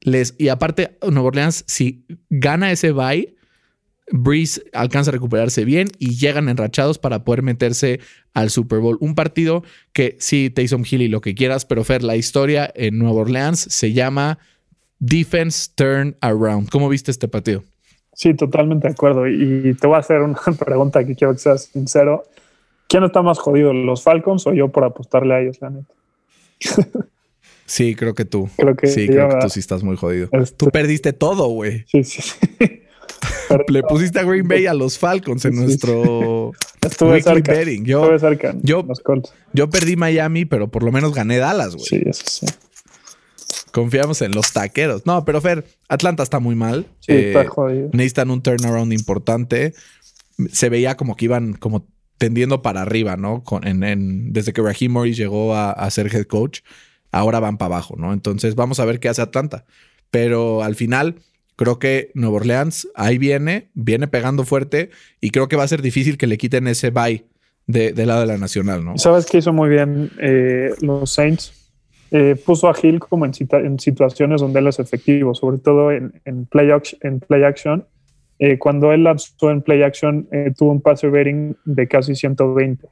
les 0.00 0.34
y 0.38 0.48
aparte 0.48 0.98
Nueva 1.02 1.28
Orleans 1.28 1.64
si 1.66 2.06
gana 2.30 2.70
ese 2.70 2.92
bye 2.92 3.33
Breeze 4.10 4.62
alcanza 4.72 5.10
a 5.10 5.12
recuperarse 5.12 5.64
bien 5.64 5.88
y 5.98 6.16
llegan 6.16 6.48
enrachados 6.48 6.98
para 6.98 7.24
poder 7.24 7.42
meterse 7.42 8.00
al 8.34 8.50
Super 8.50 8.80
Bowl. 8.80 8.98
Un 9.00 9.14
partido 9.14 9.62
que 9.92 10.16
sí, 10.20 10.50
Taysom 10.50 10.84
Hill 10.88 11.02
y 11.02 11.08
lo 11.08 11.20
que 11.20 11.34
quieras, 11.34 11.64
pero 11.64 11.84
Fer, 11.84 12.02
la 12.02 12.16
historia 12.16 12.70
en 12.74 12.98
Nueva 12.98 13.22
Orleans 13.22 13.60
se 13.60 13.92
llama 13.92 14.38
Defense 14.98 15.70
Turn 15.74 16.16
Around. 16.20 16.68
¿Cómo 16.68 16.88
viste 16.88 17.10
este 17.10 17.28
partido? 17.28 17.64
Sí, 18.12 18.34
totalmente 18.34 18.88
de 18.88 18.92
acuerdo. 18.92 19.26
Y 19.26 19.74
te 19.74 19.86
voy 19.86 19.96
a 19.96 20.00
hacer 20.00 20.20
una 20.20 20.38
pregunta 20.58 21.04
que 21.04 21.14
quiero 21.14 21.32
que 21.32 21.40
seas 21.40 21.64
sincero. 21.64 22.24
¿Quién 22.88 23.04
está 23.04 23.22
más 23.22 23.38
jodido, 23.38 23.72
los 23.72 24.02
Falcons 24.02 24.46
o 24.46 24.52
yo 24.52 24.68
por 24.68 24.84
apostarle 24.84 25.34
a 25.34 25.40
ellos, 25.40 25.58
la 25.60 25.70
neta? 25.70 25.94
Sí, 27.66 27.94
creo 27.94 28.14
que 28.14 28.26
tú. 28.26 28.50
Creo 28.58 28.76
que 28.76 28.88
sí, 28.88 29.06
creo 29.06 29.26
que 29.28 29.36
tú 29.40 29.48
sí 29.48 29.60
estás 29.60 29.82
muy 29.82 29.96
jodido. 29.96 30.28
Este 30.32 30.54
tú 30.54 30.66
perdiste 30.70 31.14
todo, 31.14 31.48
güey. 31.48 31.84
Sí, 31.88 32.04
sí, 32.04 32.20
sí. 32.20 32.82
Le 33.68 33.82
pusiste 33.82 34.18
a 34.18 34.24
Green 34.24 34.48
Bay 34.48 34.66
a 34.66 34.74
los 34.74 34.98
Falcons 34.98 35.44
en 35.44 35.56
nuestro 35.56 36.52
Estuve 36.80 37.22
cerca. 37.22 37.52
Betting. 37.52 37.84
Yo, 37.84 38.02
Estuve 38.02 38.18
cerca. 38.18 38.54
Yo, 38.62 38.86
yo 39.52 39.70
perdí 39.70 39.96
Miami, 39.96 40.44
pero 40.44 40.68
por 40.68 40.82
lo 40.82 40.92
menos 40.92 41.14
gané 41.14 41.38
Dallas, 41.38 41.74
güey. 41.74 41.86
Sí, 41.86 42.02
eso 42.04 42.22
sí. 42.26 42.46
Confiamos 43.72 44.22
en 44.22 44.32
los 44.32 44.52
taqueros. 44.52 45.04
No, 45.04 45.24
pero 45.24 45.40
Fer, 45.40 45.64
Atlanta 45.88 46.22
está 46.22 46.38
muy 46.38 46.54
mal. 46.54 46.86
Sí, 47.00 47.12
está 47.12 47.42
eh, 47.42 47.46
jodido. 47.46 47.90
Necesitan 47.92 48.30
un 48.30 48.42
turnaround 48.42 48.92
importante. 48.92 49.74
Se 50.52 50.68
veía 50.68 50.96
como 50.96 51.16
que 51.16 51.24
iban 51.24 51.54
como 51.54 51.86
tendiendo 52.18 52.62
para 52.62 52.82
arriba, 52.82 53.16
¿no? 53.16 53.42
Con, 53.42 53.66
en, 53.66 54.32
desde 54.32 54.52
que 54.52 54.62
Raheem 54.62 54.92
Morris 54.92 55.16
llegó 55.16 55.56
a, 55.56 55.90
ser 55.90 56.14
head 56.14 56.26
coach, 56.26 56.60
ahora 57.10 57.40
van 57.40 57.58
para 57.58 57.74
abajo, 57.74 57.96
¿no? 57.98 58.12
Entonces 58.12 58.54
vamos 58.54 58.78
a 58.78 58.84
ver 58.84 59.00
qué 59.00 59.08
hace 59.08 59.22
Atlanta. 59.22 59.64
Pero 60.10 60.62
al 60.62 60.76
final, 60.76 61.16
creo 61.56 61.78
que 61.78 62.10
Nueva 62.14 62.36
Orleans 62.36 62.88
ahí 62.94 63.18
viene, 63.18 63.70
viene 63.74 64.08
pegando 64.08 64.44
fuerte 64.44 64.90
y 65.20 65.30
creo 65.30 65.48
que 65.48 65.56
va 65.56 65.64
a 65.64 65.68
ser 65.68 65.82
difícil 65.82 66.18
que 66.18 66.26
le 66.26 66.38
quiten 66.38 66.66
ese 66.66 66.90
bye 66.90 67.24
de, 67.66 67.92
del 67.92 68.08
lado 68.08 68.20
de 68.20 68.26
la 68.26 68.38
nacional, 68.38 68.84
¿no? 68.84 68.98
¿Sabes 68.98 69.26
qué 69.26 69.38
hizo 69.38 69.52
muy 69.52 69.68
bien 69.68 70.10
eh, 70.20 70.70
los 70.80 71.10
Saints? 71.10 71.64
Eh, 72.10 72.36
puso 72.36 72.68
a 72.68 72.74
Hill 72.80 73.00
como 73.00 73.24
en, 73.24 73.32
en, 73.50 73.78
situaciones 73.80 74.40
donde 74.40 74.60
él 74.60 74.68
es 74.68 74.78
efectivo, 74.78 75.34
sobre 75.34 75.58
todo 75.58 75.90
en, 75.90 76.20
en 76.24 76.46
play, 76.46 76.70
en 77.00 77.18
play 77.18 77.42
action. 77.42 77.84
Eh, 78.38 78.56
cuando 78.56 78.92
él 78.92 79.02
lanzó 79.02 79.50
en 79.50 79.62
play 79.62 79.82
action, 79.82 80.28
eh, 80.30 80.52
tuvo 80.56 80.70
un 80.70 80.80
passer 80.80 81.10
rating 81.10 81.54
de 81.64 81.88
casi 81.88 82.14
120. 82.14 82.86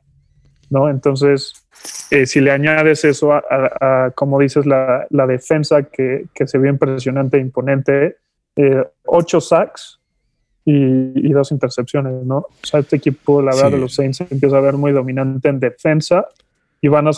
¿no? 0.71 0.89
Entonces, 0.89 1.53
si 2.25 2.41
le 2.41 2.51
añades 2.51 3.05
eso 3.05 3.33
a, 3.33 4.11
como 4.15 4.41
dices, 4.41 4.67
la, 4.67 5.07
la 5.11 5.27
defensa 5.27 5.85
que, 5.85 6.25
que, 6.35 6.47
se 6.49 6.59
vio 6.59 6.71
impresionante 6.71 7.37
e 7.37 7.41
imponente, 7.41 8.17
ocho 9.05 9.41
sacks 9.41 10.01
y, 10.65 10.73
y, 10.75 11.33
dos 11.33 11.51
intercepciones, 11.53 12.25
¿no? 12.25 12.39
O 12.39 12.51
sea, 12.63 12.81
este 12.81 12.97
equipo, 12.97 13.43
la 13.43 13.55
verdad, 13.55 13.73
de 13.73 13.79
los 13.79 13.95
Saints 13.95 14.21
empieza 14.21 14.57
a 14.57 14.61
ver 14.61 14.75
muy 14.75 14.93
dominante 14.93 15.49
en 15.49 15.59
defensa 15.59 16.27
y 16.85 16.89
van 16.89 17.07
a, 17.07 17.13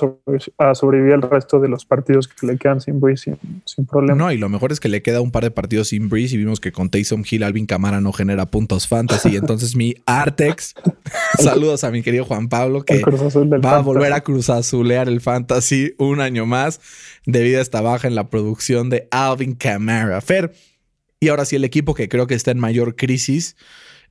sobrevivir 0.75 1.15
el 1.15 1.23
resto 1.23 1.59
de 1.59 1.69
los 1.69 1.87
partidos 1.87 2.29
que 2.29 2.47
le 2.47 2.59
quedan 2.59 2.83
sin 2.83 3.01
Breeze 3.01 3.39
sin, 3.65 3.87
problema. 3.87 4.15
No, 4.15 4.31
y 4.31 4.37
lo 4.37 4.51
mejor 4.51 4.73
es 4.73 4.79
que 4.79 4.91
le 4.91 5.01
queda 5.01 5.23
un 5.23 5.31
par 5.31 5.43
de 5.43 5.51
partidos 5.51 5.89
sin 5.89 6.11
Breeze 6.11 6.35
y 6.35 6.39
vimos 6.39 6.61
que 6.61 6.71
con 6.71 6.91
Taysom 6.91 7.25
Hill 7.29 7.43
Alvin 7.43 7.65
Camara 7.65 8.03
no 8.03 8.13
genera 8.13 8.45
puntos 8.45 8.87
fantasy. 8.87 9.37
Entonces 9.37 9.75
mi 9.75 9.95
Artex, 10.05 10.75
saludos 11.39 11.83
a 11.83 11.91
mi 11.91 12.03
querido 12.03 12.27
Juan 12.27 12.51
Pablo 12.51 12.85
que 12.85 13.01
va 13.03 13.77
a 13.77 13.81
volver 13.81 14.13
a 14.13 14.21
cruzazulear 14.21 15.09
el 15.09 15.23
fantasy 15.23 15.95
un 15.97 16.21
año 16.21 16.45
más 16.45 16.83
debido 17.25 17.59
a 17.59 17.63
esta 17.63 17.81
baja 17.81 18.07
en 18.07 18.17
la 18.17 18.29
producción 18.29 18.91
de 18.91 19.09
Alvin 19.11 19.55
Camara. 19.55 20.21
Fer, 20.21 20.53
y 21.25 21.29
ahora 21.29 21.47
sí 21.47 21.57
el 21.57 21.65
equipo 21.65 21.95
que 21.95 22.09
creo 22.09 22.27
que 22.27 22.35
está 22.35 22.51
en 22.51 22.59
mayor 22.59 22.97
crisis 22.97 23.57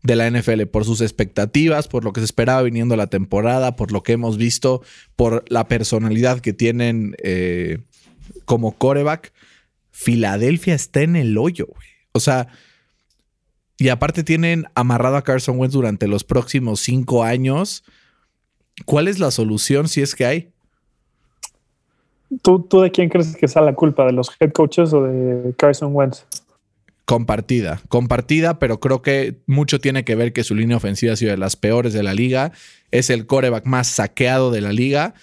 de 0.01 0.15
la 0.15 0.29
NFL, 0.29 0.63
por 0.63 0.83
sus 0.83 0.99
expectativas, 0.99 1.87
por 1.87 2.03
lo 2.03 2.11
que 2.11 2.21
se 2.21 2.25
esperaba 2.25 2.63
viniendo 2.63 2.95
la 2.95 3.07
temporada, 3.07 3.75
por 3.75 3.91
lo 3.91 4.01
que 4.01 4.13
hemos 4.13 4.37
visto, 4.37 4.81
por 5.15 5.45
la 5.47 5.67
personalidad 5.67 6.39
que 6.39 6.53
tienen 6.53 7.15
eh, 7.23 7.79
como 8.45 8.73
coreback. 8.73 9.31
Filadelfia 9.91 10.73
está 10.73 11.01
en 11.01 11.15
el 11.15 11.37
hoyo, 11.37 11.67
güey. 11.67 11.87
O 12.13 12.19
sea, 12.19 12.47
y 13.77 13.89
aparte 13.89 14.23
tienen 14.23 14.65
amarrado 14.73 15.15
a 15.15 15.23
Carson 15.23 15.59
Wentz 15.59 15.73
durante 15.73 16.07
los 16.07 16.23
próximos 16.23 16.79
cinco 16.79 17.23
años. 17.23 17.83
¿Cuál 18.85 19.07
es 19.07 19.19
la 19.19 19.29
solución 19.29 19.87
si 19.87 20.01
es 20.01 20.15
que 20.15 20.25
hay? 20.25 20.49
¿Tú, 22.41 22.59
¿Tú 22.59 22.81
de 22.81 22.91
quién 22.91 23.09
crees 23.09 23.35
que 23.35 23.47
sea 23.47 23.61
la 23.61 23.75
culpa? 23.75 24.05
¿De 24.05 24.11
los 24.11 24.31
head 24.39 24.51
coaches 24.51 24.93
o 24.93 25.03
de 25.03 25.53
Carson 25.55 25.95
Wentz? 25.95 26.25
Compartida, 27.05 27.81
compartida, 27.89 28.59
pero 28.59 28.79
creo 28.79 29.01
que 29.01 29.41
mucho 29.45 29.79
tiene 29.79 30.05
que 30.05 30.15
ver 30.15 30.31
que 30.31 30.45
su 30.45 30.55
línea 30.55 30.77
ofensiva 30.77 31.13
ha 31.13 31.15
sido 31.17 31.31
de 31.31 31.37
las 31.37 31.57
peores 31.57 31.91
de 31.91 32.01
la 32.01 32.13
liga. 32.13 32.53
Es 32.91 33.09
el 33.09 33.25
coreback 33.25 33.65
más 33.65 33.87
saqueado 33.87 34.51
de 34.51 34.61
la 34.61 34.71
liga. 34.71 35.13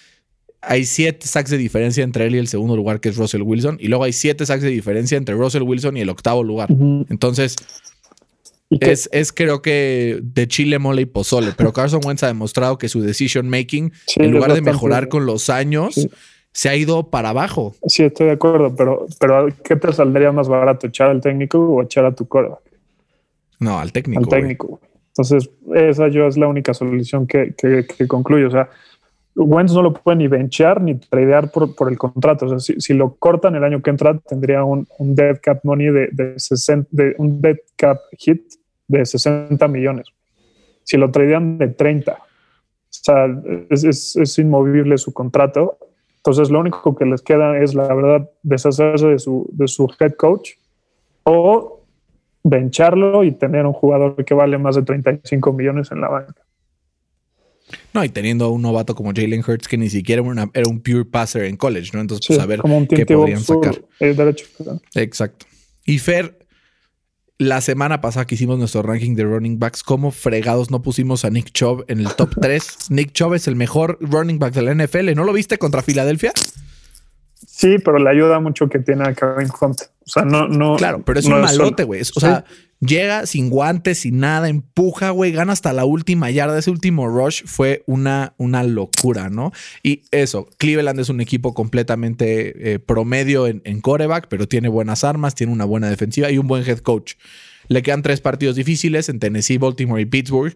Hay 0.61 0.85
siete 0.85 1.25
sacks 1.25 1.49
de 1.49 1.57
diferencia 1.57 2.03
entre 2.03 2.27
él 2.27 2.35
y 2.35 2.37
el 2.37 2.47
segundo 2.47 2.75
lugar, 2.75 2.99
que 2.99 3.09
es 3.09 3.15
Russell 3.15 3.41
Wilson. 3.41 3.77
Y 3.81 3.87
luego 3.87 4.03
hay 4.03 4.13
siete 4.13 4.45
sacks 4.45 4.61
de 4.61 4.69
diferencia 4.69 5.17
entre 5.17 5.33
Russell 5.33 5.63
Wilson 5.63 5.97
y 5.97 6.01
el 6.01 6.09
octavo 6.09 6.43
lugar. 6.43 6.69
Entonces, 7.09 7.55
es, 8.69 9.09
es, 9.11 9.33
creo 9.33 9.61
que 9.61 10.19
de 10.21 10.47
chile, 10.47 10.79
mole 10.79 11.01
y 11.01 11.05
pozole. 11.05 11.51
Pero 11.57 11.73
Carson 11.73 12.01
Wentz 12.05 12.23
ha 12.23 12.27
demostrado 12.27 12.77
que 12.77 12.89
su 12.89 13.01
decision 13.01 13.49
making, 13.49 13.91
en 14.15 14.31
lugar 14.31 14.53
de 14.53 14.61
mejorar 14.61 15.09
con 15.09 15.25
los 15.25 15.49
años, 15.49 16.07
se 16.53 16.69
ha 16.69 16.75
ido 16.75 17.09
para 17.09 17.29
abajo. 17.29 17.73
Sí, 17.87 18.03
estoy 18.03 18.27
de 18.27 18.33
acuerdo, 18.33 18.75
pero, 18.75 19.05
pero 19.19 19.47
¿qué 19.63 19.75
te 19.75 19.93
saldría 19.93 20.31
más 20.31 20.49
barato? 20.49 20.87
¿Echar 20.87 21.09
al 21.09 21.21
técnico 21.21 21.59
o 21.59 21.81
echar 21.81 22.05
a 22.05 22.13
tu 22.13 22.27
coreback? 22.27 22.59
No, 23.59 23.79
al 23.79 23.91
técnico. 23.91 24.21
Al 24.21 24.27
técnico. 24.27 24.79
Entonces, 25.07 25.49
esa 25.75 26.07
yo 26.07 26.27
es 26.27 26.37
la 26.37 26.47
única 26.47 26.73
solución 26.73 27.27
que, 27.27 27.53
que, 27.55 27.85
que 27.85 28.07
concluyo. 28.07 28.47
O 28.47 28.51
sea, 28.51 28.69
Wentz 29.35 29.73
no 29.73 29.81
lo 29.81 29.93
puede 29.93 30.17
ni 30.17 30.27
benchar 30.27 30.81
ni 30.81 30.95
tradear 30.95 31.51
por, 31.51 31.75
por 31.75 31.89
el 31.89 31.97
contrato. 31.97 32.47
O 32.47 32.59
sea, 32.59 32.75
si, 32.77 32.93
lo 32.93 33.15
cortan 33.15 33.55
el 33.55 33.63
año 33.63 33.81
que 33.81 33.89
entra, 33.89 34.17
tendría 34.19 34.63
un, 34.63 34.87
un 34.97 35.15
dead 35.15 35.37
cap 35.41 35.59
money 35.63 35.87
de, 35.87 36.09
de, 36.11 36.39
60, 36.39 36.89
de 36.91 37.15
un 37.17 37.41
dead 37.41 37.57
cap 37.77 37.97
hit 38.17 38.41
de 38.87 39.05
60 39.05 39.65
millones. 39.67 40.07
Si 40.83 40.97
lo 40.97 41.11
tradean 41.11 41.57
de 41.57 41.67
30, 41.69 42.13
o 42.13 42.23
sea, 42.89 43.27
es, 43.69 43.83
es, 43.83 44.15
es 44.17 44.37
inmovible 44.39 44.97
su 44.97 45.13
contrato 45.13 45.77
entonces, 46.23 46.51
lo 46.51 46.59
único 46.59 46.95
que 46.95 47.05
les 47.05 47.23
queda 47.23 47.57
es, 47.57 47.73
la 47.73 47.91
verdad, 47.91 48.29
deshacerse 48.43 49.07
de 49.07 49.17
su, 49.17 49.49
de 49.51 49.67
su 49.67 49.91
head 49.99 50.13
coach 50.13 50.51
o 51.23 51.83
bencharlo 52.43 53.23
y 53.23 53.31
tener 53.31 53.65
un 53.65 53.73
jugador 53.73 54.23
que 54.23 54.35
vale 54.35 54.59
más 54.59 54.75
de 54.75 54.83
35 54.83 55.51
millones 55.51 55.91
en 55.91 56.01
la 56.01 56.09
banca. 56.09 56.45
No, 57.91 58.03
y 58.03 58.09
teniendo 58.09 58.45
a 58.45 58.49
un 58.49 58.61
novato 58.61 58.93
como 58.93 59.13
Jalen 59.15 59.43
Hurts 59.47 59.67
que 59.67 59.77
ni 59.77 59.89
siquiera 59.89 60.21
era 60.53 60.69
un 60.69 60.81
pure 60.81 61.05
passer 61.05 61.45
en 61.45 61.57
college, 61.57 61.89
¿no? 61.93 62.01
Entonces, 62.01 62.27
pues 62.27 62.39
a 62.39 62.45
ver 62.45 62.61
qué 62.87 63.03
podrían 63.03 63.39
sacar. 63.39 63.81
derecho. 63.99 64.45
Exacto. 64.93 65.47
Y 65.85 65.97
Fer, 65.97 66.37
la 67.41 67.59
semana 67.59 68.01
pasada 68.01 68.27
que 68.27 68.35
hicimos 68.35 68.59
nuestro 68.59 68.83
ranking 68.83 69.15
de 69.15 69.23
running 69.23 69.57
backs, 69.57 69.81
¿cómo 69.81 70.11
fregados 70.11 70.69
no 70.69 70.83
pusimos 70.83 71.25
a 71.25 71.31
Nick 71.31 71.51
Chubb 71.51 71.85
en 71.87 71.99
el 71.99 72.13
top 72.13 72.35
3? 72.39 72.91
Nick 72.91 73.13
Chubb 73.13 73.33
es 73.33 73.47
el 73.47 73.55
mejor 73.55 73.97
running 73.99 74.37
back 74.37 74.53
de 74.53 74.61
la 74.61 74.75
NFL. 74.75 75.15
¿No 75.15 75.23
lo 75.23 75.33
viste 75.33 75.57
contra 75.57 75.81
Filadelfia? 75.81 76.33
Sí, 77.33 77.79
pero 77.83 77.97
le 77.97 78.11
ayuda 78.11 78.39
mucho 78.39 78.69
que 78.69 78.77
tiene 78.77 79.07
a 79.07 79.15
Kevin 79.15 79.49
Hunt. 79.59 79.81
O 80.05 80.09
sea, 80.09 80.23
no, 80.23 80.47
no. 80.47 80.75
Claro, 80.75 81.01
pero 81.03 81.19
es 81.19 81.25
un 81.25 81.41
malote, 81.41 81.83
güey. 81.83 82.01
O 82.01 82.19
sea, 82.19 82.45
llega 82.81 83.25
sin 83.25 83.49
guantes, 83.49 83.99
sin 83.99 84.19
nada, 84.19 84.49
empuja, 84.49 85.11
güey, 85.11 85.31
gana 85.31 85.53
hasta 85.53 85.71
la 85.71 85.85
última 85.85 86.29
yarda. 86.29 86.57
Ese 86.57 86.71
último 86.71 87.07
rush 87.07 87.43
fue 87.45 87.83
una, 87.87 88.33
una 88.37 88.63
locura, 88.63 89.29
¿no? 89.29 89.51
Y 89.83 90.01
eso, 90.11 90.47
Cleveland 90.57 90.99
es 90.99 91.09
un 91.09 91.21
equipo 91.21 91.53
completamente 91.53 92.73
eh, 92.73 92.79
promedio 92.79 93.47
en, 93.47 93.61
en 93.63 93.79
coreback, 93.81 94.27
pero 94.27 94.47
tiene 94.47 94.67
buenas 94.67 95.03
armas, 95.03 95.35
tiene 95.35 95.53
una 95.53 95.65
buena 95.65 95.89
defensiva 95.89 96.29
y 96.31 96.37
un 96.37 96.47
buen 96.47 96.67
head 96.67 96.79
coach. 96.79 97.13
Le 97.67 97.81
quedan 97.83 98.01
tres 98.01 98.19
partidos 98.19 98.55
difíciles 98.55 99.07
en 99.07 99.19
Tennessee, 99.19 99.57
Baltimore 99.57 100.01
y 100.01 100.05
Pittsburgh, 100.05 100.55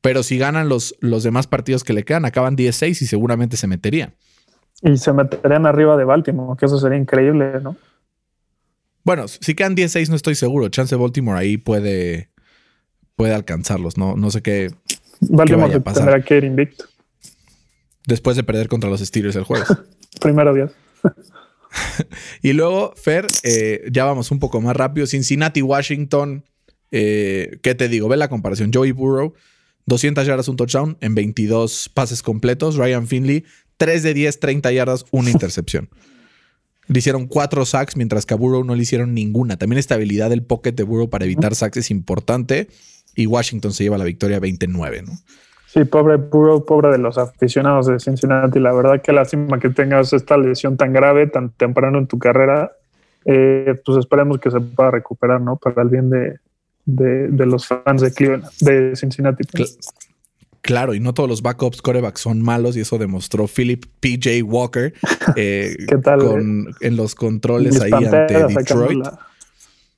pero 0.00 0.22
si 0.22 0.36
ganan 0.38 0.68
los, 0.68 0.94
los 1.00 1.22
demás 1.22 1.46
partidos 1.46 1.82
que 1.82 1.94
le 1.94 2.04
quedan, 2.04 2.26
acaban 2.26 2.56
10-6 2.56 2.90
y 2.90 3.06
seguramente 3.06 3.56
se 3.56 3.66
meterían. 3.66 4.14
Y 4.82 4.98
se 4.98 5.14
meterían 5.14 5.64
arriba 5.64 5.96
de 5.96 6.04
Baltimore, 6.04 6.58
que 6.58 6.66
eso 6.66 6.78
sería 6.78 6.98
increíble, 6.98 7.60
¿no? 7.62 7.74
Bueno, 9.04 9.28
si 9.28 9.54
quedan 9.54 9.76
10-6 9.76 10.08
no 10.08 10.16
estoy 10.16 10.34
seguro. 10.34 10.68
Chance 10.68 10.96
Baltimore 10.96 11.38
ahí 11.38 11.56
puede, 11.56 12.30
puede 13.16 13.34
alcanzarlos. 13.34 13.96
No, 13.98 14.16
no 14.16 14.30
sé 14.30 14.42
qué, 14.42 14.70
Baltimore 15.20 15.46
qué 15.46 15.56
vaya 15.56 15.76
a 15.76 15.80
pasar. 15.80 16.04
tendrá 16.04 16.22
que 16.24 16.36
ir 16.38 16.44
invicto. 16.44 16.86
Después 18.06 18.36
de 18.36 18.42
perder 18.42 18.68
contra 18.68 18.90
los 18.90 19.00
Steelers 19.00 19.36
el 19.36 19.44
jueves. 19.44 19.68
Primero 20.20 20.54
día. 20.54 20.70
y 22.42 22.52
luego, 22.52 22.94
Fer, 22.96 23.26
eh, 23.42 23.84
ya 23.90 24.04
vamos 24.04 24.30
un 24.30 24.38
poco 24.38 24.60
más 24.60 24.76
rápido. 24.76 25.06
Cincinnati, 25.06 25.62
Washington. 25.62 26.44
Eh, 26.90 27.58
¿Qué 27.62 27.74
te 27.74 27.88
digo? 27.88 28.08
Ve 28.08 28.16
la 28.16 28.28
comparación. 28.28 28.70
Joey 28.72 28.92
Burrow, 28.92 29.34
200 29.86 30.26
yardas, 30.26 30.48
un 30.48 30.56
touchdown 30.56 30.96
en 31.00 31.14
22 31.14 31.90
pases 31.92 32.22
completos. 32.22 32.76
Ryan 32.76 33.06
Finley, 33.06 33.44
3 33.76 34.02
de 34.02 34.14
10, 34.14 34.40
30 34.40 34.72
yardas, 34.72 35.04
una 35.10 35.30
intercepción. 35.32 35.88
Le 36.86 36.98
hicieron 36.98 37.26
cuatro 37.26 37.64
sacks, 37.64 37.96
mientras 37.96 38.26
que 38.26 38.34
a 38.34 38.36
Burrow 38.36 38.64
no 38.64 38.74
le 38.74 38.82
hicieron 38.82 39.14
ninguna. 39.14 39.56
También 39.56 39.78
esta 39.78 39.94
habilidad 39.94 40.30
del 40.30 40.42
pocket 40.42 40.72
de 40.72 40.82
Burrow 40.82 41.08
para 41.08 41.24
evitar 41.24 41.54
sacks 41.54 41.78
es 41.78 41.90
importante. 41.90 42.68
Y 43.16 43.26
Washington 43.26 43.72
se 43.72 43.84
lleva 43.84 43.96
la 43.96 44.04
victoria 44.04 44.40
29, 44.40 45.02
¿no? 45.02 45.12
Sí, 45.66 45.84
pobre 45.84 46.16
Burrow, 46.16 46.64
pobre 46.64 46.90
de 46.90 46.98
los 46.98 47.18
aficionados 47.18 47.86
de 47.86 47.98
Cincinnati. 47.98 48.60
La 48.60 48.72
verdad 48.72 49.02
que 49.02 49.12
lástima 49.12 49.58
que 49.58 49.70
tengas 49.70 50.12
esta 50.12 50.36
lesión 50.36 50.76
tan 50.76 50.92
grave, 50.92 51.26
tan 51.26 51.50
temprano 51.50 51.98
en 51.98 52.06
tu 52.06 52.18
carrera. 52.18 52.72
Eh, 53.24 53.80
pues 53.84 53.98
esperemos 53.98 54.38
que 54.38 54.50
se 54.50 54.60
pueda 54.60 54.90
recuperar, 54.90 55.40
¿no? 55.40 55.56
Para 55.56 55.82
el 55.82 55.88
bien 55.88 56.10
de, 56.10 56.38
de, 56.84 57.46
los 57.46 57.66
fans 57.66 58.02
de 58.02 58.12
Cleveland, 58.12 58.44
de 58.60 58.94
Cincinnati. 58.94 59.44
Claro, 60.64 60.94
y 60.94 61.00
no 61.00 61.12
todos 61.12 61.28
los 61.28 61.42
backups 61.42 61.82
corebacks 61.82 62.22
son 62.22 62.40
malos 62.40 62.74
y 62.74 62.80
eso 62.80 62.96
demostró 62.96 63.46
Philip 63.46 63.84
PJ 64.00 64.42
Walker 64.42 64.94
eh, 65.36 65.76
¿Qué 65.86 65.98
tal, 65.98 66.20
con, 66.20 66.74
en 66.80 66.96
los 66.96 67.14
controles 67.14 67.78
ahí 67.82 67.92
ante 67.92 68.46
Detroit. 68.46 69.04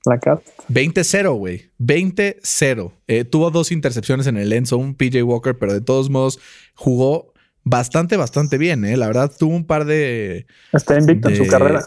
La, 0.05 0.21
20-0, 0.69 1.39
güey. 1.39 1.71
20-0. 1.79 2.93
Eh, 3.07 3.25
tuvo 3.25 3.53
dos 3.53 3.71
intercepciones 3.71 4.27
en 4.27 4.37
el 4.39 4.53
Enzo, 4.53 4.77
un 4.77 4.97
PJ 4.97 5.23
Walker, 5.23 5.57
pero 5.57 5.73
de 5.73 5.81
todos 5.81 6.11
modos 6.11 6.41
jugó 6.75 7.33
bastante, 7.63 8.17
bastante 8.17 8.59
bien. 8.59 8.85
¿eh? 8.85 8.97
La 8.97 9.07
verdad, 9.07 9.31
tuvo 9.39 9.55
un 9.55 9.67
par 9.67 9.85
de. 9.85 10.47
Está 10.73 10.99
invicto 10.99 11.29
en 11.29 11.37
su 11.37 11.47
carrera. 11.47 11.87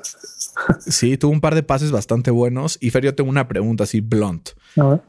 Sí, 0.80 1.18
tuvo 1.18 1.34
un 1.34 1.42
par 1.42 1.54
de 1.54 1.64
pases 1.64 1.92
bastante 1.92 2.32
buenos. 2.32 2.78
Y 2.80 2.92
Fer, 2.92 3.04
yo 3.04 3.14
tengo 3.14 3.30
una 3.30 3.50
pregunta 3.50 3.84
así 3.84 4.00
blunt. 4.00 4.52
A 4.78 4.88
ver. 4.88 5.02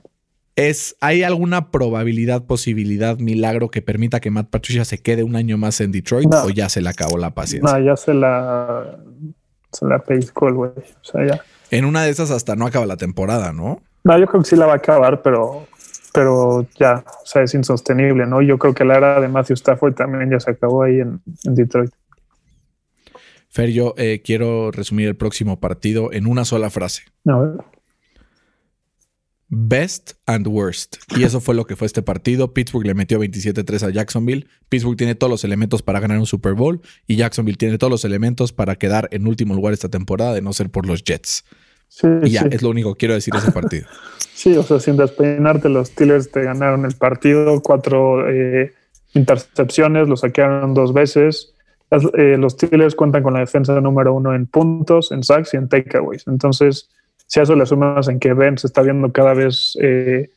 Es, 0.57 0.97
¿Hay 1.01 1.23
alguna 1.23 1.71
probabilidad, 1.71 2.45
posibilidad, 2.45 3.19
milagro 3.19 3.71
que 3.71 3.83
permita 3.83 4.21
que 4.21 4.31
Matt 4.31 4.51
Patricia 4.51 4.85
se 4.85 4.99
quede 4.99 5.23
un 5.23 5.37
año 5.37 5.57
más 5.57 5.81
en 5.81 5.93
Detroit 5.93 6.33
o 6.35 6.51
ya 6.51 6.69
se 6.69 6.83
le 6.83 6.89
acabó 6.89 7.17
la 7.19 7.31
paciencia? 7.31 7.79
No, 7.79 7.85
ya 7.85 7.97
se 7.97 8.13
la, 8.13 8.99
se 9.73 9.87
la 9.87 9.99
pescó 10.01 10.49
el 10.49 10.55
güey. 10.55 10.71
O 10.71 11.05
sea, 11.05 11.27
ya. 11.27 11.41
En 11.71 11.85
una 11.85 12.03
de 12.03 12.11
esas 12.11 12.31
hasta 12.31 12.57
no 12.57 12.67
acaba 12.67 12.85
la 12.87 12.97
temporada, 12.97 13.53
¿no? 13.53 13.81
No, 14.03 14.19
yo 14.19 14.27
creo 14.27 14.43
que 14.43 14.49
sí 14.49 14.57
la 14.57 14.67
va 14.67 14.75
a 14.75 14.77
acabar, 14.77 15.23
pero, 15.23 15.67
pero 16.13 16.67
ya, 16.79 17.05
o 17.07 17.27
sea, 17.27 17.43
es 17.43 17.55
insostenible, 17.55 18.27
¿no? 18.27 18.43
Yo 18.43 18.59
creo 18.59 18.75
que 18.75 18.85
la 18.85 18.97
era 18.97 19.21
de 19.21 19.29
Matthew 19.29 19.55
Stafford 19.55 19.95
también 19.95 20.31
ya 20.31 20.41
se 20.41 20.51
acabó 20.51 20.83
ahí 20.83 21.01
en, 21.01 21.21
Detroit. 21.45 21.91
Fer, 23.51 23.71
yo 23.71 23.95
eh, 23.97 24.23
quiero 24.25 24.71
resumir 24.71 25.09
el 25.09 25.17
próximo 25.17 25.61
partido 25.61 26.13
en 26.13 26.27
una 26.27 26.45
sola 26.45 26.71
frase. 26.71 27.03
A 27.27 27.39
ver. 27.39 27.53
Best 29.53 30.13
and 30.27 30.47
worst. 30.47 30.99
Y 31.17 31.25
eso 31.25 31.41
fue 31.41 31.57
lo 31.57 31.67
que 31.67 31.75
fue 31.75 31.87
este 31.87 32.03
partido. 32.03 32.55
Pittsburgh 32.55 32.87
le 32.87 32.95
metió 32.95 33.19
27-3 33.19 33.89
a 33.89 33.91
Jacksonville. 33.91 34.47
Pittsburgh 34.69 34.97
tiene 34.97 35.17
todos 35.17 35.29
los 35.29 35.43
elementos 35.43 35.83
para 35.83 35.99
ganar 35.99 36.19
un 36.19 36.27
Super 36.27 36.55
Bowl 36.55 36.81
y 37.09 37.17
Jacksonville 37.17 37.59
tiene 37.59 37.77
todos 37.77 37.91
los 37.91 38.05
elementos 38.05 38.53
para 38.53 38.77
quedar 38.77 39.09
en 39.11 39.27
último 39.27 39.55
lugar 39.55 39.73
esta 39.75 39.89
temporada, 39.89 40.35
de 40.35 40.41
no 40.41 40.53
ser 40.53 40.71
por 40.71 40.87
los 40.87 41.03
Jets. 41.03 41.45
Sí, 41.89 42.07
y 42.23 42.31
ya, 42.31 42.43
es 42.43 42.63
lo 42.63 42.71
único 42.71 42.95
que 42.95 42.99
quiero 42.99 43.15
decir 43.15 43.35
de 43.35 43.41
ese 43.41 43.51
partido. 43.51 43.89
sí, 44.35 44.57
o 44.57 44.63
sea, 44.63 44.79
sin 44.79 44.97
despeinarte, 44.97 45.69
los 45.69 45.89
Steelers 45.89 46.31
te 46.31 46.45
ganaron 46.45 46.85
el 46.85 46.95
partido, 46.95 47.61
cuatro 47.61 48.31
eh, 48.31 48.73
intercepciones, 49.15 50.07
lo 50.07 50.17
saquearon 50.17 50.75
dos 50.75 50.95
veces. 50.95 51.55
Eh, 51.91 52.37
los 52.39 52.53
Steelers 52.53 52.95
cuentan 52.95 53.25
con 53.25 53.35
la 53.35 53.41
defensa 53.41 53.81
número 53.81 54.15
uno 54.15 54.33
en 54.33 54.47
puntos, 54.47 55.11
en 55.11 55.25
sacks 55.25 55.55
y 55.55 55.57
en 55.57 55.69
takeaways. 55.69 56.29
Entonces, 56.29 56.89
si 57.31 57.39
a 57.39 57.45
eso 57.45 57.55
le 57.55 57.65
sumas 57.65 58.09
en 58.09 58.19
que 58.19 58.35
Ben 58.35 58.59
se 58.59 58.67
está 58.67 58.83
viendo 58.83 59.13
cada 59.13 59.35
vez 59.35 59.79
eh, 59.81 60.31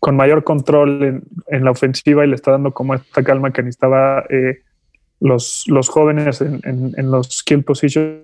con 0.00 0.16
mayor 0.16 0.44
control 0.44 1.22
en, 1.46 1.64
la 1.64 1.70
ofensiva 1.70 2.24
y 2.24 2.28
le 2.28 2.36
está 2.36 2.52
dando 2.52 2.72
como 2.72 2.94
esta 2.94 3.22
calma 3.22 3.52
que 3.52 3.62
necesitaba 3.62 4.24
eh, 4.30 4.62
los, 5.20 5.64
los 5.66 5.90
jóvenes 5.90 6.40
en, 6.40 7.10
los 7.10 7.28
skill 7.28 7.64
positions, 7.64 8.22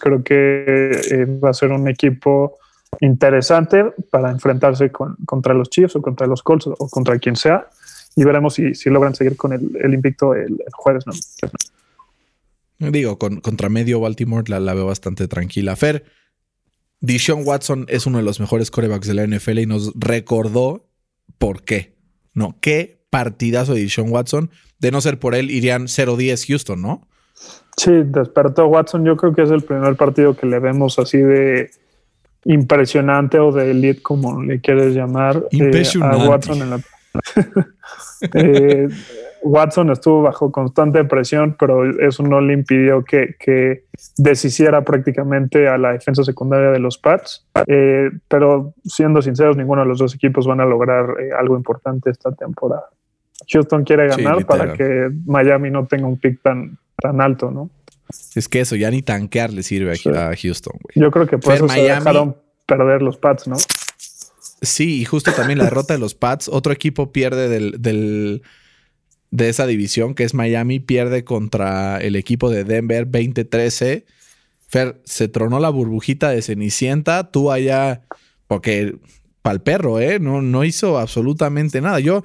creo 0.00 0.22
que 0.22 1.00
eh, 1.10 1.24
va 1.42 1.50
a 1.50 1.52
ser 1.52 1.72
un 1.72 1.88
equipo 1.88 2.58
interesante 3.00 3.92
para 4.12 4.30
enfrentarse 4.30 4.92
contra 4.92 5.54
los 5.54 5.68
Chiefs 5.68 5.96
o 5.96 6.02
contra 6.02 6.28
los 6.28 6.44
Colts 6.44 6.68
o 6.68 6.88
contra 6.88 7.18
quien 7.18 7.34
sea 7.34 7.66
y 8.14 8.22
veremos 8.22 8.54
si, 8.54 8.76
si 8.76 8.88
logran 8.88 9.16
seguir 9.16 9.36
con 9.36 9.52
el, 9.52 9.92
invicto 9.92 10.32
el, 10.34 10.62
jueves. 10.72 11.04
¿no? 11.08 12.90
Digo, 12.92 13.18
con, 13.18 13.40
contra 13.40 13.68
medio 13.68 13.98
Baltimore 13.98 14.44
la 14.48 14.74
veo 14.74 14.86
bastante 14.86 15.26
tranquila. 15.26 15.74
Fer, 15.74 16.04
Dishon 17.02 17.42
Watson 17.44 17.84
es 17.88 18.06
uno 18.06 18.18
de 18.18 18.24
los 18.24 18.40
mejores 18.40 18.70
corebacks 18.70 19.06
de 19.06 19.14
la 19.14 19.26
NFL 19.26 19.58
y 19.58 19.66
nos 19.66 19.92
recordó 19.94 20.88
por 21.36 21.62
qué. 21.62 21.94
No, 22.32 22.56
qué 22.60 23.04
partidazo 23.10 23.74
de 23.74 23.80
Dishon 23.80 24.10
Watson. 24.10 24.50
De 24.78 24.90
no 24.90 25.00
ser 25.00 25.18
por 25.18 25.34
él, 25.34 25.50
irían 25.50 25.88
0-10 25.88 26.46
Houston, 26.46 26.80
¿no? 26.80 27.08
Sí, 27.76 27.90
despertó 28.04 28.66
Watson. 28.66 29.04
Yo 29.04 29.16
creo 29.16 29.34
que 29.34 29.42
es 29.42 29.50
el 29.50 29.62
primer 29.62 29.96
partido 29.96 30.36
que 30.36 30.46
le 30.46 30.60
vemos 30.60 30.98
así 30.98 31.18
de, 31.18 31.70
impresionante 32.44 33.38
o 33.38 33.52
de 33.52 33.70
elite, 33.70 34.02
como 34.02 34.42
le 34.42 34.60
quieres 34.60 34.94
llamar, 34.94 35.44
eh, 35.50 35.84
a 36.02 36.16
Watson 36.28 36.62
en 36.62 36.70
la... 36.70 36.80
Eh, 38.34 38.88
Watson 39.42 39.90
estuvo 39.90 40.22
bajo 40.22 40.52
constante 40.52 41.04
presión, 41.04 41.56
pero 41.58 41.84
eso 42.00 42.22
no 42.22 42.40
le 42.40 42.54
impidió 42.54 43.04
que, 43.04 43.36
que 43.38 43.84
deshiciera 44.16 44.84
prácticamente 44.84 45.68
a 45.68 45.78
la 45.78 45.92
defensa 45.92 46.22
secundaria 46.24 46.70
de 46.70 46.78
los 46.78 46.98
Pats. 46.98 47.46
Eh, 47.66 48.10
pero 48.28 48.74
siendo 48.84 49.20
sinceros, 49.20 49.56
ninguno 49.56 49.82
de 49.82 49.88
los 49.88 49.98
dos 49.98 50.14
equipos 50.14 50.46
van 50.46 50.60
a 50.60 50.64
lograr 50.64 51.06
algo 51.38 51.56
importante 51.56 52.10
esta 52.10 52.32
temporada. 52.32 52.88
Houston 53.48 53.84
quiere 53.84 54.08
ganar 54.08 54.46
para 54.46 54.74
que 54.74 55.10
Miami 55.26 55.70
no 55.70 55.86
tenga 55.86 56.06
un 56.06 56.18
pick 56.18 56.40
tan, 56.42 56.78
tan 56.96 57.20
alto, 57.20 57.50
¿no? 57.50 57.70
Es 58.34 58.48
que 58.48 58.60
eso 58.60 58.76
ya 58.76 58.90
ni 58.90 59.02
tanquear 59.02 59.52
le 59.52 59.62
sirve 59.62 59.92
a 59.92 60.36
Houston, 60.36 60.74
güey. 60.80 60.92
Yo 60.94 61.10
creo 61.10 61.26
que 61.26 61.38
por 61.38 61.54
eso 61.54 61.68
se 61.68 61.80
dejaron 61.80 62.36
perder 62.66 63.02
los 63.02 63.16
Pats, 63.16 63.48
¿no? 63.48 63.56
Sí, 64.62 65.00
y 65.00 65.04
justo 65.04 65.32
también 65.32 65.58
la 65.58 65.64
derrota 65.64 65.94
de 65.94 66.00
los 66.00 66.14
Pats. 66.14 66.48
Otro 66.48 66.72
equipo 66.72 67.10
pierde 67.10 67.48
del, 67.48 68.42
de 69.32 69.48
esa 69.48 69.66
división, 69.66 70.14
que 70.14 70.24
es 70.24 70.34
Miami, 70.34 70.78
pierde 70.78 71.24
contra 71.24 71.98
el 71.98 72.16
equipo 72.16 72.50
de 72.50 72.64
Denver 72.64 73.10
2013. 73.10 74.04
Fer, 74.68 75.00
se 75.04 75.26
tronó 75.26 75.58
la 75.58 75.70
burbujita 75.70 76.30
de 76.30 76.42
Cenicienta. 76.42 77.30
Tú 77.30 77.50
allá, 77.50 78.02
porque 78.46 78.94
para 79.40 79.54
el 79.54 79.62
perro, 79.62 79.98
¿eh? 79.98 80.20
No, 80.20 80.42
no 80.42 80.64
hizo 80.64 80.98
absolutamente 80.98 81.80
nada. 81.80 81.98
Yo 81.98 82.22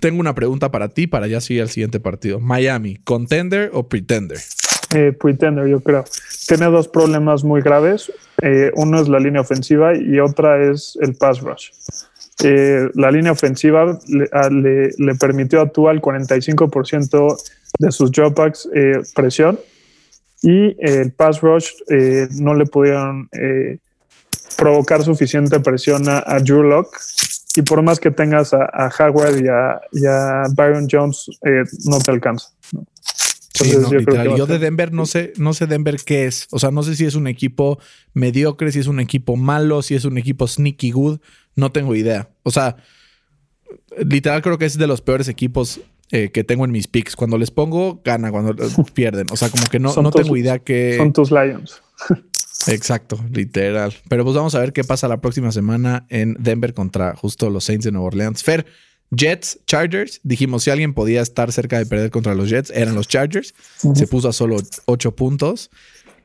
tengo 0.00 0.18
una 0.18 0.34
pregunta 0.34 0.72
para 0.72 0.88
ti 0.88 1.06
para 1.06 1.28
ya 1.28 1.40
seguir 1.40 1.62
al 1.62 1.70
siguiente 1.70 2.00
partido. 2.00 2.40
Miami, 2.40 2.96
¿contender 2.96 3.70
o 3.72 3.88
pretender? 3.88 4.38
Eh, 4.92 5.12
pretender, 5.12 5.68
yo 5.68 5.80
creo. 5.80 6.04
Tiene 6.48 6.66
dos 6.66 6.88
problemas 6.88 7.44
muy 7.44 7.60
graves. 7.60 8.12
Eh, 8.42 8.72
uno 8.74 9.00
es 9.00 9.08
la 9.08 9.20
línea 9.20 9.40
ofensiva 9.40 9.96
y 9.96 10.18
otra 10.18 10.68
es 10.68 10.98
el 11.00 11.14
pass 11.14 11.40
rush. 11.40 11.70
Eh, 12.42 12.88
la 12.94 13.10
línea 13.10 13.32
ofensiva 13.32 13.98
le, 14.08 14.90
le, 14.98 15.14
permitió 15.14 15.60
a 15.62 15.70
Tua 15.70 15.92
el 15.92 16.02
45% 16.02 17.36
de 17.78 17.90
sus 17.90 18.10
dropbacks 18.12 18.68
presión 19.14 19.58
y 20.42 20.76
el 20.78 21.12
pass 21.12 21.40
rush 21.40 21.70
no 22.38 22.54
le 22.54 22.66
pudieron 22.66 23.30
provocar 24.58 25.02
suficiente 25.02 25.60
presión 25.60 26.08
a, 26.10 26.22
a 26.26 26.38
Drew 26.40 26.62
Locke 26.62 26.98
y 27.56 27.62
por 27.62 27.82
más 27.82 27.98
que 27.98 28.10
tengas 28.10 28.52
a, 28.52 28.90
Howard 28.98 29.42
y 29.42 30.06
a, 30.06 30.42
Byron 30.54 30.86
Jones, 30.90 31.30
eh, 31.42 31.64
no 31.84 31.98
te 31.98 32.10
alcanza. 32.10 32.50
Sí, 33.54 33.70
yo, 33.70 34.36
yo 34.36 34.46
de 34.46 34.58
Denver 34.58 34.92
no 34.92 35.06
sé, 35.06 35.32
no 35.38 35.54
sé 35.54 35.66
Denver 35.66 35.96
qué 36.04 36.26
es. 36.26 36.46
O 36.50 36.58
sea, 36.58 36.70
no 36.70 36.82
sé 36.82 36.94
si 36.94 37.06
es 37.06 37.14
un 37.14 37.26
equipo 37.26 37.78
mediocre, 38.12 38.70
si 38.70 38.80
es 38.80 38.86
un 38.86 39.00
equipo 39.00 39.36
malo, 39.36 39.80
si 39.80 39.94
es 39.94 40.04
un 40.04 40.18
equipo 40.18 40.46
sneaky 40.46 40.90
good. 40.90 41.20
No 41.56 41.72
tengo 41.72 41.94
idea. 41.94 42.28
O 42.42 42.50
sea, 42.50 42.76
literal 43.98 44.42
creo 44.42 44.58
que 44.58 44.66
es 44.66 44.78
de 44.78 44.86
los 44.86 45.00
peores 45.00 45.28
equipos 45.28 45.80
eh, 46.12 46.30
que 46.30 46.44
tengo 46.44 46.64
en 46.64 46.70
mis 46.70 46.86
picks. 46.86 47.16
Cuando 47.16 47.38
les 47.38 47.50
pongo, 47.50 48.00
gana. 48.04 48.30
Cuando 48.30 48.54
pierden. 48.94 49.26
O 49.32 49.36
sea, 49.36 49.50
como 49.50 49.66
que 49.66 49.80
no, 49.80 49.94
no 49.94 50.10
tengo 50.10 50.36
idea 50.36 50.58
que. 50.58 50.96
Son 50.96 51.12
tus 51.12 51.30
Lions. 51.30 51.82
Exacto, 52.68 53.18
literal. 53.32 53.94
Pero 54.08 54.24
pues 54.24 54.36
vamos 54.36 54.54
a 54.54 54.60
ver 54.60 54.72
qué 54.72 54.84
pasa 54.84 55.08
la 55.08 55.20
próxima 55.20 55.52
semana 55.52 56.06
en 56.08 56.36
Denver 56.38 56.74
contra 56.74 57.14
justo 57.14 57.50
los 57.50 57.64
Saints 57.64 57.84
de 57.84 57.92
Nueva 57.92 58.08
Orleans. 58.08 58.42
Fer, 58.42 58.66
Jets, 59.10 59.60
Chargers. 59.66 60.20
Dijimos 60.22 60.64
si 60.64 60.70
alguien 60.70 60.94
podía 60.94 61.20
estar 61.22 61.52
cerca 61.52 61.78
de 61.78 61.86
perder 61.86 62.10
contra 62.10 62.34
los 62.34 62.48
Jets, 62.48 62.70
eran 62.70 62.94
los 62.94 63.08
Chargers. 63.08 63.54
Se 63.94 64.06
puso 64.06 64.28
a 64.28 64.32
solo 64.32 64.56
8 64.86 65.14
puntos. 65.14 65.70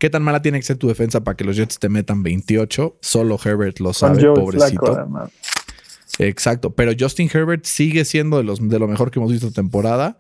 ¿Qué 0.02 0.10
tan 0.10 0.24
mala 0.24 0.42
tiene 0.42 0.58
que 0.58 0.66
ser 0.66 0.78
tu 0.78 0.88
defensa 0.88 1.24
para 1.24 1.38
que 1.38 1.44
los 1.44 1.56
Jets 1.56 1.78
te 1.78 1.88
metan 1.88 2.24
28? 2.24 2.98
Solo 3.02 3.40
Herbert 3.46 3.80
lo 3.80 3.94
sabe, 3.94 4.24
pobrecito. 4.34 5.08
Exacto, 6.18 6.74
pero 6.74 6.94
Justin 7.00 7.30
Herbert 7.32 7.66
sigue 7.66 8.04
siendo 8.04 8.38
de, 8.38 8.44
los, 8.44 8.68
de 8.68 8.80
lo 8.80 8.88
mejor 8.88 9.12
que 9.12 9.20
hemos 9.20 9.32
visto 9.32 9.52
temporada. 9.52 10.18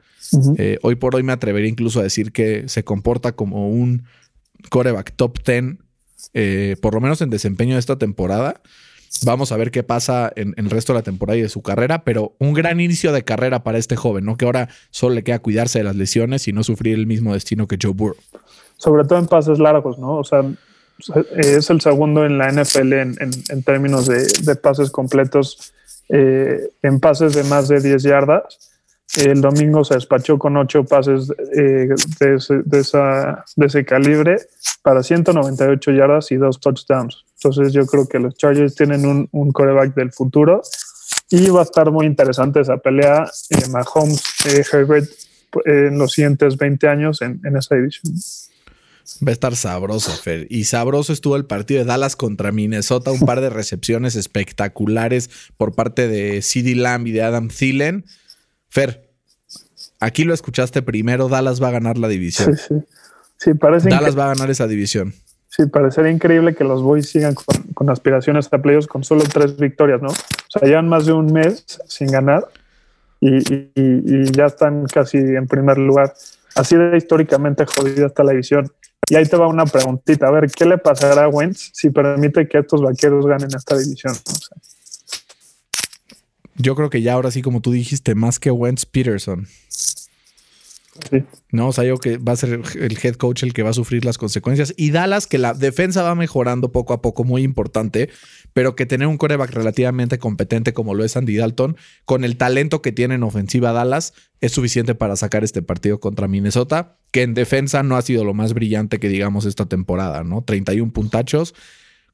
Eh, 0.59 0.77
hoy 0.83 0.93
por 0.97 1.15
hoy 1.15 1.23
me 1.23 1.33
atrevería 1.33 1.67
incluso 1.67 1.99
a 1.99 2.03
decir 2.03 2.31
que 2.31 2.69
se 2.69 2.83
comporta 2.83 3.31
como 3.31 3.71
un 3.71 4.03
coreback 4.69 5.15
top 5.15 5.39
10 5.43 5.77
eh, 6.35 6.75
por 6.79 6.93
lo 6.93 7.01
menos 7.01 7.19
en 7.21 7.31
desempeño 7.31 7.73
de 7.73 7.79
esta 7.79 7.97
temporada. 7.97 8.61
Vamos 9.23 9.51
a 9.51 9.57
ver 9.57 9.71
qué 9.71 9.81
pasa 9.81 10.31
en, 10.35 10.53
el 10.57 10.69
resto 10.69 10.93
de 10.93 10.99
la 10.99 11.03
temporada 11.03 11.39
y 11.39 11.41
de 11.41 11.49
su 11.49 11.63
carrera, 11.63 12.03
pero 12.03 12.35
un 12.37 12.53
gran 12.53 12.79
inicio 12.79 13.11
de 13.13 13.23
carrera 13.23 13.63
para 13.63 13.79
este 13.79 13.95
joven, 13.95 14.25
¿no? 14.25 14.37
Que 14.37 14.45
ahora 14.45 14.69
solo 14.91 15.15
le 15.15 15.23
queda 15.23 15.39
cuidarse 15.39 15.79
de 15.79 15.85
las 15.85 15.95
lesiones 15.95 16.47
y 16.47 16.53
no 16.53 16.63
sufrir 16.63 16.93
el 16.93 17.07
mismo 17.07 17.33
destino 17.33 17.67
que 17.67 17.79
Joe 17.81 17.93
Burrow. 17.93 18.17
Sobre 18.81 19.05
todo 19.05 19.19
en 19.19 19.27
pases 19.27 19.59
largos, 19.59 19.99
¿no? 19.99 20.17
O 20.17 20.23
sea, 20.23 20.43
es 21.35 21.69
el 21.69 21.81
segundo 21.81 22.25
en 22.25 22.37
la 22.37 22.51
NFL 22.51 22.93
en, 22.93 23.63
términos 23.63 24.07
de, 24.07 24.55
pases 24.55 24.91
completos, 24.91 25.73
eh, 26.09 26.69
en 26.81 26.99
pases 26.99 27.33
de 27.33 27.43
más 27.43 27.67
de 27.67 27.79
10 27.79 28.03
yardas 28.03 28.71
el 29.17 29.41
domingo 29.41 29.83
se 29.83 29.95
despachó 29.95 30.37
con 30.37 30.55
ocho 30.55 30.85
pases 30.85 31.31
eh, 31.53 31.89
de, 32.19 32.35
ese, 32.35 32.61
de, 32.63 33.65
ese 33.65 33.85
calibre 33.85 34.37
para 34.81 35.03
198 35.03 35.91
yardas 35.91 36.31
y 36.31 36.37
dos 36.37 36.59
touchdowns. 36.59 37.25
Entonces 37.35 37.73
yo 37.73 37.85
creo 37.85 38.07
que 38.07 38.19
los 38.19 38.35
Chargers 38.35 38.75
tienen 38.75 39.05
un, 39.05 39.27
un 39.31 39.51
coreback 39.51 39.93
del 39.95 40.11
futuro 40.11 40.61
y 41.29 41.49
va 41.49 41.61
a 41.61 41.63
estar 41.63 41.91
muy 41.91 42.05
interesante 42.05 42.61
esa 42.61 42.77
pelea. 42.77 43.25
Eh, 43.49 43.67
Mahomes, 43.69 44.23
eh, 44.45 44.63
en 45.65 45.97
los 45.97 46.13
siguientes 46.13 46.55
20 46.55 46.87
años 46.87 47.21
en, 47.21 47.41
en 47.43 47.57
esa 47.57 47.75
división. 47.75 48.13
Va 49.25 49.29
a 49.29 49.33
estar 49.33 49.55
sabroso, 49.55 50.11
Fer. 50.11 50.47
Y 50.49 50.65
sabroso 50.65 51.13
estuvo 51.13 51.35
el 51.35 51.45
partido 51.45 51.79
de 51.79 51.85
Dallas 51.85 52.15
contra 52.15 52.51
Minnesota. 52.51 53.11
Un 53.11 53.21
par 53.21 53.41
de 53.41 53.49
recepciones 53.49 54.15
espectaculares 54.15 55.29
por 55.57 55.73
parte 55.73 56.07
de 56.07 56.41
CD 56.41 56.75
Lamb 56.75 57.07
y 57.07 57.11
de 57.11 57.23
Adam 57.23 57.49
Thielen. 57.49 58.05
Fer, 58.69 59.09
aquí 59.99 60.23
lo 60.23 60.33
escuchaste 60.33 60.81
primero, 60.81 61.29
Dallas 61.29 61.61
va 61.61 61.69
a 61.69 61.71
ganar 61.71 61.97
la 61.97 62.07
división. 62.07 62.55
Sí, 62.55 62.63
sí. 62.67 62.75
sí 63.37 63.53
parece 63.53 63.89
Dallas 63.89 64.17
va 64.17 64.25
a 64.25 64.35
ganar 64.35 64.49
esa 64.49 64.67
división. 64.67 65.13
Sí, 65.51 65.65
parecería 65.65 66.11
increíble 66.11 66.55
que 66.55 66.63
los 66.63 66.81
Boys 66.81 67.09
sigan 67.09 67.35
con, 67.35 67.89
aspiraciones 67.89 68.47
a 68.53 68.61
playoffs 68.61 68.87
con 68.87 69.03
solo 69.03 69.23
tres 69.23 69.57
victorias, 69.57 70.01
¿no? 70.01 70.07
O 70.07 70.13
sea, 70.47 70.65
llevan 70.65 70.87
más 70.87 71.05
de 71.05 71.11
un 71.11 71.25
mes 71.33 71.65
sin 71.87 72.07
ganar 72.07 72.47
y, 73.19 74.31
ya 74.31 74.45
están 74.45 74.85
casi 74.85 75.17
en 75.17 75.47
primer 75.47 75.77
lugar. 75.77 76.13
Así 76.55 76.77
de 76.77 76.95
históricamente 76.95 77.65
jodida 77.65 78.07
está 78.07 78.23
la 78.23 78.31
división. 78.31 78.71
Y 79.11 79.15
ahí 79.17 79.25
te 79.25 79.35
va 79.35 79.49
una 79.49 79.65
preguntita. 79.65 80.29
A 80.29 80.31
ver, 80.31 80.49
¿qué 80.49 80.63
le 80.63 80.77
pasará 80.77 81.25
a 81.25 81.27
Wentz 81.27 81.71
si 81.73 81.89
permite 81.89 82.47
que 82.47 82.59
estos 82.59 82.81
vaqueros 82.81 83.25
ganen 83.25 83.49
esta 83.53 83.77
división? 83.77 84.15
Yo 86.55 86.77
creo 86.77 86.89
que 86.89 87.01
ya 87.01 87.11
ahora 87.11 87.29
sí, 87.29 87.41
como 87.41 87.59
tú 87.59 87.73
dijiste, 87.73 88.15
más 88.15 88.39
que 88.39 88.51
Wentz 88.51 88.85
Peterson. 88.85 89.49
Sí. 91.09 91.25
No, 91.51 91.67
o 91.67 91.73
sea, 91.73 91.83
yo 91.83 91.97
que 91.97 92.19
va 92.19 92.31
a 92.31 92.37
ser 92.37 92.61
el 92.79 92.97
head 93.03 93.15
coach 93.15 93.43
el 93.43 93.51
que 93.53 93.63
va 93.63 93.71
a 93.71 93.73
sufrir 93.73 94.05
las 94.05 94.17
consecuencias. 94.17 94.73
Y 94.77 94.91
Dallas, 94.91 95.27
que 95.27 95.39
la 95.39 95.53
defensa 95.53 96.03
va 96.03 96.15
mejorando 96.15 96.71
poco 96.71 96.93
a 96.93 97.01
poco, 97.01 97.25
muy 97.25 97.43
importante, 97.43 98.09
pero 98.53 98.75
que 98.75 98.85
tener 98.85 99.07
un 99.07 99.17
coreback 99.17 99.51
relativamente 99.51 100.17
competente 100.17 100.73
como 100.73 100.93
lo 100.93 101.03
es 101.03 101.17
Andy 101.17 101.35
Dalton, 101.35 101.77
con 102.05 102.23
el 102.23 102.37
talento 102.37 102.81
que 102.81 102.91
tiene 102.91 103.15
en 103.15 103.23
ofensiva 103.23 103.71
Dallas, 103.71 104.13
es 104.39 104.51
suficiente 104.51 104.95
para 104.95 105.15
sacar 105.15 105.43
este 105.43 105.61
partido 105.61 105.99
contra 105.99 106.27
Minnesota, 106.27 106.97
que 107.11 107.23
en 107.23 107.33
defensa 107.33 107.83
no 107.83 107.97
ha 107.97 108.01
sido 108.01 108.23
lo 108.23 108.33
más 108.33 108.53
brillante 108.53 108.99
que 108.99 109.09
digamos 109.09 109.45
esta 109.45 109.65
temporada, 109.67 110.23
¿no? 110.23 110.43
31 110.43 110.91
puntachos 110.93 111.53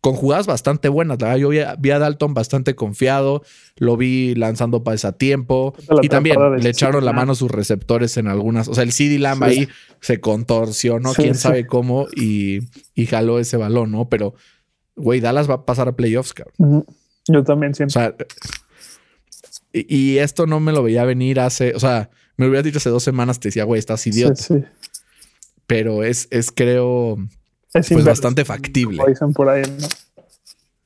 con 0.01 0.13
jugadas 0.13 0.47
bastante 0.47 0.89
buenas. 0.89 1.17
Yo 1.39 1.49
vi 1.49 1.59
a, 1.59 1.99
Dalton 1.99 2.33
bastante 2.33 2.75
confiado, 2.75 3.43
lo 3.77 3.97
vi 3.97 4.35
lanzando 4.35 4.83
para 4.83 4.97
a 5.07 5.11
tiempo 5.11 5.75
y 6.01 6.09
también 6.09 6.37
le 6.59 6.69
echaron 6.69 7.05
la 7.05 7.13
mano 7.13 7.35
sus 7.35 7.51
receptores 7.51 8.17
en 8.17 8.27
algunas. 8.27 8.67
O 8.67 8.73
sea, 8.73 8.83
el 8.83 8.91
CD 8.91 9.19
Lamb 9.19 9.43
ahí 9.43 9.67
se 9.99 10.19
contorsionó, 10.19 11.13
quién 11.13 11.35
sabe 11.35 11.67
cómo, 11.67 12.07
y, 12.15 12.61
jaló 13.07 13.39
ese 13.39 13.57
balón, 13.57 13.91
¿no? 13.91 14.09
Pero, 14.09 14.33
güey, 14.97 15.21
Dallas 15.21 15.49
va 15.49 15.55
a 15.55 15.65
pasar 15.65 15.87
a 15.87 15.95
playoffs, 15.95 16.33
cabrón. 16.33 16.85
Yo 17.27 17.43
también 17.43 17.73
siempre. 17.73 17.99
O 17.99 18.01
sea, 18.01 18.15
y, 19.71 20.17
esto 20.17 20.47
no 20.47 20.59
me 20.59 20.71
lo 20.71 20.83
veía 20.83 21.05
venir 21.05 21.39
hace, 21.39 21.75
o 21.75 21.79
sea, 21.79 22.09
me 22.35 22.47
hubieras 22.47 22.65
dicho 22.65 22.79
hace 22.79 22.89
dos 22.89 23.03
semanas, 23.03 23.39
te 23.39 23.49
decía, 23.49 23.63
güey, 23.63 23.79
estás 23.79 24.05
idiota. 24.07 24.43
Pero 25.67 26.03
es, 26.03 26.27
es 26.31 26.51
creo 26.51 27.17
es 27.73 27.89
pues 27.89 28.05
bastante 28.05 28.45
factible. 28.45 29.03
dicen 29.07 29.33
por 29.33 29.49
ahí, 29.49 29.63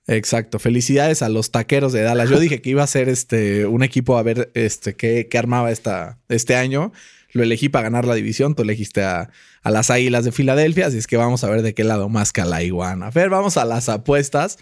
Exacto. 0.07 0.59
Felicidades 0.59 1.21
a 1.21 1.29
los 1.29 1.51
taqueros 1.51 1.93
de 1.93 2.01
Dallas. 2.01 2.29
Yo 2.29 2.39
dije 2.39 2.61
que 2.61 2.71
iba 2.71 2.83
a 2.83 2.87
ser 2.87 3.07
este 3.07 3.65
un 3.65 3.83
equipo 3.83 4.17
a 4.17 4.23
ver 4.23 4.51
este 4.55 4.95
qué, 4.95 5.27
armaba 5.37 5.71
esta, 5.71 6.19
este 6.27 6.55
año. 6.55 6.91
Lo 7.33 7.43
elegí 7.43 7.69
para 7.69 7.83
ganar 7.83 8.05
la 8.05 8.15
división. 8.15 8.55
Tú 8.55 8.63
elegiste 8.63 9.03
a, 9.03 9.29
las 9.63 9.89
Águilas 9.89 10.25
de 10.25 10.31
Filadelfia. 10.31 10.87
Así 10.87 10.97
es 10.97 11.07
que 11.07 11.17
vamos 11.17 11.43
a 11.43 11.49
ver 11.49 11.61
de 11.61 11.73
qué 11.73 11.83
lado 11.83 12.09
más 12.09 12.33
que 12.33 12.43
la 12.43 12.63
iguana. 12.63 13.07
A 13.07 13.11
ver, 13.11 13.29
vamos 13.29 13.57
a 13.57 13.65
las 13.65 13.89
apuestas. 13.89 14.57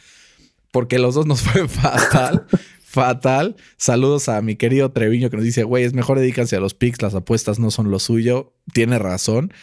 Porque 0.72 1.00
los 1.00 1.16
dos 1.16 1.26
nos 1.26 1.42
fue 1.44 1.68
fatal. 1.68 2.46
fatal. 2.84 3.56
Saludos 3.78 4.30
a 4.30 4.42
mi 4.42 4.56
querido 4.56 4.92
Treviño 4.92 5.30
que 5.30 5.38
nos 5.38 5.46
dice, 5.46 5.64
güey, 5.64 5.84
es 5.84 5.94
mejor 5.94 6.20
dedícanse 6.20 6.56
a 6.56 6.60
los 6.60 6.74
picks, 6.74 7.02
las 7.02 7.14
apuestas 7.16 7.60
no 7.60 7.72
son 7.72 7.92
lo 7.92 8.00
suyo. 8.00 8.54
Tiene 8.74 9.00
razón. 9.00 9.54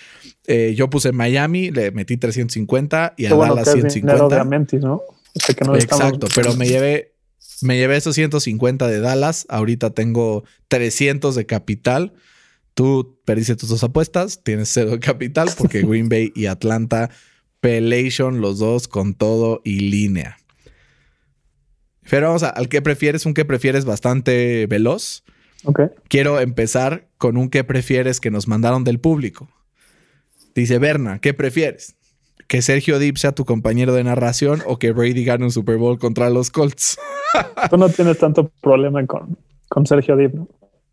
Eh, 0.47 0.75
yo 0.77 0.91
puse 0.91 1.13
Miami, 1.13 1.71
le 1.71 1.91
metí 1.91 2.17
350 2.17 3.15
y 3.17 3.27
a 3.27 3.35
Dallas 3.35 3.73
150. 3.73 4.13
De 4.15 4.79
¿no? 4.79 5.03
que 5.57 5.65
no 5.65 5.77
Exacto, 5.77 6.29
pero 6.35 6.55
me 6.55 6.67
llevé, 6.67 7.15
me 7.63 7.77
llevé 7.77 7.97
esos 7.97 8.15
150 8.15 8.87
de 8.87 9.01
Dallas. 9.01 9.47
Ahorita 9.49 9.91
tengo 9.91 10.45
300 10.69 11.35
de 11.35 11.47
capital. 11.47 12.13
Tú 12.77 13.18
perdiste 13.24 13.57
tus 13.57 13.70
dos 13.70 13.83
apuestas, 13.83 14.43
tienes 14.45 14.68
cero 14.68 14.91
de 14.91 15.01
capital 15.01 15.49
porque 15.57 15.81
Green 15.81 16.11
Bay 16.11 16.31
y 16.35 16.45
Atlanta 16.45 17.09
pelation 17.61 18.43
los 18.43 18.59
dos 18.59 18.87
con 18.87 19.14
todo 19.14 19.62
y 19.64 19.81
línea. 19.81 20.37
Pero 22.11 22.27
vamos 22.27 22.43
al 22.43 22.68
que 22.68 22.83
prefieres, 22.83 23.24
un 23.24 23.33
que 23.33 23.47
prefieres 23.47 23.87
bastante 23.87 24.66
veloz. 24.66 25.24
Ok. 25.64 25.81
Quiero 26.09 26.39
empezar 26.39 27.09
con 27.16 27.39
un 27.39 27.49
que 27.49 27.64
prefieres 27.64 28.20
que 28.20 28.31
nos 28.31 28.47
mandaron 28.47 28.85
del 28.85 29.01
público. 29.01 29.49
Dice 30.55 30.79
Berna, 30.79 31.18
¿qué 31.18 31.33
prefieres? 31.33 31.97
¿Que 32.47 32.61
Sergio 32.61 32.99
Deep 32.99 33.16
sea 33.16 33.33
tu 33.33 33.47
compañero 33.47 33.95
de 33.95 34.05
narración 34.05 34.62
o 34.66 34.79
que 34.79 34.93
Brady 34.93 35.24
gane 35.24 35.45
un 35.45 35.51
Super 35.51 35.79
Bowl 35.79 35.99
contra 35.99 36.29
los 36.29 36.51
Colts? 36.51 36.99
Tú 37.70 37.79
no 37.79 37.89
tienes 37.89 38.18
tanto 38.18 38.51
problema 38.61 39.05
con, 39.07 39.39
con 39.70 39.87
Sergio 39.87 40.14
Deep, 40.14 40.35
¿no? 40.35 40.49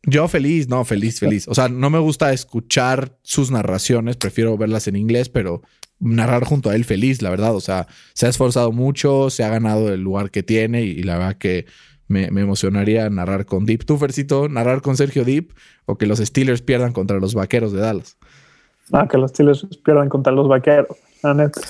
Yo 0.06 0.28
feliz, 0.28 0.68
no, 0.68 0.84
feliz, 0.84 1.20
feliz. 1.20 1.48
O 1.48 1.56
sea, 1.56 1.70
no 1.70 1.90
me 1.90 2.00
gusta 2.00 2.34
escuchar 2.34 3.18
sus 3.24 3.52
narraciones, 3.52 4.18
prefiero 4.18 4.58
verlas 4.58 4.88
en 4.88 4.98
inglés, 4.98 5.30
pero 5.30 5.62
narrar 6.00 6.44
junto 6.44 6.70
a 6.70 6.76
él 6.76 6.84
feliz, 6.84 7.22
la 7.22 7.30
verdad. 7.30 7.56
O 7.56 7.62
sea, 7.62 7.88
se 8.14 8.26
ha 8.26 8.30
esforzado 8.30 8.72
mucho, 8.74 9.30
se 9.30 9.44
ha 9.44 9.50
ganado 9.50 9.94
el 9.94 10.02
lugar 10.02 10.30
que 10.30 10.44
tiene 10.44 10.82
y, 10.84 11.04
la 11.04 11.18
verdad 11.18 11.38
que 11.38 11.66
me, 12.08 12.26
emocionaría 12.26 13.10
narrar 13.10 13.46
con 13.46 13.66
Deep. 13.66 13.86
¿Tú, 13.86 13.98
Fercito, 13.98 14.50
narrar 14.50 14.82
con 14.82 14.98
Sergio 14.98 15.24
Deep 15.24 15.54
o 15.86 15.98
que 15.98 16.06
los 16.06 16.20
Steelers 16.20 16.62
pierdan 16.62 16.92
contra 16.92 17.20
los 17.20 17.34
Vaqueros 17.34 17.72
de 17.72 17.80
Dallas? 17.80 18.18
Ah, 18.92 19.08
que 19.10 19.18
los 19.18 19.32
Steelers 19.32 19.66
pierdan 19.84 20.10
contra 20.10 20.34
los 20.34 20.50
Vaqueros, 20.50 20.98
la 21.22 21.34
neta. 21.34 21.62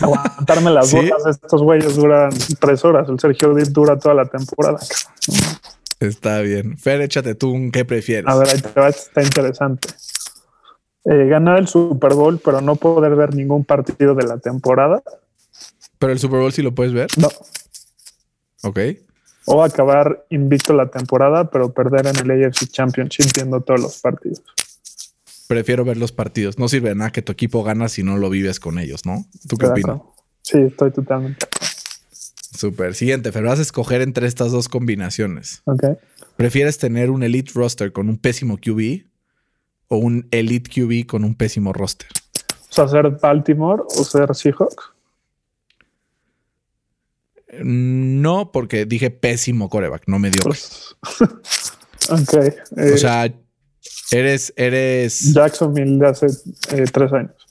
Aguantarme 0.00 0.72
las 0.72 0.88
¿Sí? 0.90 0.96
botas, 0.96 1.26
estos 1.26 1.62
güeyes 1.62 1.94
duran 1.94 2.30
tres 2.58 2.84
horas. 2.84 3.08
El 3.08 3.20
Sergio 3.20 3.54
Deep 3.54 3.68
dura 3.68 3.96
toda 3.96 4.16
la 4.16 4.24
temporada. 4.26 4.78
Está 6.08 6.40
bien. 6.40 6.78
Fer, 6.78 7.00
échate 7.00 7.34
tú 7.34 7.50
un 7.50 7.70
qué 7.70 7.84
prefieres. 7.84 8.28
A 8.28 8.36
ver, 8.36 8.48
ahí 8.48 8.60
te 8.60 8.80
va, 8.80 8.88
está 8.88 9.22
interesante. 9.22 9.88
Eh, 11.04 11.26
ganar 11.26 11.58
el 11.58 11.68
Super 11.68 12.14
Bowl, 12.14 12.40
pero 12.42 12.60
no 12.60 12.76
poder 12.76 13.14
ver 13.14 13.34
ningún 13.34 13.64
partido 13.64 14.14
de 14.14 14.24
la 14.24 14.38
temporada. 14.38 15.02
Pero 15.98 16.12
el 16.12 16.18
Super 16.18 16.40
Bowl 16.40 16.52
sí 16.52 16.62
lo 16.62 16.74
puedes 16.74 16.92
ver. 16.92 17.08
No. 17.16 17.28
Ok. 18.62 18.78
O 19.46 19.62
acabar 19.62 20.24
invicto 20.30 20.72
la 20.72 20.90
temporada, 20.90 21.50
pero 21.50 21.72
perder 21.72 22.06
en 22.06 22.16
el 22.16 22.46
AFC 22.46 22.70
Championship 22.70 23.26
viendo 23.34 23.60
todos 23.60 23.80
los 23.80 24.00
partidos. 24.00 24.42
Prefiero 25.46 25.84
ver 25.84 25.98
los 25.98 26.12
partidos. 26.12 26.58
No 26.58 26.68
sirve 26.68 26.90
de 26.90 26.94
nada 26.94 27.10
que 27.10 27.20
tu 27.20 27.32
equipo 27.32 27.62
gana 27.62 27.88
si 27.88 28.02
no 28.02 28.16
lo 28.16 28.30
vives 28.30 28.58
con 28.58 28.78
ellos, 28.78 29.04
¿no? 29.04 29.26
¿Tú 29.46 29.58
qué 29.58 29.66
opinas? 29.66 30.00
Sí, 30.40 30.58
estoy 30.58 30.90
totalmente. 30.90 31.46
Súper. 32.64 32.94
Siguiente, 32.94 33.30
pero 33.30 33.48
vas 33.48 33.58
a 33.58 33.62
escoger 33.62 34.00
entre 34.00 34.26
estas 34.26 34.50
dos 34.50 34.70
combinaciones. 34.70 35.60
Ok. 35.66 35.84
¿Prefieres 36.36 36.78
tener 36.78 37.10
un 37.10 37.22
elite 37.22 37.52
roster 37.54 37.92
con 37.92 38.08
un 38.08 38.16
pésimo 38.16 38.56
QB 38.56 39.04
o 39.88 39.98
un 39.98 40.26
elite 40.30 40.70
QB 40.70 41.06
con 41.06 41.24
un 41.24 41.34
pésimo 41.34 41.74
roster? 41.74 42.08
O 42.70 42.72
sea, 42.72 42.88
ser 42.88 43.10
Baltimore 43.20 43.82
o 43.86 44.02
ser 44.02 44.34
Seahawks. 44.34 44.94
No, 47.62 48.50
porque 48.50 48.86
dije 48.86 49.10
pésimo 49.10 49.68
coreback, 49.68 50.04
no 50.06 50.18
me 50.18 50.30
dio. 50.30 50.42
Pues, 50.42 50.96
ok. 52.08 52.34
Eh, 52.78 52.92
o 52.94 52.96
sea, 52.96 53.30
eres, 54.10 54.54
eres. 54.56 55.34
Jacksonville 55.34 55.98
de 55.98 56.06
hace 56.06 56.26
eh, 56.70 56.86
tres 56.90 57.12
años. 57.12 57.46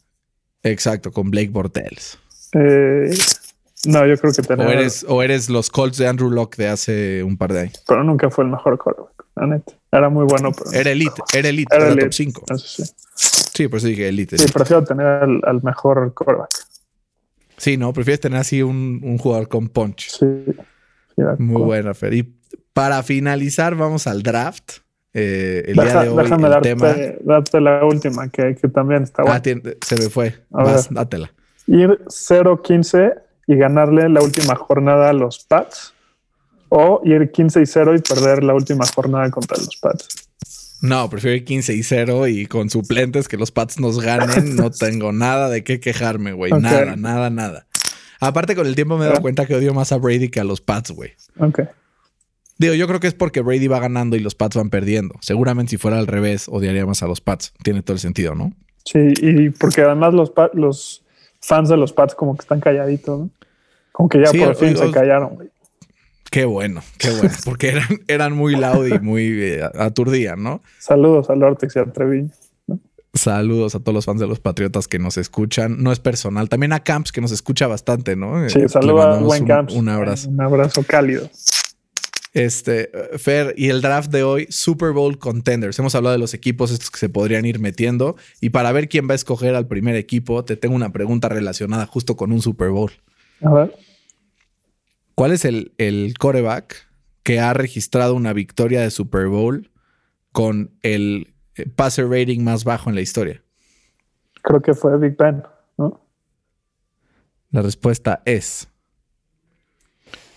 Exacto, 0.64 1.12
con 1.12 1.30
Blake 1.30 1.50
Bortles. 1.50 2.18
Eh, 2.54 3.16
no, 3.88 4.06
yo 4.06 4.18
creo 4.18 4.34
que 4.34 4.42
tener... 4.42 4.66
O 4.66 4.70
eres, 4.70 5.06
o 5.08 5.24
eres 5.24 5.50
los 5.50 5.70
Colts 5.70 5.98
de 5.98 6.08
Andrew 6.08 6.30
Locke 6.30 6.56
de 6.58 6.68
hace 6.70 7.24
un 7.24 7.38
par 7.38 7.52
de 7.52 7.62
años. 7.62 7.84
Pero 7.88 8.04
nunca 8.04 8.30
fue 8.30 8.46
el 8.46 8.52
mejor 8.52 8.78
quarterback, 8.78 9.26
la 9.36 9.48
neta. 9.48 9.74
Era 9.92 10.10
muy 10.10 10.26
bueno, 10.26 10.52
pero... 10.52 10.72
Era 10.72 10.92
elite, 10.92 11.22
era 11.34 11.50
elite, 11.50 11.76
era, 11.76 11.96
top 11.96 12.14
5. 12.14 12.46
sí. 12.58 12.84
sí, 13.16 13.68
por 13.68 13.80
eso 13.80 13.88
dije 13.88 14.08
elite. 14.08 14.38
Sí, 14.38 14.52
prefiero 14.52 14.84
tener 14.84 15.06
al, 15.06 15.64
mejor 15.64 16.14
quarterback. 16.14 16.50
Sí, 17.58 17.78
no, 17.78 17.92
prefieres 17.94 18.22
tener 18.22 18.40
así 18.40 18.62
un, 18.62 19.02
un 19.04 19.18
jugador 19.18 19.48
con 19.50 19.68
punch. 19.68 20.10
Sí. 20.10 20.26
muy 21.38 21.62
buena, 21.62 21.94
Fer. 21.94 22.14
Y 22.14 22.24
para 22.74 23.04
finalizar, 23.04 23.76
vamos 23.76 24.08
al 24.08 24.24
draft. 24.24 24.80
Eh, 25.14 25.64
el 25.68 25.76
día 25.76 26.04
de 26.04 26.10
hoy, 26.10 26.24
déjame 26.24 26.50
darte, 26.50 27.20
darte, 27.22 27.62
la 27.62 27.86
última, 27.86 28.30
que, 28.30 28.56
que 28.56 28.68
también 28.68 29.04
está 29.04 29.22
buena. 29.22 29.38
Ah, 29.38 29.70
se 29.86 29.96
me 29.96 30.10
fue. 30.10 30.34
Vas, 30.50 30.92
dátela. 30.92 31.32
Ir 31.68 32.00
0-15 32.08 33.22
y 33.48 33.56
ganarle 33.56 34.10
la 34.10 34.22
última 34.22 34.56
jornada 34.56 35.10
a 35.10 35.14
los 35.14 35.44
Pats 35.44 35.94
o 36.70 37.02
ir 37.06 37.32
15 37.32 37.62
y 37.62 37.66
0 37.66 37.96
y 37.96 38.02
perder 38.02 38.44
la 38.44 38.54
última 38.54 38.86
jornada 38.86 39.30
contra 39.30 39.58
los 39.58 39.76
Pats. 39.78 40.30
No, 40.82 41.10
prefiero 41.10 41.38
ir 41.38 41.46
15 41.46 41.76
y 41.76 41.84
0 41.84 42.28
y 42.28 42.46
con 42.46 42.70
suplentes 42.70 43.28
que 43.28 43.38
los 43.38 43.52
Pats 43.52 43.80
nos 43.80 44.02
ganen. 44.02 44.56
no 44.56 44.72
tengo 44.80 45.14
nada 45.14 45.50
de 45.50 45.64
qué 45.64 45.80
quejarme, 45.80 46.34
güey. 46.34 46.52
Nada, 46.52 46.96
nada, 46.96 47.30
nada. 47.30 47.68
Aparte, 48.20 48.56
con 48.56 48.68
el 48.68 48.76
tiempo 48.76 48.98
me 48.98 49.06
he 49.06 49.08
dado 49.08 49.22
cuenta 49.22 49.46
que 49.46 49.56
odio 49.56 49.74
más 49.74 49.92
a 49.92 49.98
Brady 49.98 50.30
que 50.30 50.40
a 50.40 50.44
los 50.44 50.62
Pats, 50.62 50.92
güey. 50.92 51.12
Ok. 51.40 51.62
Digo, 52.58 52.74
yo 52.74 52.88
creo 52.88 53.00
que 53.00 53.08
es 53.08 53.14
porque 53.14 53.42
Brady 53.42 53.68
va 53.68 53.80
ganando 53.80 54.16
y 54.16 54.20
los 54.20 54.36
Pats 54.36 54.56
van 54.56 54.70
perdiendo. 54.70 55.16
Seguramente 55.22 55.72
si 55.72 55.78
fuera 55.78 56.00
al 56.00 56.08
revés, 56.08 56.48
odiaría 56.50 56.86
más 56.86 57.04
a 57.04 57.08
los 57.08 57.22
Pats. 57.22 57.54
Tiene 57.64 57.82
todo 57.82 57.94
el 57.96 58.00
sentido, 58.00 58.36
¿no? 58.36 58.54
Sí, 58.86 59.14
y 59.22 59.50
porque 59.52 59.82
además 59.82 60.14
los, 60.14 60.32
los 60.54 61.03
fans 61.44 61.70
de 61.70 61.78
los 61.78 61.94
Pats 61.94 62.16
como 62.16 62.36
que 62.36 62.42
están 62.42 62.60
calladitos, 62.60 63.20
¿no? 63.20 63.30
Como 63.92 64.10
que 64.10 64.24
ya 64.24 64.32
por 64.32 64.56
fin 64.56 64.76
se 64.76 64.90
callaron, 64.90 65.36
güey. 65.36 65.50
Qué 66.32 66.46
bueno, 66.46 66.82
qué 66.98 67.12
bueno, 67.12 67.36
porque 67.46 67.70
eran, 67.70 68.02
eran 68.08 68.36
muy 68.36 68.56
loud 68.56 68.88
y 68.88 69.00
muy 69.00 69.40
eh, 69.40 69.70
aturdían, 69.78 70.42
¿no? 70.42 70.62
Saludos 70.80 71.30
a 71.30 71.36
Lortex 71.36 71.76
y 71.76 71.80
a 71.80 71.86
Treviño. 71.86 72.30
Saludos 73.14 73.76
a 73.76 73.80
todos 73.80 73.94
los 73.94 74.06
fans 74.06 74.20
de 74.20 74.26
los 74.26 74.40
Patriotas 74.40 74.88
que 74.88 74.98
nos 74.98 75.18
escuchan. 75.18 75.84
No 75.84 75.92
es 75.92 76.00
personal. 76.00 76.50
También 76.50 76.74
a 76.74 76.80
Camps 76.80 77.12
que 77.12 77.22
nos 77.22 77.32
escucha 77.32 77.68
bastante, 77.68 78.16
¿no? 78.16 78.50
Sí, 78.50 78.68
saludos 78.68 79.06
a 79.06 79.20
buen 79.20 79.46
Camps. 79.46 79.76
Un 79.76 79.90
abrazo. 79.90 80.30
Un 80.30 80.42
abrazo 80.42 80.84
cálido. 80.88 81.30
Este, 82.34 82.92
Fer, 83.18 83.54
y 83.58 83.70
el 83.70 83.82
draft 83.82 84.12
de 84.12 84.24
hoy, 84.24 84.48
Super 84.50 84.92
Bowl 84.92 85.20
Contenders. 85.20 85.78
Hemos 85.78 85.94
hablado 85.94 86.14
de 86.14 86.20
los 86.20 86.34
equipos 86.34 86.72
estos 86.72 86.90
que 86.90 86.98
se 86.98 87.10
podrían 87.10 87.46
ir 87.46 87.60
metiendo. 87.60 88.16
Y 88.42 88.50
para 88.50 88.72
ver 88.72 88.90
quién 88.90 89.08
va 89.08 89.12
a 89.12 89.16
escoger 89.16 89.54
al 89.54 89.68
primer 89.68 89.96
equipo, 89.96 90.44
te 90.44 90.58
tengo 90.58 90.76
una 90.76 90.92
pregunta 90.92 91.30
relacionada 91.30 91.86
justo 91.86 92.16
con 92.16 92.32
un 92.32 92.42
Super 92.42 92.70
Bowl. 92.70 92.92
A 93.44 93.54
ver. 93.54 93.76
¿Cuál 95.16 95.32
es 95.32 95.46
el, 95.46 95.74
el 95.78 96.16
coreback 96.18 96.88
que 97.22 97.40
ha 97.40 97.54
registrado 97.54 98.16
una 98.16 98.34
victoria 98.34 98.82
de 98.82 98.90
Super 98.90 99.28
Bowl 99.28 99.70
con 100.32 100.72
el 100.82 101.36
eh, 101.56 101.68
passer 101.68 102.10
rating 102.10 102.42
más 102.42 102.64
bajo 102.64 102.90
en 102.90 102.96
la 102.96 103.02
historia? 103.02 103.44
Creo 104.42 104.62
que 104.62 104.74
fue 104.74 104.98
Big 104.98 105.16
Ben, 105.16 105.44
¿no? 105.78 106.02
La 107.52 107.62
respuesta 107.62 108.24
es 108.26 108.68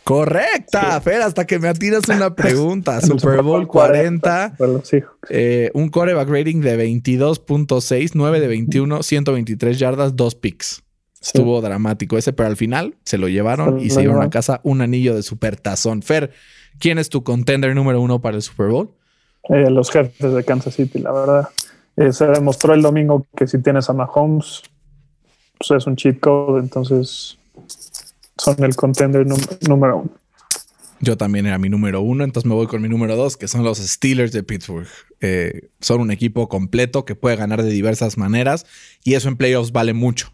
Correcta, 0.06 1.00
Fer, 1.00 1.20
hasta 1.20 1.46
que 1.46 1.58
me 1.58 1.66
atiras 1.66 2.08
una 2.08 2.32
pregunta. 2.36 3.00
Super 3.00 3.42
Bowl 3.42 3.66
40, 3.66 4.56
eh, 5.30 5.72
un 5.74 5.88
coreback 5.88 6.28
rating 6.28 6.60
de 6.60 6.78
22.6, 6.78 8.12
9 8.14 8.38
de 8.38 8.46
21, 8.46 9.02
123 9.02 9.78
yardas, 9.80 10.14
2 10.14 10.34
picks. 10.36 10.84
Estuvo 11.20 11.60
dramático 11.60 12.16
ese, 12.16 12.32
pero 12.32 12.48
al 12.48 12.56
final 12.56 12.94
se 13.02 13.18
lo 13.18 13.26
llevaron 13.26 13.80
y 13.80 13.90
se 13.90 14.02
llevaron 14.02 14.22
a 14.22 14.30
casa 14.30 14.60
un 14.62 14.80
anillo 14.80 15.12
de 15.12 15.24
super 15.24 15.56
tazón. 15.56 16.02
Fer, 16.02 16.30
¿quién 16.78 16.98
es 16.98 17.08
tu 17.08 17.24
contender 17.24 17.74
número 17.74 18.00
uno 18.00 18.20
para 18.20 18.36
el 18.36 18.42
Super 18.42 18.68
Bowl? 18.68 18.90
Eh, 19.48 19.68
los 19.70 19.90
jefes 19.90 20.32
de 20.32 20.44
Kansas 20.44 20.74
City, 20.74 21.00
la 21.00 21.10
verdad. 21.10 21.48
Eh, 21.96 22.12
se 22.12 22.26
demostró 22.26 22.74
el 22.74 22.82
domingo 22.82 23.26
que 23.36 23.48
si 23.48 23.60
tienes 23.60 23.90
a 23.90 23.92
Mahomes, 23.92 24.62
pues 25.58 25.72
es 25.72 25.86
un 25.88 25.96
cheat 25.96 26.20
code, 26.20 26.60
entonces 26.60 27.38
son 28.36 28.62
el 28.64 28.74
contender 28.76 29.26
número 29.68 29.98
uno. 29.98 30.10
Yo 31.00 31.16
también 31.16 31.46
era 31.46 31.58
mi 31.58 31.68
número 31.68 32.00
uno, 32.00 32.24
entonces 32.24 32.48
me 32.48 32.54
voy 32.54 32.66
con 32.66 32.80
mi 32.80 32.88
número 32.88 33.16
dos, 33.16 33.36
que 33.36 33.48
son 33.48 33.62
los 33.62 33.78
Steelers 33.78 34.32
de 34.32 34.42
Pittsburgh. 34.42 34.88
Eh, 35.20 35.68
son 35.80 36.00
un 36.00 36.10
equipo 36.10 36.48
completo 36.48 37.04
que 37.04 37.14
puede 37.14 37.36
ganar 37.36 37.62
de 37.62 37.70
diversas 37.70 38.16
maneras 38.16 38.64
y 39.04 39.14
eso 39.14 39.28
en 39.28 39.36
playoffs 39.36 39.72
vale 39.72 39.92
mucho. 39.92 40.32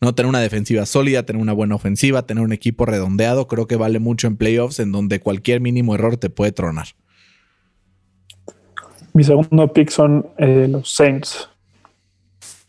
No 0.00 0.14
tener 0.14 0.28
una 0.28 0.40
defensiva 0.40 0.84
sólida, 0.86 1.24
tener 1.24 1.40
una 1.40 1.54
buena 1.54 1.74
ofensiva, 1.74 2.26
tener 2.26 2.44
un 2.44 2.52
equipo 2.52 2.84
redondeado, 2.84 3.48
creo 3.48 3.66
que 3.66 3.76
vale 3.76 3.98
mucho 3.98 4.26
en 4.26 4.36
playoffs 4.36 4.78
en 4.78 4.92
donde 4.92 5.20
cualquier 5.20 5.60
mínimo 5.60 5.94
error 5.94 6.18
te 6.18 6.30
puede 6.30 6.52
tronar. 6.52 6.88
Mi 9.14 9.24
segundo 9.24 9.72
pick 9.72 9.90
son 9.90 10.28
eh, 10.36 10.68
los 10.70 10.94
Saints. 10.94 11.48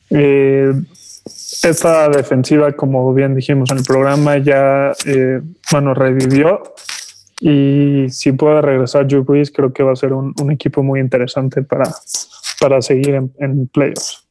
Eh, 0.09 0.71
esta 1.63 2.09
defensiva, 2.09 2.71
como 2.73 3.13
bien 3.13 3.35
dijimos 3.35 3.71
en 3.71 3.79
el 3.79 3.83
programa, 3.83 4.37
ya 4.37 4.93
eh, 5.05 5.41
bueno, 5.71 5.93
revivió. 5.93 6.61
Y 7.41 8.07
si 8.09 8.33
puede 8.33 8.61
regresar 8.61 9.07
Drew 9.07 9.23
Brees, 9.23 9.51
creo 9.51 9.71
que 9.71 9.83
va 9.83 9.93
a 9.93 9.95
ser 9.95 10.13
un, 10.13 10.33
equipo 10.51 10.83
muy 10.83 10.99
interesante 10.99 11.63
para, 11.63 11.89
para 12.59 12.81
seguir 12.81 13.15
en, 13.15 13.67
playoffs. 13.67 14.25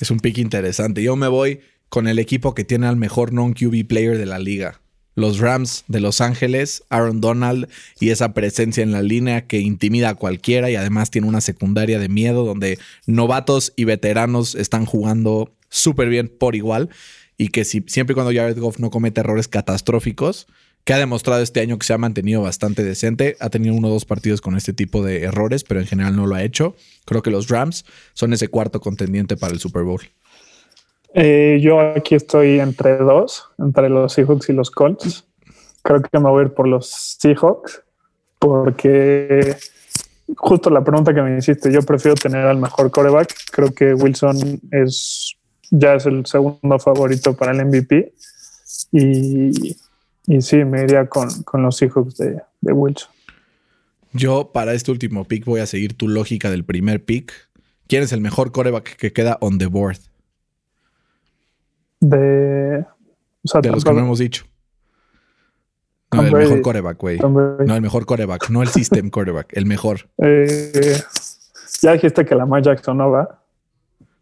Es 0.00 0.10
un 0.10 0.18
pick 0.18 0.38
interesante. 0.38 1.02
Yo 1.02 1.16
me 1.16 1.28
voy 1.28 1.60
con 1.88 2.08
el 2.08 2.18
equipo 2.18 2.54
que 2.54 2.64
tiene 2.64 2.86
al 2.86 2.96
mejor 2.96 3.32
non-QB 3.32 3.86
player 3.86 4.18
de 4.18 4.26
la 4.26 4.38
liga. 4.38 4.80
los 5.14 5.40
Rams 5.40 5.84
de 5.88 5.98
Los 5.98 6.20
Ángeles, 6.20 6.84
Aaron 6.90 7.20
Donald 7.20 7.68
y 7.98 8.10
esa 8.10 8.34
presencia 8.34 8.84
en 8.84 8.92
la 8.92 9.02
línea 9.02 9.46
que 9.46 9.58
intimida 9.58 10.10
a 10.10 10.14
cualquiera 10.14 10.70
y 10.70 10.76
además 10.76 11.10
tiene 11.10 11.26
una 11.26 11.40
secundaria 11.40 11.98
de 11.98 12.08
miedo 12.08 12.44
donde 12.44 12.78
novatos 13.06 13.72
y 13.74 13.84
veteranos 13.84 14.54
están 14.54 14.86
jugando 14.86 15.52
súper 15.68 16.08
bien 16.08 16.28
por 16.28 16.54
igual 16.54 16.90
y 17.36 17.48
que 17.48 17.64
si, 17.64 17.84
siempre 17.86 18.12
y 18.12 18.14
cuando 18.14 18.32
Jared 18.32 18.58
Goff 18.58 18.78
no 18.78 18.90
comete 18.90 19.20
errores 19.20 19.48
catastróficos, 19.48 20.48
que 20.88 20.94
ha 20.94 20.98
demostrado 20.98 21.42
este 21.42 21.60
año 21.60 21.78
que 21.78 21.84
se 21.84 21.92
ha 21.92 21.98
mantenido 21.98 22.40
bastante 22.40 22.82
decente. 22.82 23.36
Ha 23.40 23.50
tenido 23.50 23.74
uno 23.74 23.88
o 23.88 23.90
dos 23.90 24.06
partidos 24.06 24.40
con 24.40 24.56
este 24.56 24.72
tipo 24.72 25.04
de 25.04 25.22
errores, 25.24 25.62
pero 25.62 25.80
en 25.80 25.86
general 25.86 26.16
no 26.16 26.26
lo 26.26 26.34
ha 26.34 26.42
hecho. 26.42 26.76
Creo 27.04 27.20
que 27.20 27.30
los 27.30 27.48
Rams 27.48 27.84
son 28.14 28.32
ese 28.32 28.48
cuarto 28.48 28.80
contendiente 28.80 29.36
para 29.36 29.52
el 29.52 29.60
Super 29.60 29.82
Bowl. 29.82 30.00
Eh, 31.12 31.58
yo 31.60 31.78
aquí 31.78 32.14
estoy 32.14 32.58
entre 32.58 32.96
dos, 32.96 33.44
entre 33.58 33.90
los 33.90 34.14
Seahawks 34.14 34.48
y 34.48 34.54
los 34.54 34.70
Colts. 34.70 35.26
Creo 35.82 36.00
que 36.00 36.18
me 36.18 36.30
voy 36.30 36.42
a 36.42 36.46
ir 36.46 36.54
por 36.54 36.66
los 36.66 36.88
Seahawks, 37.20 37.82
porque 38.38 39.56
justo 40.36 40.70
la 40.70 40.82
pregunta 40.82 41.14
que 41.14 41.20
me 41.22 41.36
hiciste, 41.36 41.72
yo 41.72 41.82
prefiero 41.82 42.14
tener 42.14 42.46
al 42.46 42.58
mejor 42.58 42.90
coreback. 42.90 43.34
Creo 43.50 43.72
que 43.72 43.94
Wilson 43.94 44.60
es 44.70 45.37
ya 45.70 45.94
es 45.94 46.06
el 46.06 46.26
segundo 46.26 46.78
favorito 46.78 47.34
para 47.36 47.52
el 47.52 47.64
MVP. 47.66 48.12
Y 48.92 49.76
y 50.28 50.42
sí, 50.42 50.62
me 50.62 50.84
iría 50.84 51.08
con, 51.08 51.30
los 51.54 51.80
hijos 51.80 52.18
de, 52.18 52.42
Wilson. 52.60 53.10
Yo 54.12 54.52
para 54.52 54.74
este 54.74 54.90
último 54.90 55.24
pick 55.24 55.46
voy 55.46 55.60
a 55.60 55.66
seguir 55.66 55.96
tu 55.96 56.06
lógica 56.06 56.50
del 56.50 56.66
primer 56.66 57.02
pick. 57.02 57.32
¿Quién 57.86 58.02
es 58.02 58.12
el 58.12 58.20
mejor 58.20 58.52
coreback 58.52 58.96
que 58.96 59.14
queda 59.14 59.38
on 59.40 59.56
the 59.56 59.66
board? 59.66 59.96
De, 62.00 62.84
de 63.62 63.70
los 63.70 63.84
que 63.84 63.92
no 63.94 64.00
hemos 64.00 64.18
dicho. 64.18 64.44
No, 66.12 66.22
el 66.22 66.32
mejor 66.32 66.60
coreback, 66.60 66.98
güey. 66.98 67.18
No, 67.18 67.74
el 67.74 67.80
mejor 67.80 68.04
coreback, 68.04 68.50
no 68.50 68.60
el 68.60 68.68
system 68.68 69.08
coreback, 69.08 69.56
el 69.56 69.64
mejor. 69.64 70.10
Eh, 70.18 71.00
ya 71.80 71.92
dijiste 71.92 72.26
que 72.26 72.34
la 72.34 72.42
Lamar 72.44 72.62
Jackson 72.62 72.98
no 72.98 73.10
va. 73.10 73.42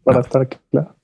Para 0.05 0.21
estar 0.21 0.47
claro. 0.47 0.95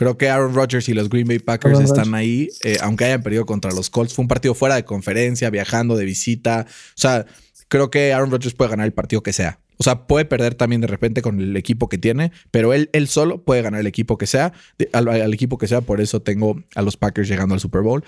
Creo 0.00 0.16
que 0.16 0.30
Aaron 0.30 0.54
Rodgers 0.54 0.88
y 0.88 0.94
los 0.94 1.10
Green 1.10 1.28
Bay 1.28 1.40
Packers 1.40 1.78
están 1.78 2.14
ahí, 2.14 2.48
eh, 2.64 2.78
aunque 2.80 3.04
hayan 3.04 3.22
perdido 3.22 3.44
contra 3.44 3.70
los 3.70 3.90
Colts. 3.90 4.14
Fue 4.14 4.22
un 4.22 4.28
partido 4.28 4.54
fuera 4.54 4.74
de 4.76 4.86
conferencia, 4.86 5.50
viajando 5.50 5.94
de 5.94 6.06
visita. 6.06 6.64
O 6.66 6.72
sea, 6.94 7.26
creo 7.68 7.90
que 7.90 8.14
Aaron 8.14 8.30
Rodgers 8.30 8.54
puede 8.54 8.70
ganar 8.70 8.86
el 8.86 8.94
partido 8.94 9.22
que 9.22 9.34
sea. 9.34 9.60
O 9.76 9.84
sea, 9.84 10.06
puede 10.06 10.24
perder 10.24 10.54
también 10.54 10.80
de 10.80 10.86
repente 10.86 11.20
con 11.20 11.38
el 11.38 11.54
equipo 11.54 11.90
que 11.90 11.98
tiene, 11.98 12.32
pero 12.50 12.72
él, 12.72 12.88
él 12.94 13.08
solo 13.08 13.44
puede 13.44 13.60
ganar 13.60 13.82
el 13.82 13.86
equipo 13.86 14.16
que 14.16 14.26
sea, 14.26 14.54
al, 14.94 15.34
equipo 15.34 15.58
que 15.58 15.68
sea. 15.68 15.82
Por 15.82 16.00
eso 16.00 16.22
tengo 16.22 16.64
a 16.74 16.80
los 16.80 16.96
Packers 16.96 17.28
llegando 17.28 17.52
al 17.52 17.60
Super 17.60 17.82
Bowl. 17.82 18.02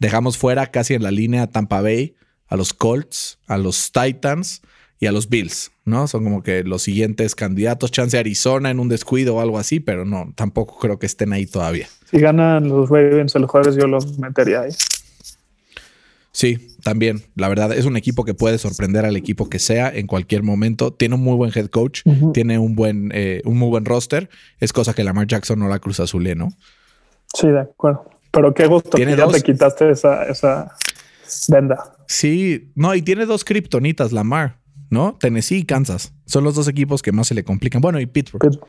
Dejamos 0.00 0.38
fuera 0.38 0.72
casi 0.72 0.94
en 0.94 1.04
la 1.04 1.12
línea 1.12 1.46
Tampa 1.46 1.80
Bay, 1.80 2.16
a 2.48 2.56
los 2.56 2.74
Colts, 2.74 3.38
a 3.46 3.56
los 3.56 3.92
Titans 3.92 4.62
y 4.98 5.06
a 5.06 5.12
los 5.12 5.28
Bills, 5.28 5.72
¿no? 5.84 6.08
Son 6.08 6.24
como 6.24 6.42
que 6.42 6.64
los 6.64 6.82
siguientes 6.82 7.34
candidatos, 7.34 7.90
chance 7.90 8.18
Arizona 8.18 8.70
en 8.70 8.80
un 8.80 8.88
descuido 8.88 9.36
o 9.36 9.40
algo 9.40 9.58
así, 9.58 9.80
pero 9.80 10.04
no, 10.04 10.32
tampoco 10.34 10.78
creo 10.78 10.98
que 10.98 11.06
estén 11.06 11.32
ahí 11.32 11.46
todavía. 11.46 11.88
Si 12.10 12.18
ganan 12.18 12.68
los 12.68 12.88
Ravens 12.88 13.34
el 13.34 13.46
jueves, 13.46 13.76
yo 13.76 13.86
los 13.86 14.18
metería 14.18 14.62
ahí. 14.62 14.72
Sí, 16.36 16.76
también. 16.82 17.22
La 17.34 17.48
verdad, 17.48 17.72
es 17.72 17.86
un 17.86 17.96
equipo 17.96 18.24
que 18.24 18.34
puede 18.34 18.58
sorprender 18.58 19.06
al 19.06 19.16
equipo 19.16 19.48
que 19.48 19.58
sea 19.58 19.88
en 19.88 20.06
cualquier 20.06 20.42
momento. 20.42 20.92
Tiene 20.92 21.14
un 21.14 21.22
muy 21.22 21.34
buen 21.34 21.50
head 21.54 21.68
coach, 21.68 22.02
tiene 22.34 22.58
un 22.58 22.74
buen, 22.74 23.10
eh, 23.14 23.40
un 23.46 23.56
muy 23.56 23.70
buen 23.70 23.86
roster. 23.86 24.28
Es 24.60 24.74
cosa 24.74 24.92
que 24.92 25.02
Lamar 25.02 25.26
Jackson 25.26 25.58
no 25.58 25.66
la 25.66 25.78
cruza 25.78 26.02
azul, 26.02 26.28
¿no? 26.36 26.50
Sí, 27.32 27.48
de 27.48 27.60
acuerdo. 27.60 28.10
Pero 28.30 28.52
qué 28.52 28.66
gusto 28.66 28.98
que 28.98 29.16
ya 29.16 29.28
te 29.28 29.40
quitaste 29.40 29.90
esa, 29.90 30.24
esa 30.24 30.76
venda. 31.48 31.96
Sí, 32.06 32.70
no, 32.74 32.94
y 32.94 33.00
tiene 33.00 33.24
dos 33.24 33.42
kriptonitas, 33.42 34.12
Lamar. 34.12 34.58
¿No? 34.90 35.16
Tennessee 35.18 35.58
y 35.58 35.64
Kansas. 35.64 36.12
Son 36.26 36.44
los 36.44 36.54
dos 36.54 36.68
equipos 36.68 37.02
que 37.02 37.12
más 37.12 37.28
se 37.28 37.34
le 37.34 37.44
complican. 37.44 37.80
Bueno, 37.80 38.00
y 38.00 38.06
Pittsburgh. 38.06 38.60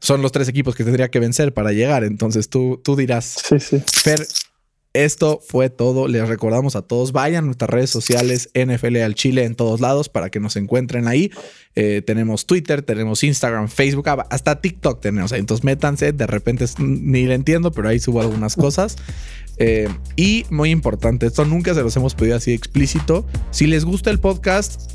Son 0.00 0.22
los 0.22 0.30
tres 0.32 0.48
equipos 0.48 0.74
que 0.74 0.84
tendría 0.84 1.10
que 1.10 1.18
vencer 1.18 1.54
para 1.54 1.72
llegar. 1.72 2.04
Entonces 2.04 2.48
tú, 2.48 2.80
tú 2.84 2.96
dirás. 2.96 3.36
Sí, 3.48 3.58
sí. 3.58 3.82
Fer, 3.86 4.26
esto 5.04 5.40
fue 5.46 5.68
todo. 5.68 6.08
Les 6.08 6.26
recordamos 6.26 6.74
a 6.74 6.82
todos, 6.82 7.12
vayan 7.12 7.44
a 7.44 7.46
nuestras 7.46 7.70
redes 7.70 7.90
sociales, 7.90 8.50
NFL 8.54 8.96
al 8.98 9.14
Chile 9.14 9.44
en 9.44 9.54
todos 9.54 9.80
lados 9.80 10.08
para 10.08 10.30
que 10.30 10.40
nos 10.40 10.56
encuentren 10.56 11.06
ahí. 11.06 11.30
Eh, 11.74 12.02
tenemos 12.04 12.46
Twitter, 12.46 12.82
tenemos 12.82 13.22
Instagram, 13.22 13.68
Facebook, 13.68 14.08
ah, 14.08 14.26
hasta 14.30 14.60
TikTok 14.60 15.00
tenemos. 15.00 15.32
Entonces 15.32 15.64
métanse, 15.64 16.12
de 16.12 16.26
repente 16.26 16.64
ni 16.78 17.26
le 17.26 17.34
entiendo, 17.34 17.72
pero 17.72 17.88
ahí 17.88 18.00
subo 18.00 18.20
algunas 18.20 18.56
cosas. 18.56 18.96
Eh, 19.58 19.88
y 20.16 20.44
muy 20.50 20.70
importante, 20.70 21.26
esto 21.26 21.44
nunca 21.44 21.74
se 21.74 21.82
los 21.82 21.96
hemos 21.96 22.14
pedido 22.14 22.36
así 22.36 22.52
explícito. 22.52 23.26
Si 23.50 23.66
les 23.66 23.84
gusta 23.84 24.10
el 24.10 24.20
podcast, 24.20 24.92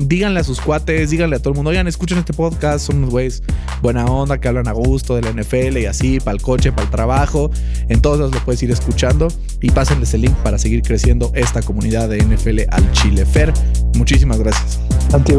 díganle 0.00 0.40
a 0.40 0.44
sus 0.44 0.60
cuates, 0.60 1.10
díganle 1.10 1.36
a 1.36 1.38
todo 1.38 1.50
el 1.50 1.56
mundo, 1.56 1.70
oigan, 1.70 1.86
escuchen 1.86 2.18
este 2.18 2.32
podcast, 2.32 2.86
son 2.86 2.98
unos 2.98 3.10
güeyes 3.10 3.42
buena 3.82 4.06
onda 4.06 4.38
que 4.38 4.48
hablan 4.48 4.68
a 4.68 4.72
gusto 4.72 5.14
del 5.14 5.26
NFL 5.34 5.76
y 5.78 5.86
así, 5.86 6.20
para 6.20 6.32
el 6.32 6.42
coche, 6.42 6.72
para 6.72 6.84
el 6.84 6.90
trabajo. 6.90 7.50
En 7.88 8.00
todos 8.00 8.18
los 8.18 8.34
lo 8.34 8.44
puedes 8.44 8.62
ir 8.62 8.70
escuchando 8.70 9.28
y 9.60 9.70
pásenles 9.70 10.14
el 10.14 10.22
link 10.22 10.34
para 10.36 10.58
seguir 10.58 10.82
creciendo 10.82 11.30
esta 11.34 11.62
comunidad 11.62 12.08
de 12.08 12.22
NFL 12.22 12.60
al 12.70 12.90
Chile. 12.92 13.26
Fer, 13.26 13.52
muchísimas 13.94 14.38
gracias. 14.38 14.80
A 15.12 15.22
ti, 15.22 15.34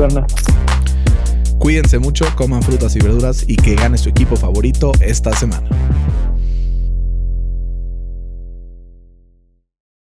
Cuídense 1.58 2.00
mucho, 2.00 2.26
coman 2.36 2.64
frutas 2.64 2.96
y 2.96 3.00
verduras 3.00 3.46
y 3.48 3.56
que 3.56 3.76
gane 3.76 3.98
su 3.98 4.10
equipo 4.10 4.36
favorito 4.36 4.92
esta 5.00 5.32
semana. 5.36 5.70